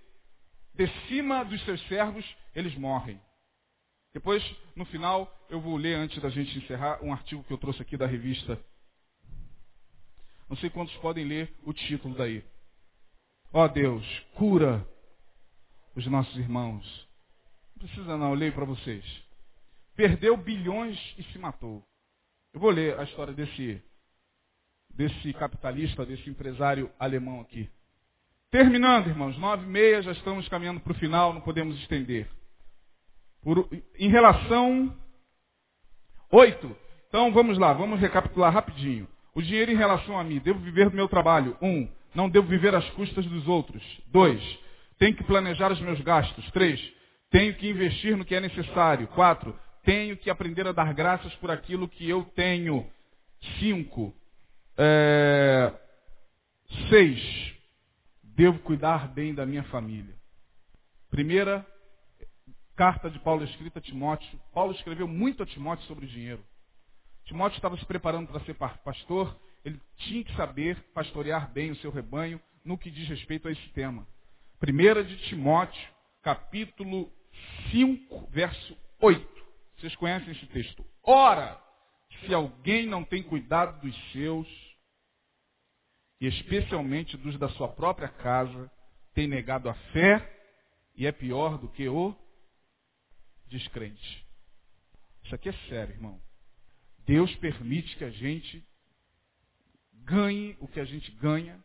de 0.74 0.86
cima 1.06 1.44
dos 1.44 1.62
seus 1.64 1.80
servos, 1.88 2.24
eles 2.54 2.74
morrem. 2.76 3.20
Depois, 4.12 4.42
no 4.74 4.84
final, 4.86 5.32
eu 5.48 5.60
vou 5.60 5.76
ler, 5.76 5.94
antes 5.94 6.20
da 6.20 6.30
gente 6.30 6.58
encerrar, 6.58 7.02
um 7.02 7.12
artigo 7.12 7.44
que 7.44 7.52
eu 7.52 7.58
trouxe 7.58 7.82
aqui 7.82 7.96
da 7.96 8.06
revista. 8.06 8.58
Não 10.48 10.56
sei 10.56 10.68
quantos 10.68 10.96
podem 10.96 11.24
ler 11.24 11.54
o 11.62 11.72
título 11.72 12.14
daí. 12.14 12.44
Ó 13.52 13.64
oh 13.64 13.68
Deus, 13.68 14.04
cura 14.34 14.84
os 15.94 16.06
nossos 16.06 16.36
irmãos. 16.36 17.08
Não 17.76 17.86
precisa 17.86 18.16
não, 18.16 18.30
eu 18.30 18.34
leio 18.34 18.52
para 18.52 18.64
vocês. 18.64 19.04
Perdeu 19.94 20.36
bilhões 20.36 20.98
e 21.18 21.22
se 21.24 21.38
matou. 21.38 21.84
Eu 22.52 22.60
vou 22.60 22.70
ler 22.70 22.98
a 22.98 23.04
história 23.04 23.32
desse, 23.32 23.82
desse 25.00 25.32
capitalista, 25.32 26.04
desse 26.04 26.28
empresário 26.28 26.90
alemão 26.98 27.40
aqui. 27.40 27.66
Terminando, 28.50 29.06
irmãos, 29.06 29.38
nove 29.38 29.64
e 29.64 29.66
meia, 29.66 30.02
já 30.02 30.12
estamos 30.12 30.46
caminhando 30.46 30.80
para 30.80 30.92
o 30.92 30.96
final, 30.96 31.32
não 31.32 31.40
podemos 31.40 31.74
estender. 31.78 32.28
Por, 33.40 33.66
em 33.98 34.10
relação. 34.10 34.94
Oito. 36.30 36.76
Então 37.08 37.32
vamos 37.32 37.56
lá, 37.56 37.72
vamos 37.72 37.98
recapitular 37.98 38.52
rapidinho. 38.52 39.08
O 39.34 39.40
dinheiro 39.40 39.72
em 39.72 39.76
relação 39.76 40.18
a 40.18 40.22
mim, 40.22 40.38
devo 40.38 40.58
viver 40.58 40.90
do 40.90 40.96
meu 40.96 41.08
trabalho. 41.08 41.56
Um, 41.62 41.88
não 42.14 42.28
devo 42.28 42.46
viver 42.46 42.74
às 42.74 42.88
custas 42.90 43.24
dos 43.24 43.48
outros. 43.48 43.82
Dois, 44.08 44.42
tenho 44.98 45.16
que 45.16 45.24
planejar 45.24 45.72
os 45.72 45.80
meus 45.80 46.00
gastos. 46.02 46.44
Três, 46.50 46.78
tenho 47.30 47.54
que 47.54 47.70
investir 47.70 48.18
no 48.18 48.24
que 48.24 48.34
é 48.34 48.40
necessário. 48.40 49.08
Quatro, 49.08 49.58
tenho 49.82 50.14
que 50.14 50.28
aprender 50.28 50.66
a 50.66 50.72
dar 50.72 50.92
graças 50.92 51.34
por 51.36 51.50
aquilo 51.50 51.88
que 51.88 52.06
eu 52.06 52.22
tenho. 52.36 52.86
Cinco, 53.58 54.14
é... 54.76 55.72
seis, 56.88 57.54
devo 58.22 58.58
cuidar 58.60 59.08
bem 59.08 59.34
da 59.34 59.44
minha 59.44 59.64
família. 59.64 60.14
Primeira 61.10 61.66
carta 62.76 63.10
de 63.10 63.18
Paulo 63.18 63.44
escrita 63.44 63.78
a 63.78 63.82
Timóteo. 63.82 64.40
Paulo 64.54 64.72
escreveu 64.72 65.06
muito 65.06 65.42
a 65.42 65.46
Timóteo 65.46 65.86
sobre 65.86 66.06
dinheiro. 66.06 66.42
Timóteo 67.24 67.56
estava 67.56 67.76
se 67.76 67.84
preparando 67.84 68.28
para 68.28 68.40
ser 68.44 68.54
pastor, 68.54 69.38
ele 69.64 69.80
tinha 69.98 70.24
que 70.24 70.34
saber 70.34 70.76
pastorear 70.94 71.52
bem 71.52 71.70
o 71.70 71.76
seu 71.76 71.90
rebanho 71.90 72.40
no 72.64 72.78
que 72.78 72.90
diz 72.90 73.08
respeito 73.08 73.48
a 73.48 73.52
esse 73.52 73.68
tema. 73.70 74.06
Primeira 74.58 75.04
de 75.04 75.16
Timóteo, 75.28 75.88
capítulo 76.22 77.12
5, 77.70 78.28
verso 78.30 78.76
8. 79.00 79.44
Vocês 79.78 79.94
conhecem 79.96 80.32
esse 80.32 80.46
texto. 80.46 80.84
Ora, 81.02 81.58
se 82.20 82.34
alguém 82.34 82.86
não 82.86 83.04
tem 83.04 83.22
cuidado 83.22 83.80
dos 83.80 84.12
seus, 84.12 84.48
e 86.20 86.26
especialmente 86.26 87.16
dos 87.16 87.38
da 87.38 87.48
sua 87.50 87.68
própria 87.68 88.08
casa, 88.08 88.70
tem 89.14 89.26
negado 89.26 89.68
a 89.68 89.74
fé 89.92 90.38
e 90.94 91.06
é 91.06 91.12
pior 91.12 91.58
do 91.58 91.68
que 91.68 91.88
o 91.88 92.14
descrente. 93.48 94.26
Isso 95.24 95.34
aqui 95.34 95.48
é 95.48 95.52
sério, 95.68 95.94
irmão. 95.94 96.20
Deus 97.06 97.34
permite 97.36 97.96
que 97.96 98.04
a 98.04 98.10
gente 98.10 98.64
ganhe 100.04 100.56
o 100.60 100.68
que 100.68 100.80
a 100.80 100.84
gente 100.84 101.10
ganha, 101.12 101.62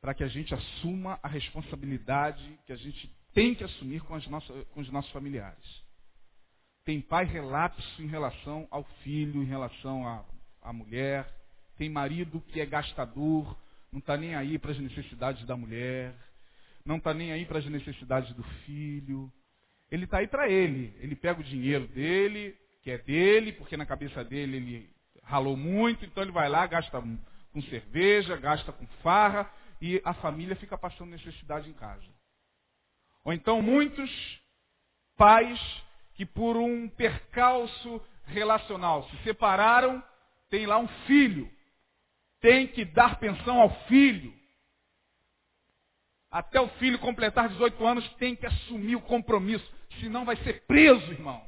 para 0.00 0.14
que 0.14 0.24
a 0.24 0.28
gente 0.28 0.54
assuma 0.54 1.18
a 1.22 1.28
responsabilidade 1.28 2.58
que 2.66 2.72
a 2.72 2.76
gente 2.76 3.10
tem 3.32 3.54
que 3.54 3.64
assumir 3.64 4.00
com, 4.02 4.18
nossas, 4.28 4.66
com 4.68 4.80
os 4.80 4.90
nossos 4.90 5.10
familiares. 5.12 5.87
Tem 6.88 7.02
pai 7.02 7.26
relapso 7.26 8.02
em 8.02 8.06
relação 8.06 8.66
ao 8.70 8.82
filho, 9.02 9.42
em 9.42 9.44
relação 9.44 10.08
à, 10.08 10.24
à 10.62 10.72
mulher. 10.72 11.30
Tem 11.76 11.90
marido 11.90 12.40
que 12.40 12.62
é 12.62 12.64
gastador, 12.64 13.54
não 13.92 13.98
está 13.98 14.16
nem 14.16 14.34
aí 14.34 14.58
para 14.58 14.70
as 14.70 14.78
necessidades 14.78 15.44
da 15.44 15.54
mulher, 15.54 16.14
não 16.86 16.96
está 16.96 17.12
nem 17.12 17.30
aí 17.30 17.44
para 17.44 17.58
as 17.58 17.66
necessidades 17.66 18.34
do 18.34 18.42
filho. 18.64 19.30
Ele 19.90 20.04
está 20.04 20.20
aí 20.20 20.26
para 20.26 20.48
ele. 20.48 20.96
Ele 20.98 21.14
pega 21.14 21.38
o 21.38 21.44
dinheiro 21.44 21.86
dele, 21.88 22.56
que 22.82 22.90
é 22.90 22.96
dele, 22.96 23.52
porque 23.52 23.76
na 23.76 23.84
cabeça 23.84 24.24
dele 24.24 24.56
ele 24.56 24.90
ralou 25.24 25.58
muito, 25.58 26.06
então 26.06 26.22
ele 26.22 26.32
vai 26.32 26.48
lá, 26.48 26.66
gasta 26.66 27.02
com 27.52 27.62
cerveja, 27.64 28.34
gasta 28.38 28.72
com 28.72 28.86
farra, 29.02 29.52
e 29.78 30.00
a 30.06 30.14
família 30.14 30.56
fica 30.56 30.78
passando 30.78 31.10
necessidade 31.10 31.68
em 31.68 31.74
casa. 31.74 32.08
Ou 33.26 33.34
então 33.34 33.60
muitos 33.60 34.10
pais 35.18 35.60
que 36.18 36.26
por 36.26 36.56
um 36.56 36.88
percalço 36.88 38.02
relacional 38.26 39.04
se 39.04 39.16
separaram, 39.18 40.02
tem 40.50 40.66
lá 40.66 40.76
um 40.76 40.88
filho, 41.06 41.48
tem 42.40 42.66
que 42.66 42.84
dar 42.84 43.20
pensão 43.20 43.60
ao 43.60 43.70
filho. 43.84 44.34
Até 46.28 46.60
o 46.60 46.66
filho 46.70 46.98
completar 46.98 47.48
18 47.48 47.86
anos 47.86 48.08
tem 48.14 48.34
que 48.34 48.46
assumir 48.46 48.96
o 48.96 49.00
compromisso 49.00 49.64
senão 50.00 50.24
vai 50.24 50.34
ser 50.38 50.64
preso, 50.66 51.12
irmão. 51.12 51.40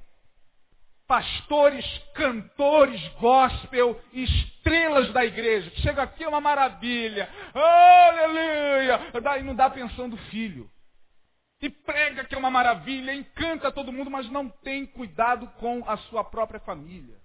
Pastores, 1.04 1.84
cantores, 2.14 3.04
gospel, 3.18 4.00
estrelas 4.12 5.12
da 5.12 5.24
igreja. 5.24 5.68
Chega 5.78 6.04
aqui 6.04 6.22
é 6.22 6.28
uma 6.28 6.40
maravilha. 6.40 7.28
Aleluia! 7.52 9.20
Daí 9.20 9.42
não 9.42 9.56
dá 9.56 9.68
pensão 9.68 10.08
do 10.08 10.16
filho. 10.16 10.70
E 11.62 11.68
prega 11.68 12.24
que 12.24 12.34
é 12.34 12.38
uma 12.38 12.50
maravilha, 12.50 13.14
encanta 13.14 13.70
todo 13.70 13.92
mundo, 13.92 14.11
mas 14.11 14.30
não 14.30 14.48
tem 14.48 14.86
cuidado 14.86 15.46
com 15.58 15.86
a 15.88 15.96
sua 15.98 16.24
própria 16.24 16.58
família. 16.61 17.20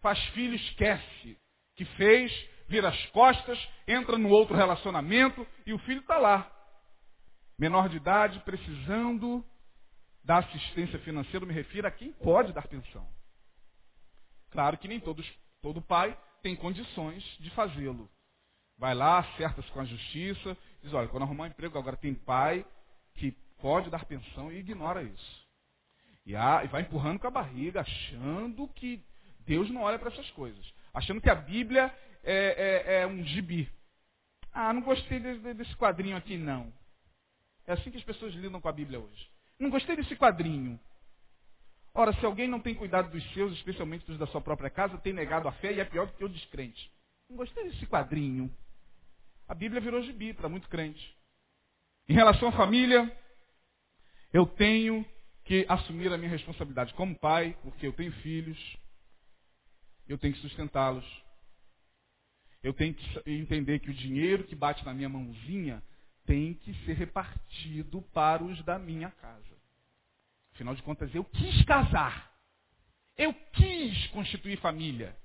Faz 0.00 0.22
filho, 0.28 0.54
esquece 0.54 1.38
que 1.76 1.84
fez, 1.96 2.30
vira 2.68 2.88
as 2.88 3.06
costas, 3.06 3.58
entra 3.88 4.18
no 4.18 4.28
outro 4.28 4.54
relacionamento 4.54 5.46
e 5.64 5.72
o 5.72 5.78
filho 5.80 6.00
está 6.00 6.18
lá. 6.18 6.50
Menor 7.58 7.88
de 7.88 7.96
idade, 7.96 8.38
precisando 8.40 9.44
da 10.22 10.38
assistência 10.38 10.98
financeira, 10.98 11.46
me 11.46 11.54
refiro 11.54 11.86
a 11.86 11.90
quem 11.90 12.12
pode 12.12 12.52
dar 12.52 12.68
pensão. 12.68 13.08
Claro 14.50 14.76
que 14.76 14.88
nem 14.88 15.00
todos, 15.00 15.26
todo 15.62 15.80
pai 15.80 16.18
tem 16.42 16.54
condições 16.54 17.22
de 17.40 17.48
fazê-lo. 17.50 18.10
Vai 18.76 18.94
lá, 18.94 19.18
acerta-se 19.20 19.70
com 19.72 19.80
a 19.80 19.84
justiça, 19.84 20.56
diz, 20.82 20.92
olha, 20.92 21.08
quando 21.08 21.22
arrumar 21.22 21.44
um 21.44 21.48
emprego, 21.48 21.78
agora 21.78 21.96
tem 21.96 22.14
pai 22.14 22.64
que 23.20 23.32
pode 23.58 23.90
dar 23.90 24.06
pensão 24.06 24.50
e 24.50 24.58
ignora 24.58 25.02
isso. 25.02 25.46
E, 26.24 26.32
e 26.32 26.66
vai 26.68 26.80
empurrando 26.80 27.18
com 27.18 27.26
a 27.26 27.30
barriga, 27.30 27.82
achando 27.82 28.66
que 28.68 29.04
Deus 29.40 29.70
não 29.70 29.82
olha 29.82 29.98
para 29.98 30.10
essas 30.10 30.30
coisas. 30.30 30.64
Achando 30.94 31.20
que 31.20 31.28
a 31.28 31.34
Bíblia 31.34 31.94
é, 32.24 32.94
é, 32.96 33.02
é 33.02 33.06
um 33.06 33.22
gibi. 33.22 33.70
Ah, 34.52 34.72
não 34.72 34.80
gostei 34.80 35.20
desse, 35.20 35.54
desse 35.54 35.76
quadrinho 35.76 36.16
aqui, 36.16 36.38
não. 36.38 36.72
É 37.66 37.72
assim 37.74 37.90
que 37.90 37.98
as 37.98 38.04
pessoas 38.04 38.32
lidam 38.34 38.60
com 38.60 38.68
a 38.68 38.72
Bíblia 38.72 38.98
hoje. 38.98 39.30
Não 39.58 39.68
gostei 39.68 39.94
desse 39.94 40.16
quadrinho. 40.16 40.80
Ora, 41.92 42.12
se 42.14 42.24
alguém 42.24 42.48
não 42.48 42.60
tem 42.60 42.74
cuidado 42.74 43.10
dos 43.10 43.32
seus, 43.34 43.52
especialmente 43.52 44.06
dos 44.06 44.18
da 44.18 44.26
sua 44.26 44.40
própria 44.40 44.70
casa, 44.70 44.96
tem 44.98 45.12
negado 45.12 45.46
a 45.46 45.52
fé 45.52 45.72
e 45.72 45.80
é 45.80 45.84
pior 45.84 46.06
do 46.06 46.14
que 46.14 46.24
o 46.24 46.28
descrente. 46.28 46.90
Não 47.28 47.36
gostei 47.36 47.64
desse 47.64 47.86
quadrinho. 47.86 48.50
A 49.46 49.54
Bíblia 49.54 49.80
virou 49.80 50.02
gibi 50.02 50.32
para 50.32 50.48
muito 50.48 50.68
crente. 50.68 51.19
Em 52.10 52.12
relação 52.12 52.48
à 52.48 52.52
família, 52.52 53.16
eu 54.32 54.44
tenho 54.44 55.06
que 55.44 55.64
assumir 55.68 56.12
a 56.12 56.18
minha 56.18 56.28
responsabilidade 56.28 56.92
como 56.94 57.16
pai, 57.16 57.56
porque 57.62 57.86
eu 57.86 57.92
tenho 57.92 58.10
filhos, 58.14 58.58
eu 60.08 60.18
tenho 60.18 60.34
que 60.34 60.40
sustentá-los. 60.40 61.06
Eu 62.64 62.74
tenho 62.74 62.94
que 62.94 63.30
entender 63.30 63.78
que 63.78 63.90
o 63.90 63.94
dinheiro 63.94 64.42
que 64.42 64.56
bate 64.56 64.84
na 64.84 64.92
minha 64.92 65.08
mãozinha 65.08 65.80
tem 66.26 66.54
que 66.54 66.74
ser 66.84 66.94
repartido 66.94 68.02
para 68.12 68.42
os 68.42 68.60
da 68.64 68.76
minha 68.76 69.12
casa. 69.12 69.56
Afinal 70.52 70.74
de 70.74 70.82
contas, 70.82 71.14
eu 71.14 71.24
quis 71.24 71.64
casar. 71.64 72.28
Eu 73.16 73.32
quis 73.52 74.08
constituir 74.08 74.58
família. 74.58 75.16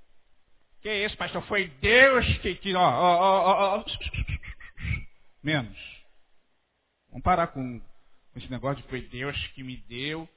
Que 0.82 0.90
é 0.90 1.04
isso, 1.04 1.18
pastor? 1.18 1.42
Foi 1.48 1.68
Deus 1.68 2.38
que. 2.38 2.54
que 2.54 2.76
ó, 2.76 2.80
ó, 2.80 3.18
ó, 3.18 3.80
ó, 3.80 3.86
Menos. 5.42 5.95
Vamos 7.16 7.24
parar 7.24 7.48
com 7.48 7.82
esse 8.36 8.52
negócio 8.52 8.84
de 8.84 8.90
foi 8.90 9.00
Deus 9.04 9.38
que 9.54 9.64
me 9.64 9.78
deu. 9.88 10.28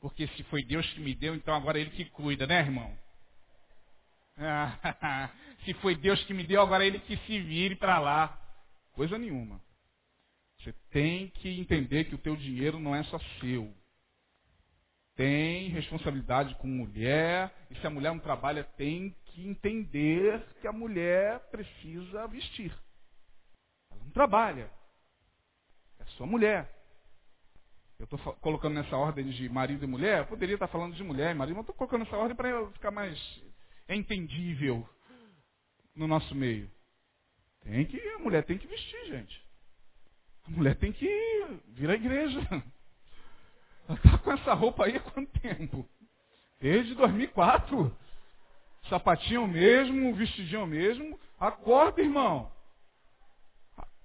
Porque 0.00 0.26
se 0.28 0.42
foi 0.44 0.62
Deus 0.62 0.86
que 0.92 1.00
me 1.00 1.14
deu, 1.14 1.34
então 1.34 1.54
agora 1.54 1.78
é 1.78 1.80
Ele 1.80 1.92
que 1.92 2.04
cuida, 2.04 2.46
né, 2.46 2.58
irmão? 2.58 2.94
se 5.64 5.72
foi 5.74 5.94
Deus 5.94 6.22
que 6.24 6.34
me 6.34 6.44
deu, 6.44 6.60
agora 6.60 6.84
é 6.84 6.88
Ele 6.88 6.98
que 6.98 7.16
se 7.16 7.40
vire 7.40 7.74
para 7.74 7.98
lá. 7.98 8.38
Coisa 8.92 9.16
nenhuma. 9.16 9.62
Você 10.58 10.74
tem 10.90 11.28
que 11.28 11.58
entender 11.58 12.04
que 12.04 12.14
o 12.14 12.18
teu 12.18 12.36
dinheiro 12.36 12.78
não 12.78 12.94
é 12.94 13.02
só 13.04 13.18
seu. 13.40 13.74
Tem 15.16 15.70
responsabilidade 15.70 16.54
com 16.56 16.68
mulher, 16.68 17.50
e 17.70 17.76
se 17.76 17.86
a 17.86 17.90
mulher 17.90 18.12
não 18.12 18.20
trabalha, 18.20 18.62
tem 18.76 19.16
que 19.24 19.48
entender 19.48 20.46
que 20.60 20.68
a 20.68 20.72
mulher 20.72 21.40
precisa 21.50 22.28
vestir. 22.28 22.78
Ela 23.90 24.04
não 24.04 24.10
trabalha. 24.10 24.79
Sua 26.20 26.26
mulher. 26.26 26.70
Eu 27.98 28.04
estou 28.04 28.18
colocando 28.42 28.74
nessa 28.74 28.94
ordem 28.94 29.24
de 29.30 29.48
marido 29.48 29.82
e 29.86 29.88
mulher, 29.88 30.18
eu 30.18 30.26
poderia 30.26 30.54
estar 30.54 30.68
falando 30.68 30.94
de 30.94 31.02
mulher 31.02 31.30
e 31.30 31.34
marido, 31.34 31.54
mas 31.54 31.62
estou 31.62 31.74
colocando 31.74 32.04
nessa 32.04 32.14
ordem 32.14 32.36
para 32.36 32.70
ficar 32.72 32.90
mais 32.90 33.18
entendível 33.88 34.86
no 35.96 36.06
nosso 36.06 36.34
meio. 36.34 36.70
Tem 37.62 37.86
que, 37.86 37.98
a 38.10 38.18
mulher 38.18 38.44
tem 38.44 38.58
que 38.58 38.66
vestir, 38.66 39.06
gente. 39.06 39.42
A 40.46 40.50
mulher 40.50 40.76
tem 40.76 40.92
que 40.92 41.08
vir 41.68 41.88
à 41.88 41.94
igreja. 41.94 42.38
Ela 43.88 43.98
está 43.98 44.18
com 44.18 44.32
essa 44.32 44.52
roupa 44.52 44.84
aí 44.84 44.96
há 44.96 45.00
quanto 45.00 45.40
tempo? 45.40 45.88
Desde 46.60 46.94
2004. 46.96 47.96
Sapatinho 48.90 49.48
mesmo, 49.48 50.14
vestidinho 50.14 50.66
mesmo. 50.66 51.18
Acorda, 51.38 52.02
irmão. 52.02 52.52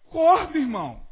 Acorda, 0.08 0.58
irmão. 0.58 1.06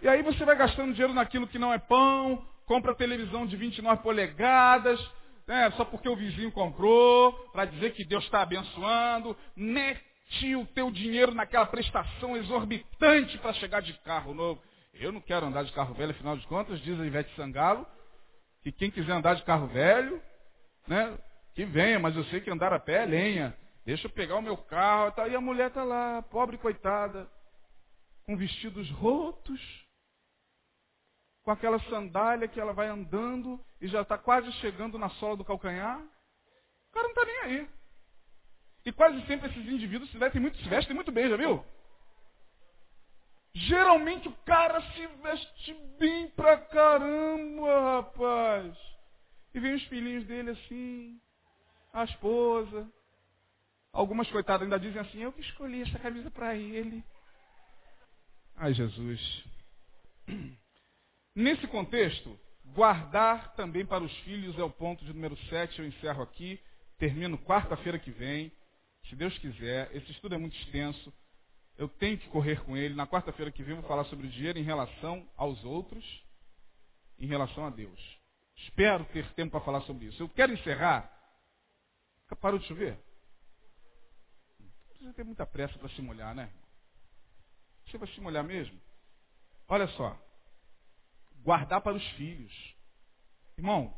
E 0.00 0.08
aí 0.08 0.22
você 0.22 0.44
vai 0.44 0.56
gastando 0.56 0.92
dinheiro 0.92 1.12
naquilo 1.12 1.48
que 1.48 1.58
não 1.58 1.72
é 1.72 1.78
pão, 1.78 2.46
compra 2.66 2.94
televisão 2.94 3.46
de 3.46 3.56
29 3.56 4.02
polegadas, 4.02 5.00
né, 5.46 5.70
só 5.72 5.84
porque 5.84 6.08
o 6.08 6.14
vizinho 6.14 6.52
comprou, 6.52 7.32
para 7.52 7.64
dizer 7.64 7.94
que 7.94 8.04
Deus 8.04 8.22
está 8.24 8.42
abençoando, 8.42 9.36
mete 9.56 10.54
o 10.54 10.66
teu 10.66 10.90
dinheiro 10.90 11.34
naquela 11.34 11.66
prestação 11.66 12.36
exorbitante 12.36 13.38
para 13.38 13.54
chegar 13.54 13.80
de 13.80 13.94
carro 14.00 14.34
novo. 14.34 14.62
Eu 14.94 15.10
não 15.10 15.20
quero 15.20 15.46
andar 15.46 15.64
de 15.64 15.72
carro 15.72 15.94
velho, 15.94 16.10
afinal 16.10 16.36
de 16.36 16.46
contas, 16.46 16.80
diz 16.80 17.00
a 17.00 17.06
Ivete 17.06 17.34
Sangalo, 17.34 17.86
que 18.62 18.70
quem 18.70 18.90
quiser 18.90 19.12
andar 19.12 19.34
de 19.34 19.42
carro 19.44 19.66
velho, 19.68 20.20
né, 20.86 21.18
que 21.54 21.64
venha, 21.64 21.98
mas 21.98 22.14
eu 22.14 22.24
sei 22.24 22.40
que 22.40 22.50
andar 22.50 22.72
a 22.72 22.78
pé 22.78 23.02
é 23.02 23.06
lenha. 23.06 23.56
Deixa 23.84 24.06
eu 24.06 24.10
pegar 24.10 24.36
o 24.36 24.42
meu 24.42 24.56
carro. 24.56 25.12
Tá, 25.12 25.26
e 25.26 25.34
a 25.34 25.40
mulher 25.40 25.68
está 25.68 25.82
lá, 25.82 26.22
pobre 26.22 26.58
coitada, 26.58 27.26
com 28.26 28.36
vestidos 28.36 28.90
rotos, 28.90 29.87
com 31.48 31.52
aquela 31.52 31.80
sandália 31.84 32.46
que 32.46 32.60
ela 32.60 32.74
vai 32.74 32.88
andando 32.88 33.58
e 33.80 33.88
já 33.88 34.02
está 34.02 34.18
quase 34.18 34.52
chegando 34.60 34.98
na 34.98 35.08
sola 35.08 35.34
do 35.34 35.46
calcanhar. 35.46 35.98
O 35.98 36.92
cara 36.92 37.04
não 37.04 37.14
está 37.14 37.24
nem 37.24 37.38
aí. 37.38 37.68
E 38.84 38.92
quase 38.92 39.26
sempre 39.26 39.48
esses 39.48 39.66
indivíduos 39.66 40.10
se 40.10 40.18
vestem 40.18 40.42
muito, 40.42 40.58
se 40.58 40.68
vestem 40.68 40.94
muito 40.94 41.10
bem, 41.10 41.26
já 41.26 41.38
viu? 41.38 41.64
Geralmente 43.54 44.28
o 44.28 44.32
cara 44.44 44.78
se 44.92 45.06
veste 45.22 45.72
bem 45.98 46.28
pra 46.32 46.58
caramba, 46.58 47.96
rapaz. 47.96 48.76
E 49.54 49.58
vem 49.58 49.72
os 49.72 49.84
filhinhos 49.84 50.26
dele 50.26 50.50
assim, 50.50 51.18
a 51.94 52.04
esposa. 52.04 52.86
Algumas 53.90 54.30
coitadas 54.30 54.64
ainda 54.64 54.78
dizem 54.78 55.00
assim, 55.00 55.22
eu 55.22 55.32
que 55.32 55.40
escolhi 55.40 55.80
essa 55.80 55.98
camisa 55.98 56.30
para 56.30 56.54
ele. 56.54 57.02
Ai, 58.54 58.74
Jesus. 58.74 59.44
Nesse 61.38 61.68
contexto, 61.68 62.36
guardar 62.74 63.54
também 63.54 63.86
para 63.86 64.02
os 64.02 64.12
filhos 64.22 64.58
é 64.58 64.62
o 64.64 64.68
ponto 64.68 65.04
de 65.04 65.12
número 65.12 65.36
7. 65.48 65.78
Eu 65.78 65.86
encerro 65.86 66.20
aqui. 66.20 66.60
Termino 66.98 67.38
quarta-feira 67.38 67.96
que 67.96 68.10
vem. 68.10 68.50
Se 69.08 69.14
Deus 69.14 69.38
quiser. 69.38 69.88
Esse 69.94 70.10
estudo 70.10 70.34
é 70.34 70.38
muito 70.38 70.56
extenso. 70.56 71.14
Eu 71.76 71.88
tenho 71.88 72.18
que 72.18 72.28
correr 72.30 72.60
com 72.64 72.76
ele. 72.76 72.96
Na 72.96 73.06
quarta-feira 73.06 73.52
que 73.52 73.62
vem 73.62 73.76
vou 73.76 73.84
falar 73.84 74.02
sobre 74.06 74.26
o 74.26 74.30
dinheiro 74.30 74.58
em 74.58 74.64
relação 74.64 75.30
aos 75.36 75.64
outros, 75.64 76.04
em 77.20 77.28
relação 77.28 77.64
a 77.64 77.70
Deus. 77.70 78.18
Espero 78.56 79.04
ter 79.12 79.32
tempo 79.34 79.52
para 79.52 79.64
falar 79.64 79.82
sobre 79.82 80.06
isso. 80.06 80.20
Eu 80.20 80.28
quero 80.28 80.52
encerrar. 80.52 81.08
Parou 82.40 82.58
de 82.58 82.66
chover? 82.66 82.98
Não 84.58 84.70
precisa 84.88 85.14
ter 85.14 85.22
muita 85.22 85.46
pressa 85.46 85.78
para 85.78 85.88
se 85.90 86.02
molhar, 86.02 86.34
né? 86.34 86.50
Você 87.86 87.96
vai 87.96 88.08
se 88.08 88.20
molhar 88.20 88.42
mesmo? 88.42 88.76
Olha 89.68 89.86
só 89.90 90.20
guardar 91.42 91.80
para 91.80 91.96
os 91.96 92.06
filhos. 92.10 92.52
Irmão, 93.56 93.94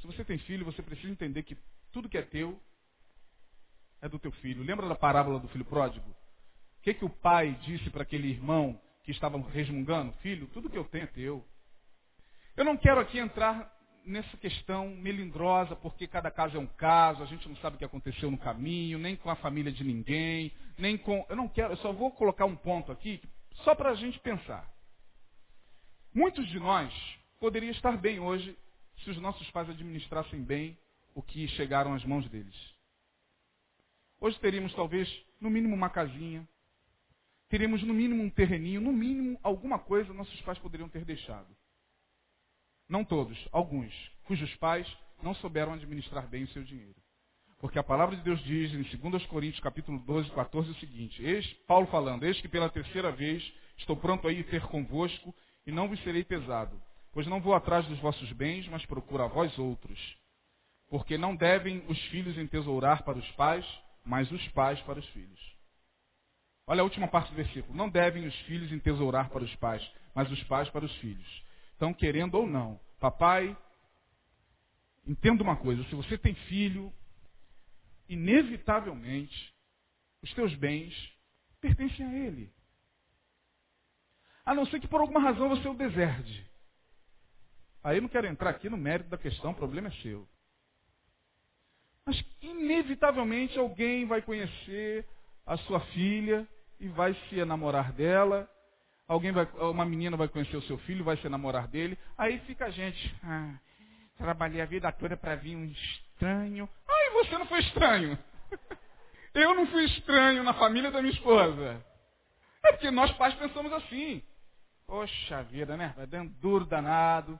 se 0.00 0.06
você 0.06 0.24
tem 0.24 0.38
filho, 0.38 0.64
você 0.64 0.82
precisa 0.82 1.12
entender 1.12 1.42
que 1.42 1.56
tudo 1.92 2.08
que 2.08 2.18
é 2.18 2.22
teu 2.22 2.60
é 4.00 4.08
do 4.08 4.18
teu 4.18 4.32
filho. 4.32 4.64
Lembra 4.64 4.88
da 4.88 4.94
parábola 4.94 5.38
do 5.38 5.48
filho 5.48 5.64
pródigo? 5.64 6.10
O 6.10 6.82
que, 6.82 6.94
que 6.94 7.04
o 7.04 7.10
pai 7.10 7.56
disse 7.62 7.88
para 7.90 8.02
aquele 8.02 8.28
irmão 8.28 8.80
que 9.04 9.12
estava 9.12 9.38
resmungando? 9.38 10.12
Filho, 10.14 10.48
tudo 10.48 10.68
que 10.68 10.76
eu 10.76 10.84
tenho 10.84 11.04
é 11.04 11.06
teu. 11.06 11.46
Eu 12.56 12.64
não 12.64 12.76
quero 12.76 13.00
aqui 13.00 13.18
entrar 13.18 13.72
nessa 14.04 14.36
questão 14.36 14.88
melindrosa, 14.88 15.76
porque 15.76 16.06
cada 16.06 16.30
caso 16.30 16.56
é 16.56 16.60
um 16.60 16.66
caso, 16.66 17.22
a 17.22 17.26
gente 17.26 17.48
não 17.48 17.56
sabe 17.56 17.76
o 17.76 17.78
que 17.78 17.84
aconteceu 17.84 18.30
no 18.30 18.38
caminho, 18.38 18.98
nem 18.98 19.16
com 19.16 19.30
a 19.30 19.36
família 19.36 19.70
de 19.70 19.84
ninguém, 19.84 20.52
nem 20.76 20.98
com. 20.98 21.24
Eu 21.28 21.36
não 21.36 21.48
quero, 21.48 21.72
eu 21.72 21.76
só 21.76 21.92
vou 21.92 22.10
colocar 22.10 22.44
um 22.44 22.56
ponto 22.56 22.90
aqui, 22.90 23.22
só 23.62 23.74
para 23.74 23.90
a 23.90 23.94
gente 23.94 24.18
pensar. 24.18 24.68
Muitos 26.14 26.46
de 26.48 26.60
nós 26.60 26.92
poderiam 27.40 27.70
estar 27.70 27.96
bem 27.96 28.20
hoje 28.20 28.54
se 29.02 29.08
os 29.08 29.16
nossos 29.16 29.50
pais 29.50 29.70
administrassem 29.70 30.42
bem 30.42 30.76
o 31.14 31.22
que 31.22 31.48
chegaram 31.48 31.94
às 31.94 32.04
mãos 32.04 32.28
deles. 32.28 32.54
Hoje 34.20 34.38
teríamos 34.38 34.74
talvez, 34.74 35.08
no 35.40 35.48
mínimo, 35.48 35.74
uma 35.74 35.88
casinha, 35.88 36.46
teríamos 37.48 37.82
no 37.82 37.94
mínimo 37.94 38.22
um 38.22 38.28
terreninho, 38.28 38.78
no 38.78 38.92
mínimo 38.92 39.40
alguma 39.42 39.78
coisa 39.78 40.12
nossos 40.12 40.38
pais 40.42 40.58
poderiam 40.58 40.86
ter 40.86 41.02
deixado. 41.02 41.48
Não 42.86 43.06
todos, 43.06 43.48
alguns, 43.50 43.94
cujos 44.24 44.54
pais 44.56 44.86
não 45.22 45.34
souberam 45.36 45.72
administrar 45.72 46.28
bem 46.28 46.44
o 46.44 46.48
seu 46.48 46.62
dinheiro. 46.62 47.00
Porque 47.58 47.78
a 47.78 47.82
palavra 47.82 48.16
de 48.16 48.22
Deus 48.22 48.42
diz 48.44 48.70
em 48.74 48.82
2 48.82 49.26
Coríntios 49.26 49.62
capítulo 49.62 49.98
12, 50.00 50.30
14 50.32 50.72
o 50.72 50.74
seguinte, 50.74 51.22
eis, 51.22 51.50
Paulo 51.66 51.86
falando, 51.86 52.24
eis 52.24 52.38
que 52.38 52.48
pela 52.48 52.68
terceira 52.68 53.10
vez 53.10 53.50
estou 53.78 53.96
pronto 53.96 54.28
a 54.28 54.32
ir 54.32 54.44
ter 54.50 54.66
convosco 54.66 55.34
e 55.66 55.72
não 55.72 55.88
vos 55.88 56.02
serei 56.02 56.24
pesado, 56.24 56.80
pois 57.12 57.26
não 57.26 57.40
vou 57.40 57.54
atrás 57.54 57.86
dos 57.86 57.98
vossos 58.00 58.30
bens, 58.32 58.66
mas 58.68 58.84
procuro 58.86 59.22
a 59.22 59.28
vós 59.28 59.56
outros. 59.58 59.98
Porque 60.88 61.16
não 61.16 61.34
devem 61.34 61.84
os 61.88 61.98
filhos 62.06 62.36
entesourar 62.36 63.02
para 63.02 63.18
os 63.18 63.30
pais, 63.32 63.66
mas 64.04 64.30
os 64.30 64.46
pais 64.48 64.80
para 64.80 64.98
os 64.98 65.08
filhos. 65.08 65.40
Olha 66.66 66.80
a 66.80 66.84
última 66.84 67.08
parte 67.08 67.30
do 67.30 67.36
versículo. 67.36 67.76
Não 67.76 67.88
devem 67.88 68.26
os 68.26 68.34
filhos 68.42 68.72
entesourar 68.72 69.30
para 69.30 69.42
os 69.42 69.54
pais, 69.56 69.82
mas 70.14 70.30
os 70.30 70.42
pais 70.44 70.68
para 70.70 70.84
os 70.84 70.94
filhos. 70.96 71.44
Então, 71.76 71.92
querendo 71.92 72.34
ou 72.34 72.46
não, 72.46 72.78
papai, 73.00 73.56
entenda 75.06 75.42
uma 75.42 75.56
coisa: 75.56 75.82
se 75.84 75.94
você 75.94 76.16
tem 76.16 76.34
filho, 76.34 76.92
inevitavelmente, 78.08 79.52
os 80.22 80.32
teus 80.34 80.54
bens 80.54 80.94
pertencem 81.60 82.06
a 82.06 82.12
ele. 82.14 82.52
A 84.44 84.54
não 84.54 84.66
ser 84.66 84.80
que 84.80 84.88
por 84.88 85.00
alguma 85.00 85.20
razão 85.20 85.48
você 85.48 85.68
o 85.68 85.74
deserde. 85.74 86.46
Aí 87.84 87.98
eu 87.98 88.02
não 88.02 88.08
quero 88.08 88.26
entrar 88.26 88.50
aqui 88.50 88.68
no 88.68 88.76
mérito 88.76 89.10
da 89.10 89.18
questão, 89.18 89.50
o 89.50 89.54
problema 89.54 89.88
é 89.88 90.02
seu. 90.02 90.26
Mas 92.06 92.22
inevitavelmente 92.40 93.58
alguém 93.58 94.06
vai 94.06 94.22
conhecer 94.22 95.06
a 95.46 95.56
sua 95.58 95.80
filha 95.80 96.46
e 96.80 96.88
vai 96.88 97.14
se 97.28 97.38
enamorar 97.38 97.92
dela. 97.92 98.48
Alguém 99.06 99.32
vai, 99.32 99.46
uma 99.60 99.84
menina 99.84 100.16
vai 100.16 100.28
conhecer 100.28 100.56
o 100.56 100.62
seu 100.62 100.78
filho, 100.78 101.04
vai 101.04 101.16
se 101.16 101.26
enamorar 101.26 101.68
dele. 101.68 101.98
Aí 102.16 102.38
fica 102.40 102.66
a 102.66 102.70
gente. 102.70 103.14
Ah, 103.22 103.54
trabalhei 104.16 104.60
a 104.60 104.66
vida 104.66 104.90
toda 104.92 105.16
para 105.16 105.36
vir 105.36 105.56
um 105.56 105.64
estranho. 105.64 106.68
Ai, 106.88 107.10
você 107.10 107.38
não 107.38 107.46
foi 107.46 107.60
estranho. 107.60 108.18
Eu 109.34 109.54
não 109.54 109.66
fui 109.68 109.84
estranho 109.84 110.42
na 110.42 110.54
família 110.54 110.90
da 110.90 111.00
minha 111.00 111.14
esposa. 111.14 111.84
É 112.64 112.72
porque 112.72 112.90
nós 112.90 113.10
pais 113.12 113.34
pensamos 113.34 113.72
assim. 113.72 114.22
Poxa 114.86 115.42
vida, 115.44 115.76
né? 115.76 115.92
Vai 115.96 116.06
dando 116.06 116.30
duro 116.40 116.64
danado. 116.64 117.38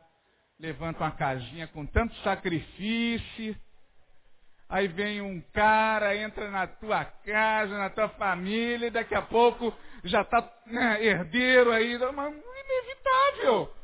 Levanta 0.58 1.00
uma 1.00 1.10
casinha 1.10 1.66
com 1.66 1.84
tanto 1.84 2.14
sacrifício. 2.16 3.56
Aí 4.68 4.88
vem 4.88 5.20
um 5.20 5.40
cara, 5.52 6.16
entra 6.16 6.50
na 6.50 6.66
tua 6.66 7.04
casa, 7.04 7.76
na 7.76 7.90
tua 7.90 8.08
família, 8.10 8.86
e 8.86 8.90
daqui 8.90 9.14
a 9.14 9.20
pouco 9.20 9.74
já 10.04 10.22
está 10.22 10.50
né, 10.66 11.04
herdeiro 11.04 11.72
aí. 11.72 11.98
Mas 12.12 12.34
inevitável. 12.34 13.74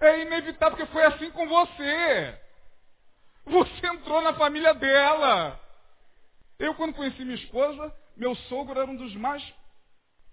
É 0.00 0.20
inevitável 0.20 0.76
porque 0.76 0.92
foi 0.92 1.04
assim 1.04 1.30
com 1.30 1.46
você. 1.46 2.40
Você 3.44 3.86
entrou 3.86 4.22
na 4.22 4.34
família 4.34 4.72
dela. 4.72 5.60
Eu, 6.58 6.74
quando 6.74 6.94
conheci 6.94 7.24
minha 7.24 7.36
esposa, 7.36 7.94
meu 8.16 8.34
sogro 8.34 8.80
era 8.80 8.90
um 8.90 8.96
dos 8.96 9.14
mais 9.16 9.42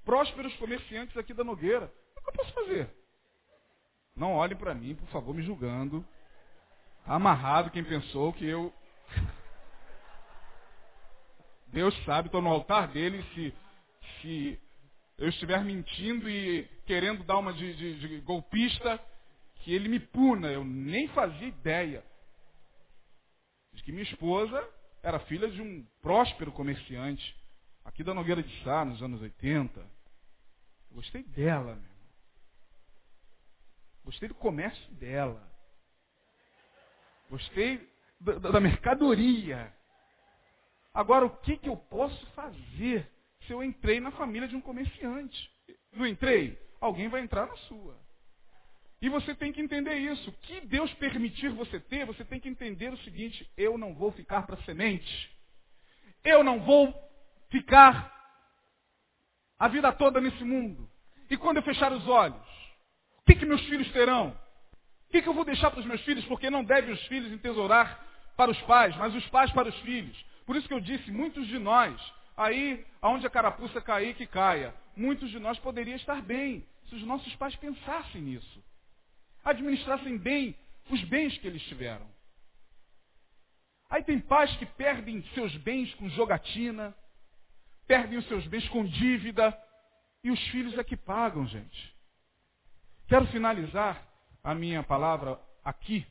prósperos 0.06 0.56
comerciantes 0.58 1.18
aqui 1.18 1.34
da 1.34 1.44
Nogueira 1.44 1.92
eu 2.30 2.34
posso 2.34 2.54
fazer? 2.54 2.90
Não 4.16 4.34
olhe 4.34 4.56
para 4.56 4.76
mim, 4.76 4.96
por 4.96 5.08
favor, 5.10 5.34
me 5.34 5.44
julgando. 5.44 6.06
Amarrado 7.06 7.72
quem 7.72 7.84
pensou 7.84 8.34
que 8.34 8.46
eu. 8.46 8.74
Deus 11.68 11.96
sabe, 12.06 12.28
estou 12.28 12.42
no 12.42 12.50
altar 12.50 12.88
dele. 12.90 13.24
Se, 13.34 13.54
se 14.22 14.62
eu 15.18 15.30
estiver 15.30 15.64
mentindo 15.64 16.30
e 16.30 16.66
querendo 16.86 17.24
dar 17.24 17.38
uma 17.38 17.54
de, 17.54 17.74
de, 17.76 18.00
de 18.00 18.22
golpista, 18.22 19.00
que 19.62 19.74
ele 19.74 19.88
me 19.88 20.00
puna. 20.00 20.52
Eu 20.52 20.64
nem 20.64 21.08
fazia 21.10 21.48
ideia 21.48 22.04
de 23.74 23.84
que 23.84 23.92
minha 23.92 24.04
esposa 24.04 24.68
era 25.02 25.20
filha 25.22 25.50
de 25.50 25.62
um 25.62 25.86
próspero 26.02 26.52
comerciante 26.52 27.36
aqui 27.86 28.04
da 28.04 28.14
Nogueira 28.14 28.44
de 28.44 28.64
Sá, 28.64 28.84
nos 28.84 29.02
anos 29.02 29.22
80. 29.22 29.80
Eu 29.80 30.96
gostei 30.96 31.24
dela, 31.24 31.76
meu. 31.76 31.99
Gostei 34.10 34.28
do 34.28 34.34
comércio 34.34 34.92
dela. 34.94 35.40
Gostei 37.30 37.88
da, 38.20 38.40
da 38.40 38.60
mercadoria. 38.60 39.72
Agora, 40.92 41.28
o 41.28 41.30
que, 41.30 41.58
que 41.58 41.70
eu 41.70 41.78
posso 41.78 42.26
fazer 42.32 43.08
se 43.46 43.54
eu 43.54 43.64
entrei 43.64 44.00
na 44.00 44.10
família 44.10 44.48
de 44.48 44.56
um 44.56 44.62
comerciante? 44.62 45.52
Não 45.94 46.08
entrei? 46.08 46.60
Alguém 46.82 47.08
vai 47.08 47.22
entrar 47.22 47.46
na 47.46 47.56
sua. 47.58 47.96
E 49.00 49.10
você 49.10 49.36
tem 49.36 49.54
que 49.54 49.62
entender 49.62 49.94
isso. 49.94 50.32
O 50.32 50.34
que 50.34 50.62
Deus 50.62 50.92
permitir 50.96 51.50
você 51.50 51.80
ter, 51.80 52.08
você 52.08 52.26
tem 52.26 52.40
que 52.40 52.50
entender 52.50 52.92
o 52.92 52.98
seguinte: 53.04 53.48
eu 53.56 53.78
não 53.78 53.94
vou 53.94 54.12
ficar 54.12 54.48
para 54.48 54.60
semente. 54.64 55.32
Eu 56.24 56.44
não 56.44 56.62
vou 56.62 56.92
ficar 57.52 58.12
a 59.60 59.68
vida 59.68 59.94
toda 59.94 60.20
nesse 60.20 60.44
mundo. 60.44 60.90
E 61.30 61.38
quando 61.38 61.58
eu 61.58 61.64
fechar 61.64 61.94
os 61.94 62.08
olhos, 62.08 62.59
que, 63.30 63.36
que 63.36 63.46
meus 63.46 63.62
filhos 63.66 63.92
terão? 63.92 64.30
O 65.08 65.12
que, 65.12 65.22
que 65.22 65.30
eu 65.30 65.34
vou 65.34 65.46
deixar 65.46 65.70
para 65.70 65.80
os 65.80 65.86
meus 65.86 66.02
filhos? 66.02 66.26
Porque 66.26 66.50
não 66.50 66.64
devem 66.64 66.94
os 66.94 67.06
filhos 67.08 67.32
entesourar 67.32 68.04
para 68.36 68.50
os 68.50 68.60
pais, 68.62 68.96
mas 68.98 69.14
os 69.14 69.28
pais 69.30 69.52
para 69.52 69.70
os 69.70 69.78
filhos. 69.82 70.18
Por 70.46 70.56
isso 70.56 70.68
que 70.68 70.74
eu 70.74 70.80
disse, 70.80 71.12
muitos 71.12 71.48
de 71.48 71.60
nós, 71.60 72.00
aí 72.36 72.84
aonde 73.02 73.28
a 73.28 73.30
carapuça 73.30 73.82
cair, 73.82 74.16
que 74.16 74.26
caia, 74.26 74.74
muitos 74.96 75.30
de 75.30 75.40
nós 75.40 75.60
poderiam 75.60 75.96
estar 75.96 76.22
bem, 76.22 76.66
se 76.88 76.96
os 76.96 77.04
nossos 77.04 77.36
pais 77.36 77.56
pensassem 77.56 78.22
nisso. 78.22 78.64
Administrassem 79.44 80.18
bem 80.18 80.56
os 80.90 81.04
bens 81.04 81.38
que 81.38 81.48
eles 81.48 81.62
tiveram. 81.64 82.08
Aí 83.90 84.04
tem 84.04 84.20
pais 84.20 84.56
que 84.58 84.66
perdem 84.66 85.24
seus 85.34 85.56
bens 85.58 85.94
com 85.96 86.10
jogatina, 86.10 86.96
perdem 87.88 88.18
os 88.18 88.28
seus 88.28 88.46
bens 88.48 88.68
com 88.70 88.86
dívida, 88.86 89.56
e 90.24 90.32
os 90.32 90.40
filhos 90.48 90.78
é 90.78 90.84
que 90.84 90.98
pagam, 90.98 91.46
gente. 91.48 91.99
Quero 93.10 93.26
finalizar 93.30 94.08
a 94.44 94.54
minha 94.54 94.84
palavra 94.84 95.42
aqui, 95.66 96.06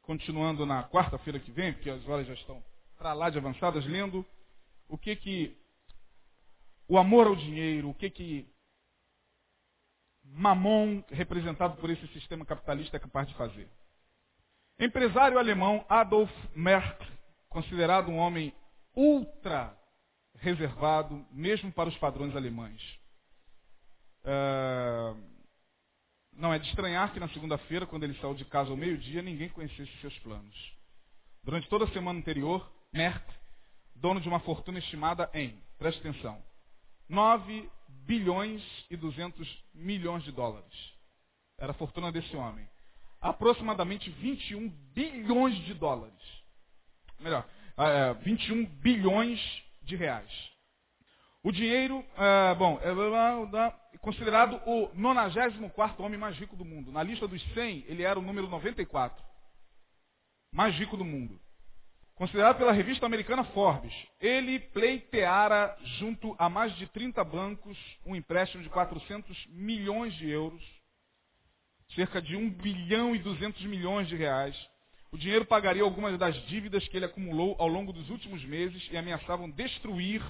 continuando 0.00 0.64
na 0.64 0.88
quarta-feira 0.88 1.40
que 1.40 1.50
vem, 1.50 1.72
porque 1.72 1.90
as 1.90 2.06
horas 2.08 2.24
já 2.24 2.34
estão 2.34 2.64
para 2.96 3.12
lá 3.12 3.28
de 3.30 3.38
avançadas, 3.38 3.84
lendo 3.84 4.24
o 4.88 4.96
que 4.96 5.16
que 5.16 5.58
o 6.86 6.96
amor 6.96 7.26
ao 7.26 7.34
dinheiro, 7.34 7.90
o 7.90 7.94
que 7.94 8.08
que 8.10 8.48
Mamon, 10.22 11.02
representado 11.10 11.76
por 11.78 11.90
esse 11.90 12.06
sistema 12.12 12.46
capitalista, 12.46 12.96
é 12.96 13.00
capaz 13.00 13.26
de 13.26 13.34
fazer. 13.34 13.68
Empresário 14.78 15.36
alemão 15.36 15.84
Adolf 15.88 16.30
Merck, 16.54 17.04
considerado 17.48 18.08
um 18.08 18.18
homem 18.18 18.54
ultra 18.94 19.76
reservado, 20.36 21.26
mesmo 21.32 21.72
para 21.72 21.88
os 21.88 21.98
padrões 21.98 22.36
alemães. 22.36 22.80
Uh, 24.22 25.33
não 26.36 26.52
é 26.52 26.58
de 26.58 26.68
estranhar 26.68 27.12
que 27.12 27.20
na 27.20 27.28
segunda-feira, 27.28 27.86
quando 27.86 28.04
ele 28.04 28.18
saiu 28.20 28.34
de 28.34 28.44
casa 28.44 28.70
ao 28.70 28.76
meio-dia, 28.76 29.22
ninguém 29.22 29.48
conhecesse 29.48 29.90
seus 30.00 30.18
planos. 30.20 30.72
Durante 31.42 31.68
toda 31.68 31.84
a 31.84 31.92
semana 31.92 32.18
anterior, 32.18 32.68
Merck, 32.92 33.24
dono 33.94 34.20
de 34.20 34.28
uma 34.28 34.40
fortuna 34.40 34.78
estimada 34.78 35.30
em, 35.34 35.60
preste 35.78 36.00
atenção, 36.00 36.42
9 37.08 37.68
bilhões 38.06 38.62
e 38.90 38.96
200 38.96 39.64
milhões 39.74 40.24
de 40.24 40.32
dólares. 40.32 40.72
Era 41.58 41.72
a 41.72 41.74
fortuna 41.74 42.10
desse 42.10 42.34
homem. 42.36 42.68
Aproximadamente 43.20 44.10
21 44.10 44.68
bilhões 44.94 45.56
de 45.64 45.74
dólares. 45.74 46.14
Melhor, 47.20 47.46
21 48.22 48.62
é, 48.62 48.66
bilhões 48.66 49.40
de 49.82 49.96
reais. 49.96 50.53
O 51.44 51.52
dinheiro, 51.52 52.02
é, 52.16 52.54
bom, 52.54 52.80
é 52.82 53.98
considerado 53.98 54.58
o 54.64 54.90
94 54.94 56.02
homem 56.02 56.18
mais 56.18 56.34
rico 56.38 56.56
do 56.56 56.64
mundo. 56.64 56.90
Na 56.90 57.02
lista 57.02 57.28
dos 57.28 57.42
100, 57.52 57.84
ele 57.86 58.02
era 58.02 58.18
o 58.18 58.22
número 58.22 58.48
94. 58.48 59.22
Mais 60.50 60.74
rico 60.74 60.96
do 60.96 61.04
mundo. 61.04 61.38
Considerado 62.14 62.56
pela 62.56 62.72
revista 62.72 63.04
americana 63.04 63.44
Forbes, 63.44 63.92
ele 64.18 64.58
pleiteara 64.58 65.76
junto 65.98 66.34
a 66.38 66.48
mais 66.48 66.74
de 66.76 66.86
30 66.86 67.22
bancos 67.22 67.76
um 68.06 68.16
empréstimo 68.16 68.62
de 68.62 68.70
400 68.70 69.46
milhões 69.48 70.14
de 70.14 70.30
euros, 70.30 70.62
cerca 71.94 72.22
de 72.22 72.36
1 72.36 72.50
bilhão 72.52 73.14
e 73.14 73.18
200 73.18 73.62
milhões 73.64 74.08
de 74.08 74.16
reais, 74.16 74.56
o 75.12 75.18
dinheiro 75.18 75.44
pagaria 75.44 75.82
algumas 75.82 76.18
das 76.18 76.34
dívidas 76.46 76.88
que 76.88 76.96
ele 76.96 77.04
acumulou 77.04 77.54
ao 77.58 77.68
longo 77.68 77.92
dos 77.92 78.08
últimos 78.08 78.42
meses 78.44 78.88
e 78.90 78.96
ameaçavam 78.96 79.50
destruir 79.50 80.22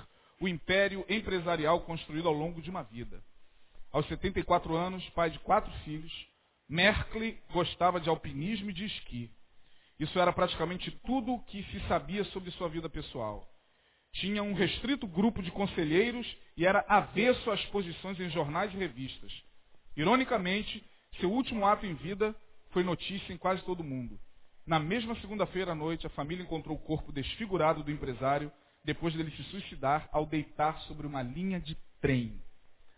o 0.45 0.49
império 0.49 1.07
empresarial 1.09 1.81
construído 1.81 2.29
ao 2.29 2.35
longo 2.35 2.61
de 2.61 2.69
uma 2.69 2.83
vida. 2.83 3.23
Aos 3.91 4.07
74 4.09 4.77
anos, 4.77 5.09
pai 5.11 5.31
de 5.31 5.39
quatro 5.39 5.73
filhos, 5.85 6.13
Merkel 6.69 7.35
gostava 7.51 7.99
de 7.99 8.11
alpinismo 8.11 8.69
e 8.69 8.73
de 8.75 8.85
esqui. 8.85 9.31
Isso 9.99 10.19
era 10.19 10.35
praticamente 10.35 10.91
tudo 11.07 11.33
o 11.33 11.43
que 11.45 11.63
se 11.65 11.81
sabia 11.89 12.25
sobre 12.25 12.51
sua 12.51 12.69
vida 12.69 12.91
pessoal. 12.91 13.49
Tinha 14.17 14.43
um 14.43 14.53
restrito 14.53 15.07
grupo 15.07 15.43
de 15.43 15.51
conselheiros 15.51 16.27
e 16.59 16.67
era 16.67 16.85
avesso 16.89 17.51
às 17.51 17.65
posições 17.67 18.21
em 18.21 18.29
jornais 18.29 18.73
e 18.75 18.77
revistas. 18.77 19.33
Ironicamente, 19.97 20.85
seu 21.21 21.33
último 21.33 21.65
ato 21.67 21.87
em 21.87 21.95
vida 21.95 22.35
foi 22.71 22.83
notícia 22.85 23.33
em 23.33 23.39
quase 23.39 23.63
todo 23.63 23.81
o 23.81 23.85
mundo. 23.85 24.21
Na 24.67 24.79
mesma 24.79 25.19
segunda-feira 25.21 25.73
à 25.73 25.75
noite, 25.75 26.07
a 26.07 26.11
família 26.11 26.43
encontrou 26.43 26.77
o 26.77 26.81
corpo 26.81 27.13
desfigurado 27.13 27.83
do 27.83 27.91
empresário 27.91 28.53
depois 28.85 29.15
dele 29.15 29.31
se 29.31 29.43
suicidar 29.45 30.09
ao 30.13 30.27
deitar 30.27 30.79
sobre 30.83 31.07
uma 31.07 31.23
linha 31.23 31.59
de 31.59 31.75
trem, 32.01 32.41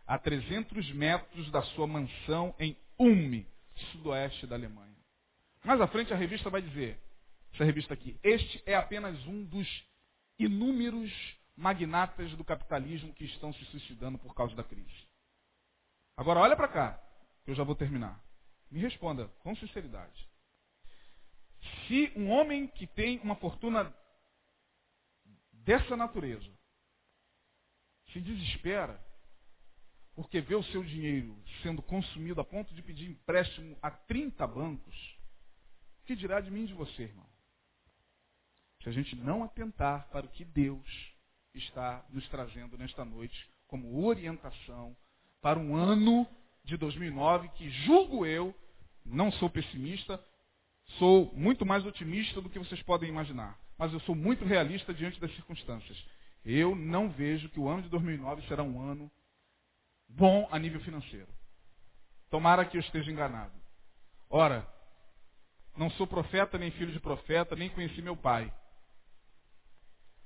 a 0.06 0.18
300 0.18 0.92
metros 0.92 1.50
da 1.50 1.62
sua 1.62 1.86
mansão 1.86 2.54
em 2.58 2.76
Ulm, 2.98 3.44
sudoeste 3.92 4.46
da 4.46 4.56
Alemanha. 4.56 4.96
Mais 5.64 5.80
à 5.80 5.86
frente 5.86 6.12
a 6.12 6.16
revista 6.16 6.50
vai 6.50 6.62
dizer, 6.62 6.98
essa 7.52 7.64
revista 7.64 7.94
aqui, 7.94 8.18
este 8.22 8.62
é 8.66 8.74
apenas 8.74 9.16
um 9.26 9.44
dos 9.44 9.68
inúmeros 10.38 11.12
magnatas 11.56 12.30
do 12.32 12.44
capitalismo 12.44 13.12
que 13.14 13.24
estão 13.24 13.52
se 13.52 13.64
suicidando 13.66 14.18
por 14.18 14.34
causa 14.34 14.54
da 14.54 14.64
crise. 14.64 15.06
Agora 16.16 16.40
olha 16.40 16.56
para 16.56 16.68
cá, 16.68 17.02
eu 17.46 17.54
já 17.54 17.62
vou 17.62 17.74
terminar. 17.74 18.20
Me 18.70 18.80
responda 18.80 19.28
com 19.40 19.54
sinceridade. 19.56 20.28
Se 21.86 22.12
um 22.16 22.30
homem 22.30 22.66
que 22.66 22.86
tem 22.86 23.18
uma 23.20 23.36
fortuna 23.36 23.94
dessa 25.66 25.96
natureza 25.96 26.50
se 28.12 28.20
desespera 28.20 29.04
porque 30.14 30.40
vê 30.40 30.54
o 30.54 30.62
seu 30.62 30.82
dinheiro 30.82 31.36
sendo 31.62 31.82
consumido 31.82 32.40
a 32.40 32.44
ponto 32.44 32.72
de 32.74 32.80
pedir 32.80 33.10
empréstimo 33.10 33.76
a 33.82 33.90
30 33.90 34.46
bancos, 34.46 35.18
o 36.00 36.06
que 36.06 36.16
dirá 36.16 36.40
de 36.40 36.50
mim 36.50 36.64
e 36.64 36.68
de 36.68 36.72
você, 36.72 37.02
irmão? 37.02 37.26
Se 38.82 38.88
a 38.88 38.92
gente 38.92 39.14
não 39.16 39.44
atentar 39.44 40.08
para 40.08 40.24
o 40.24 40.30
que 40.30 40.44
Deus 40.44 40.86
está 41.52 42.06
nos 42.08 42.26
trazendo 42.28 42.78
nesta 42.78 43.04
noite 43.04 43.50
como 43.66 44.06
orientação 44.06 44.96
para 45.42 45.58
um 45.58 45.76
ano 45.76 46.26
de 46.64 46.78
2009 46.78 47.48
que 47.50 47.68
julgo 47.68 48.24
eu, 48.24 48.54
não 49.04 49.30
sou 49.32 49.50
pessimista, 49.50 50.24
Sou 50.98 51.32
muito 51.34 51.66
mais 51.66 51.84
otimista 51.84 52.40
do 52.40 52.48
que 52.48 52.58
vocês 52.58 52.80
podem 52.82 53.08
imaginar. 53.08 53.58
Mas 53.78 53.92
eu 53.92 54.00
sou 54.00 54.14
muito 54.14 54.44
realista 54.44 54.92
diante 54.94 55.20
das 55.20 55.34
circunstâncias. 55.34 56.02
Eu 56.44 56.74
não 56.74 57.10
vejo 57.10 57.48
que 57.48 57.60
o 57.60 57.68
ano 57.68 57.82
de 57.82 57.88
2009 57.88 58.46
será 58.46 58.62
um 58.62 58.80
ano 58.80 59.10
bom 60.08 60.48
a 60.50 60.58
nível 60.58 60.80
financeiro. 60.80 61.28
Tomara 62.30 62.64
que 62.64 62.76
eu 62.76 62.80
esteja 62.80 63.10
enganado. 63.10 63.52
Ora, 64.28 64.66
não 65.76 65.90
sou 65.90 66.06
profeta, 66.06 66.58
nem 66.58 66.70
filho 66.70 66.92
de 66.92 67.00
profeta, 67.00 67.54
nem 67.54 67.68
conheci 67.68 68.00
meu 68.00 68.16
pai. 68.16 68.52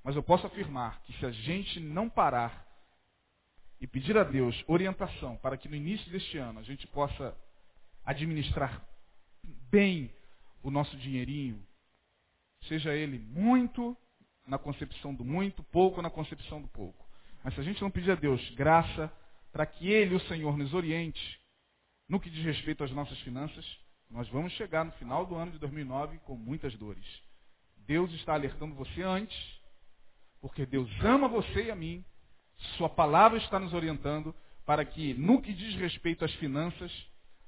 Mas 0.03 0.17
eu 0.17 0.23
posso 0.23 0.47
afirmar 0.47 1.03
que 1.03 1.13
se 1.15 1.27
a 1.27 1.31
gente 1.31 1.81
não 1.81 2.09
parar 2.09 2.67
e 3.81 3.87
pedir 3.87 4.17
a 4.17 4.25
Deus 4.25 4.63
orientação 4.67 5.37
para 5.39 5.57
que 5.57 5.69
no 5.69 5.75
início 5.75 6.11
deste 6.11 6.39
ano 6.39 6.61
a 6.61 6.63
gente 6.63 6.87
possa 6.87 7.37
administrar 8.05 8.83
bem 9.71 10.15
o 10.63 10.71
nosso 10.71 10.97
dinheirinho, 10.97 11.65
seja 12.69 12.95
ele 12.95 13.19
muito 13.19 13.97
na 14.47 14.59
concepção 14.59 15.15
do 15.15 15.25
muito, 15.25 15.63
pouco 15.65 16.03
na 16.03 16.11
concepção 16.11 16.61
do 16.61 16.69
pouco. 16.69 17.09
Mas 17.43 17.55
se 17.55 17.61
a 17.61 17.63
gente 17.63 17.81
não 17.81 17.91
pedir 17.91 18.11
a 18.11 18.17
Deus 18.17 18.51
graça 18.51 19.13
para 19.53 19.67
que 19.67 19.89
Ele, 19.89 20.15
o 20.15 20.21
Senhor, 20.21 20.57
nos 20.57 20.75
oriente 20.75 21.41
no 22.09 22.19
que 22.19 22.29
diz 22.29 22.45
respeito 22.45 22.83
às 22.83 22.91
nossas 22.91 23.19
finanças, 23.21 23.65
nós 24.11 24.29
vamos 24.29 24.53
chegar 24.55 24.85
no 24.85 24.91
final 24.93 25.25
do 25.25 25.37
ano 25.37 25.53
de 25.53 25.59
2009 25.59 26.19
com 26.19 26.35
muitas 26.35 26.75
dores. 26.75 27.07
Deus 27.77 28.13
está 28.15 28.35
alertando 28.35 28.75
você 28.75 29.03
antes, 29.03 29.39
porque 30.41 30.67
Deus 30.67 30.91
ama 31.05 31.29
você 31.29 31.67
e 31.67 31.71
a 31.71 31.77
mim. 31.77 32.05
Sua 32.77 32.89
palavra 32.89 33.39
está 33.39 33.61
nos 33.61 33.73
orientando 33.73 34.35
para 34.67 34.85
que, 34.85 35.15
no 35.15 35.41
que 35.41 35.53
diz 35.53 35.77
respeito 35.77 36.25
às 36.25 36.35
finanças, 36.35 36.93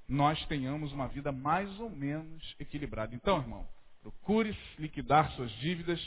nós 0.09 0.45
tenhamos 0.47 0.93
uma 0.93 1.09
vida 1.09 1.33
mais 1.33 1.69
ou 1.81 1.91
menos 1.91 2.55
equilibrada. 2.59 3.15
Então, 3.15 3.39
irmão, 3.39 3.67
procure 4.03 4.57
liquidar 4.79 5.31
suas 5.33 5.51
dívidas, 5.53 6.01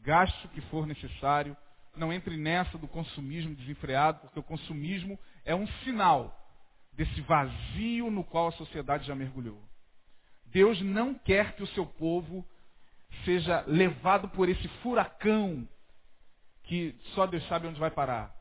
gaste 0.00 0.46
o 0.46 0.50
que 0.50 0.60
for 0.62 0.86
necessário, 0.86 1.56
não 1.96 2.12
entre 2.12 2.36
nessa 2.36 2.78
do 2.78 2.86
consumismo 2.86 3.54
desenfreado, 3.56 4.20
porque 4.20 4.38
o 4.38 4.42
consumismo 4.42 5.18
é 5.44 5.54
um 5.54 5.66
sinal 5.82 6.34
desse 6.92 7.20
vazio 7.22 8.10
no 8.10 8.22
qual 8.22 8.48
a 8.48 8.52
sociedade 8.52 9.06
já 9.06 9.14
mergulhou. 9.14 9.60
Deus 10.46 10.80
não 10.80 11.14
quer 11.14 11.54
que 11.56 11.62
o 11.62 11.66
seu 11.68 11.86
povo 11.86 12.46
seja 13.24 13.64
levado 13.66 14.28
por 14.28 14.48
esse 14.48 14.68
furacão 14.82 15.68
que 16.64 16.94
só 17.14 17.26
Deus 17.26 17.46
sabe 17.48 17.66
onde 17.66 17.80
vai 17.80 17.90
parar. 17.90 18.34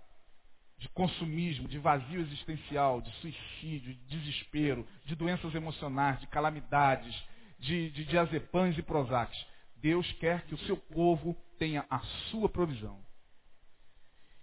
De 0.78 0.90
consumismo, 0.90 1.68
de 1.68 1.80
vazio 1.80 2.22
existencial, 2.22 3.02
de 3.02 3.12
suicídio, 3.16 3.96
de 3.96 4.18
desespero, 4.18 4.86
de 5.06 5.16
doenças 5.16 5.56
emocionais, 5.56 6.20
de 6.20 6.28
calamidades, 6.28 7.16
de, 7.60 7.90
de 7.92 8.80
e 8.80 8.82
prozacs. 8.84 9.46
Deus 9.76 10.12
quer 10.14 10.46
que 10.46 10.56
o 10.56 10.60
seu 10.60 10.78
povo 10.78 11.36
tenha 11.58 11.86
a 11.90 12.00
sua 12.30 12.50
provisão. 12.50 13.04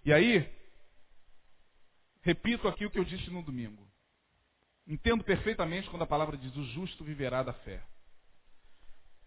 E 0.05 0.13
aí, 0.13 0.49
repito 2.23 2.69
aqui 2.69 2.85
o 2.85 2.91
que 2.91 2.99
eu 2.99 3.05
disse 3.05 3.31
no 3.31 3.43
domingo. 3.43 3.85
Entendo 4.87 5.25
perfeitamente 5.25 5.89
quando 5.89 6.03
a 6.03 6.07
palavra 6.07 6.37
diz: 6.37 6.55
o 6.57 6.65
justo 6.65 7.05
viverá 7.05 7.43
da 7.43 7.53
fé. 7.53 7.83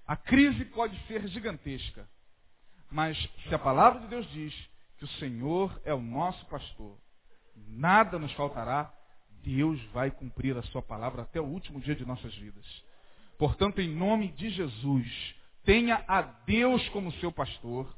A 0.06 0.16
crise 0.16 0.64
pode 0.66 0.98
ser 1.08 1.28
gigantesca, 1.28 2.08
mas 2.90 3.18
se 3.48 3.54
a 3.54 3.60
palavra 3.60 4.00
de 4.02 4.08
Deus 4.08 4.30
diz 4.32 4.54
que 4.98 5.06
o 5.06 5.10
Senhor 5.20 5.82
é 5.84 5.94
o 5.94 6.02
nosso 6.02 6.46
pastor, 6.46 6.98
nada 7.56 8.18
nos 8.18 8.32
faltará, 8.34 8.94
Deus 9.44 9.82
vai 9.92 10.12
cumprir 10.12 10.56
a 10.58 10.64
sua 10.64 10.82
palavra 10.82 11.24
até 11.24 11.42
o 11.42 11.46
último 11.46 11.82
dia 11.82 11.96
de 11.96 12.06
nossas 12.06 12.34
vidas. 12.36 12.66
Portanto, 13.38 13.80
em 13.80 13.90
nome 13.90 14.30
de 14.30 14.50
Jesus, 14.50 15.36
tenha 15.64 16.04
a 16.08 16.22
Deus 16.22 16.88
como 16.90 17.12
seu 17.14 17.32
pastor, 17.32 17.96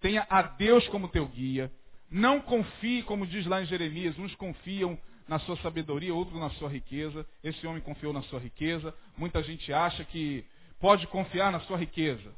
tenha 0.00 0.26
a 0.30 0.42
Deus 0.42 0.86
como 0.88 1.08
teu 1.08 1.26
guia, 1.26 1.70
não 2.10 2.40
confie, 2.40 3.02
como 3.02 3.26
diz 3.26 3.46
lá 3.46 3.62
em 3.62 3.66
Jeremias, 3.66 4.18
uns 4.18 4.34
confiam 4.34 4.98
na 5.26 5.38
sua 5.38 5.56
sabedoria, 5.58 6.14
outros 6.14 6.38
na 6.38 6.50
sua 6.50 6.68
riqueza. 6.68 7.26
Esse 7.42 7.66
homem 7.66 7.80
confiou 7.80 8.12
na 8.12 8.22
sua 8.24 8.38
riqueza. 8.38 8.94
Muita 9.16 9.42
gente 9.42 9.72
acha 9.72 10.04
que 10.04 10.44
pode 10.78 11.06
confiar 11.06 11.50
na 11.50 11.60
sua 11.60 11.78
riqueza. 11.78 12.34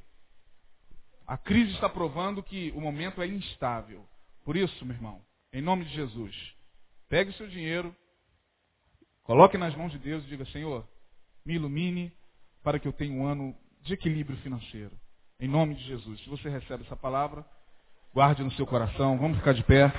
A 1.27 1.37
crise 1.37 1.73
está 1.73 1.89
provando 1.89 2.43
que 2.43 2.71
o 2.77 2.81
momento 2.81 3.21
é 3.21 3.27
instável. 3.27 4.07
Por 4.45 4.57
isso, 4.57 4.85
meu 4.85 4.95
irmão, 4.95 5.23
em 5.53 5.63
nome 5.63 5.85
de 5.87 5.95
Jesus, 5.95 6.55
pegue 7.09 7.31
o 7.31 7.35
seu 7.35 7.49
dinheiro, 7.49 7.95
coloque 9.23 9.59
nas 9.59 9.75
mãos 9.75 9.91
de 9.91 9.99
Deus 9.99 10.23
e 10.25 10.29
diga: 10.29 10.45
Senhor, 10.47 10.87
me 11.45 11.55
ilumine 11.55 12.13
para 12.65 12.81
que 12.81 12.89
eu 12.89 12.93
tenha 12.93 13.15
um 13.15 13.27
ano 13.27 13.55
de 13.83 13.95
equilíbrio 13.95 14.37
financeiro. 14.39 14.93
Em 15.39 15.47
nome 15.47 15.75
de 15.75 15.85
Jesus. 15.85 16.21
Se 16.23 16.29
você 16.29 16.49
recebe 16.49 16.83
essa 16.85 16.97
palavra, 16.97 17.45
Guarde 18.15 18.45
no 18.45 18.53
seu 18.53 18.65
coração. 18.65 19.19
Vamos 19.19 19.39
ficar 19.39 19.53
de 19.53 19.65
pé. 19.65 19.93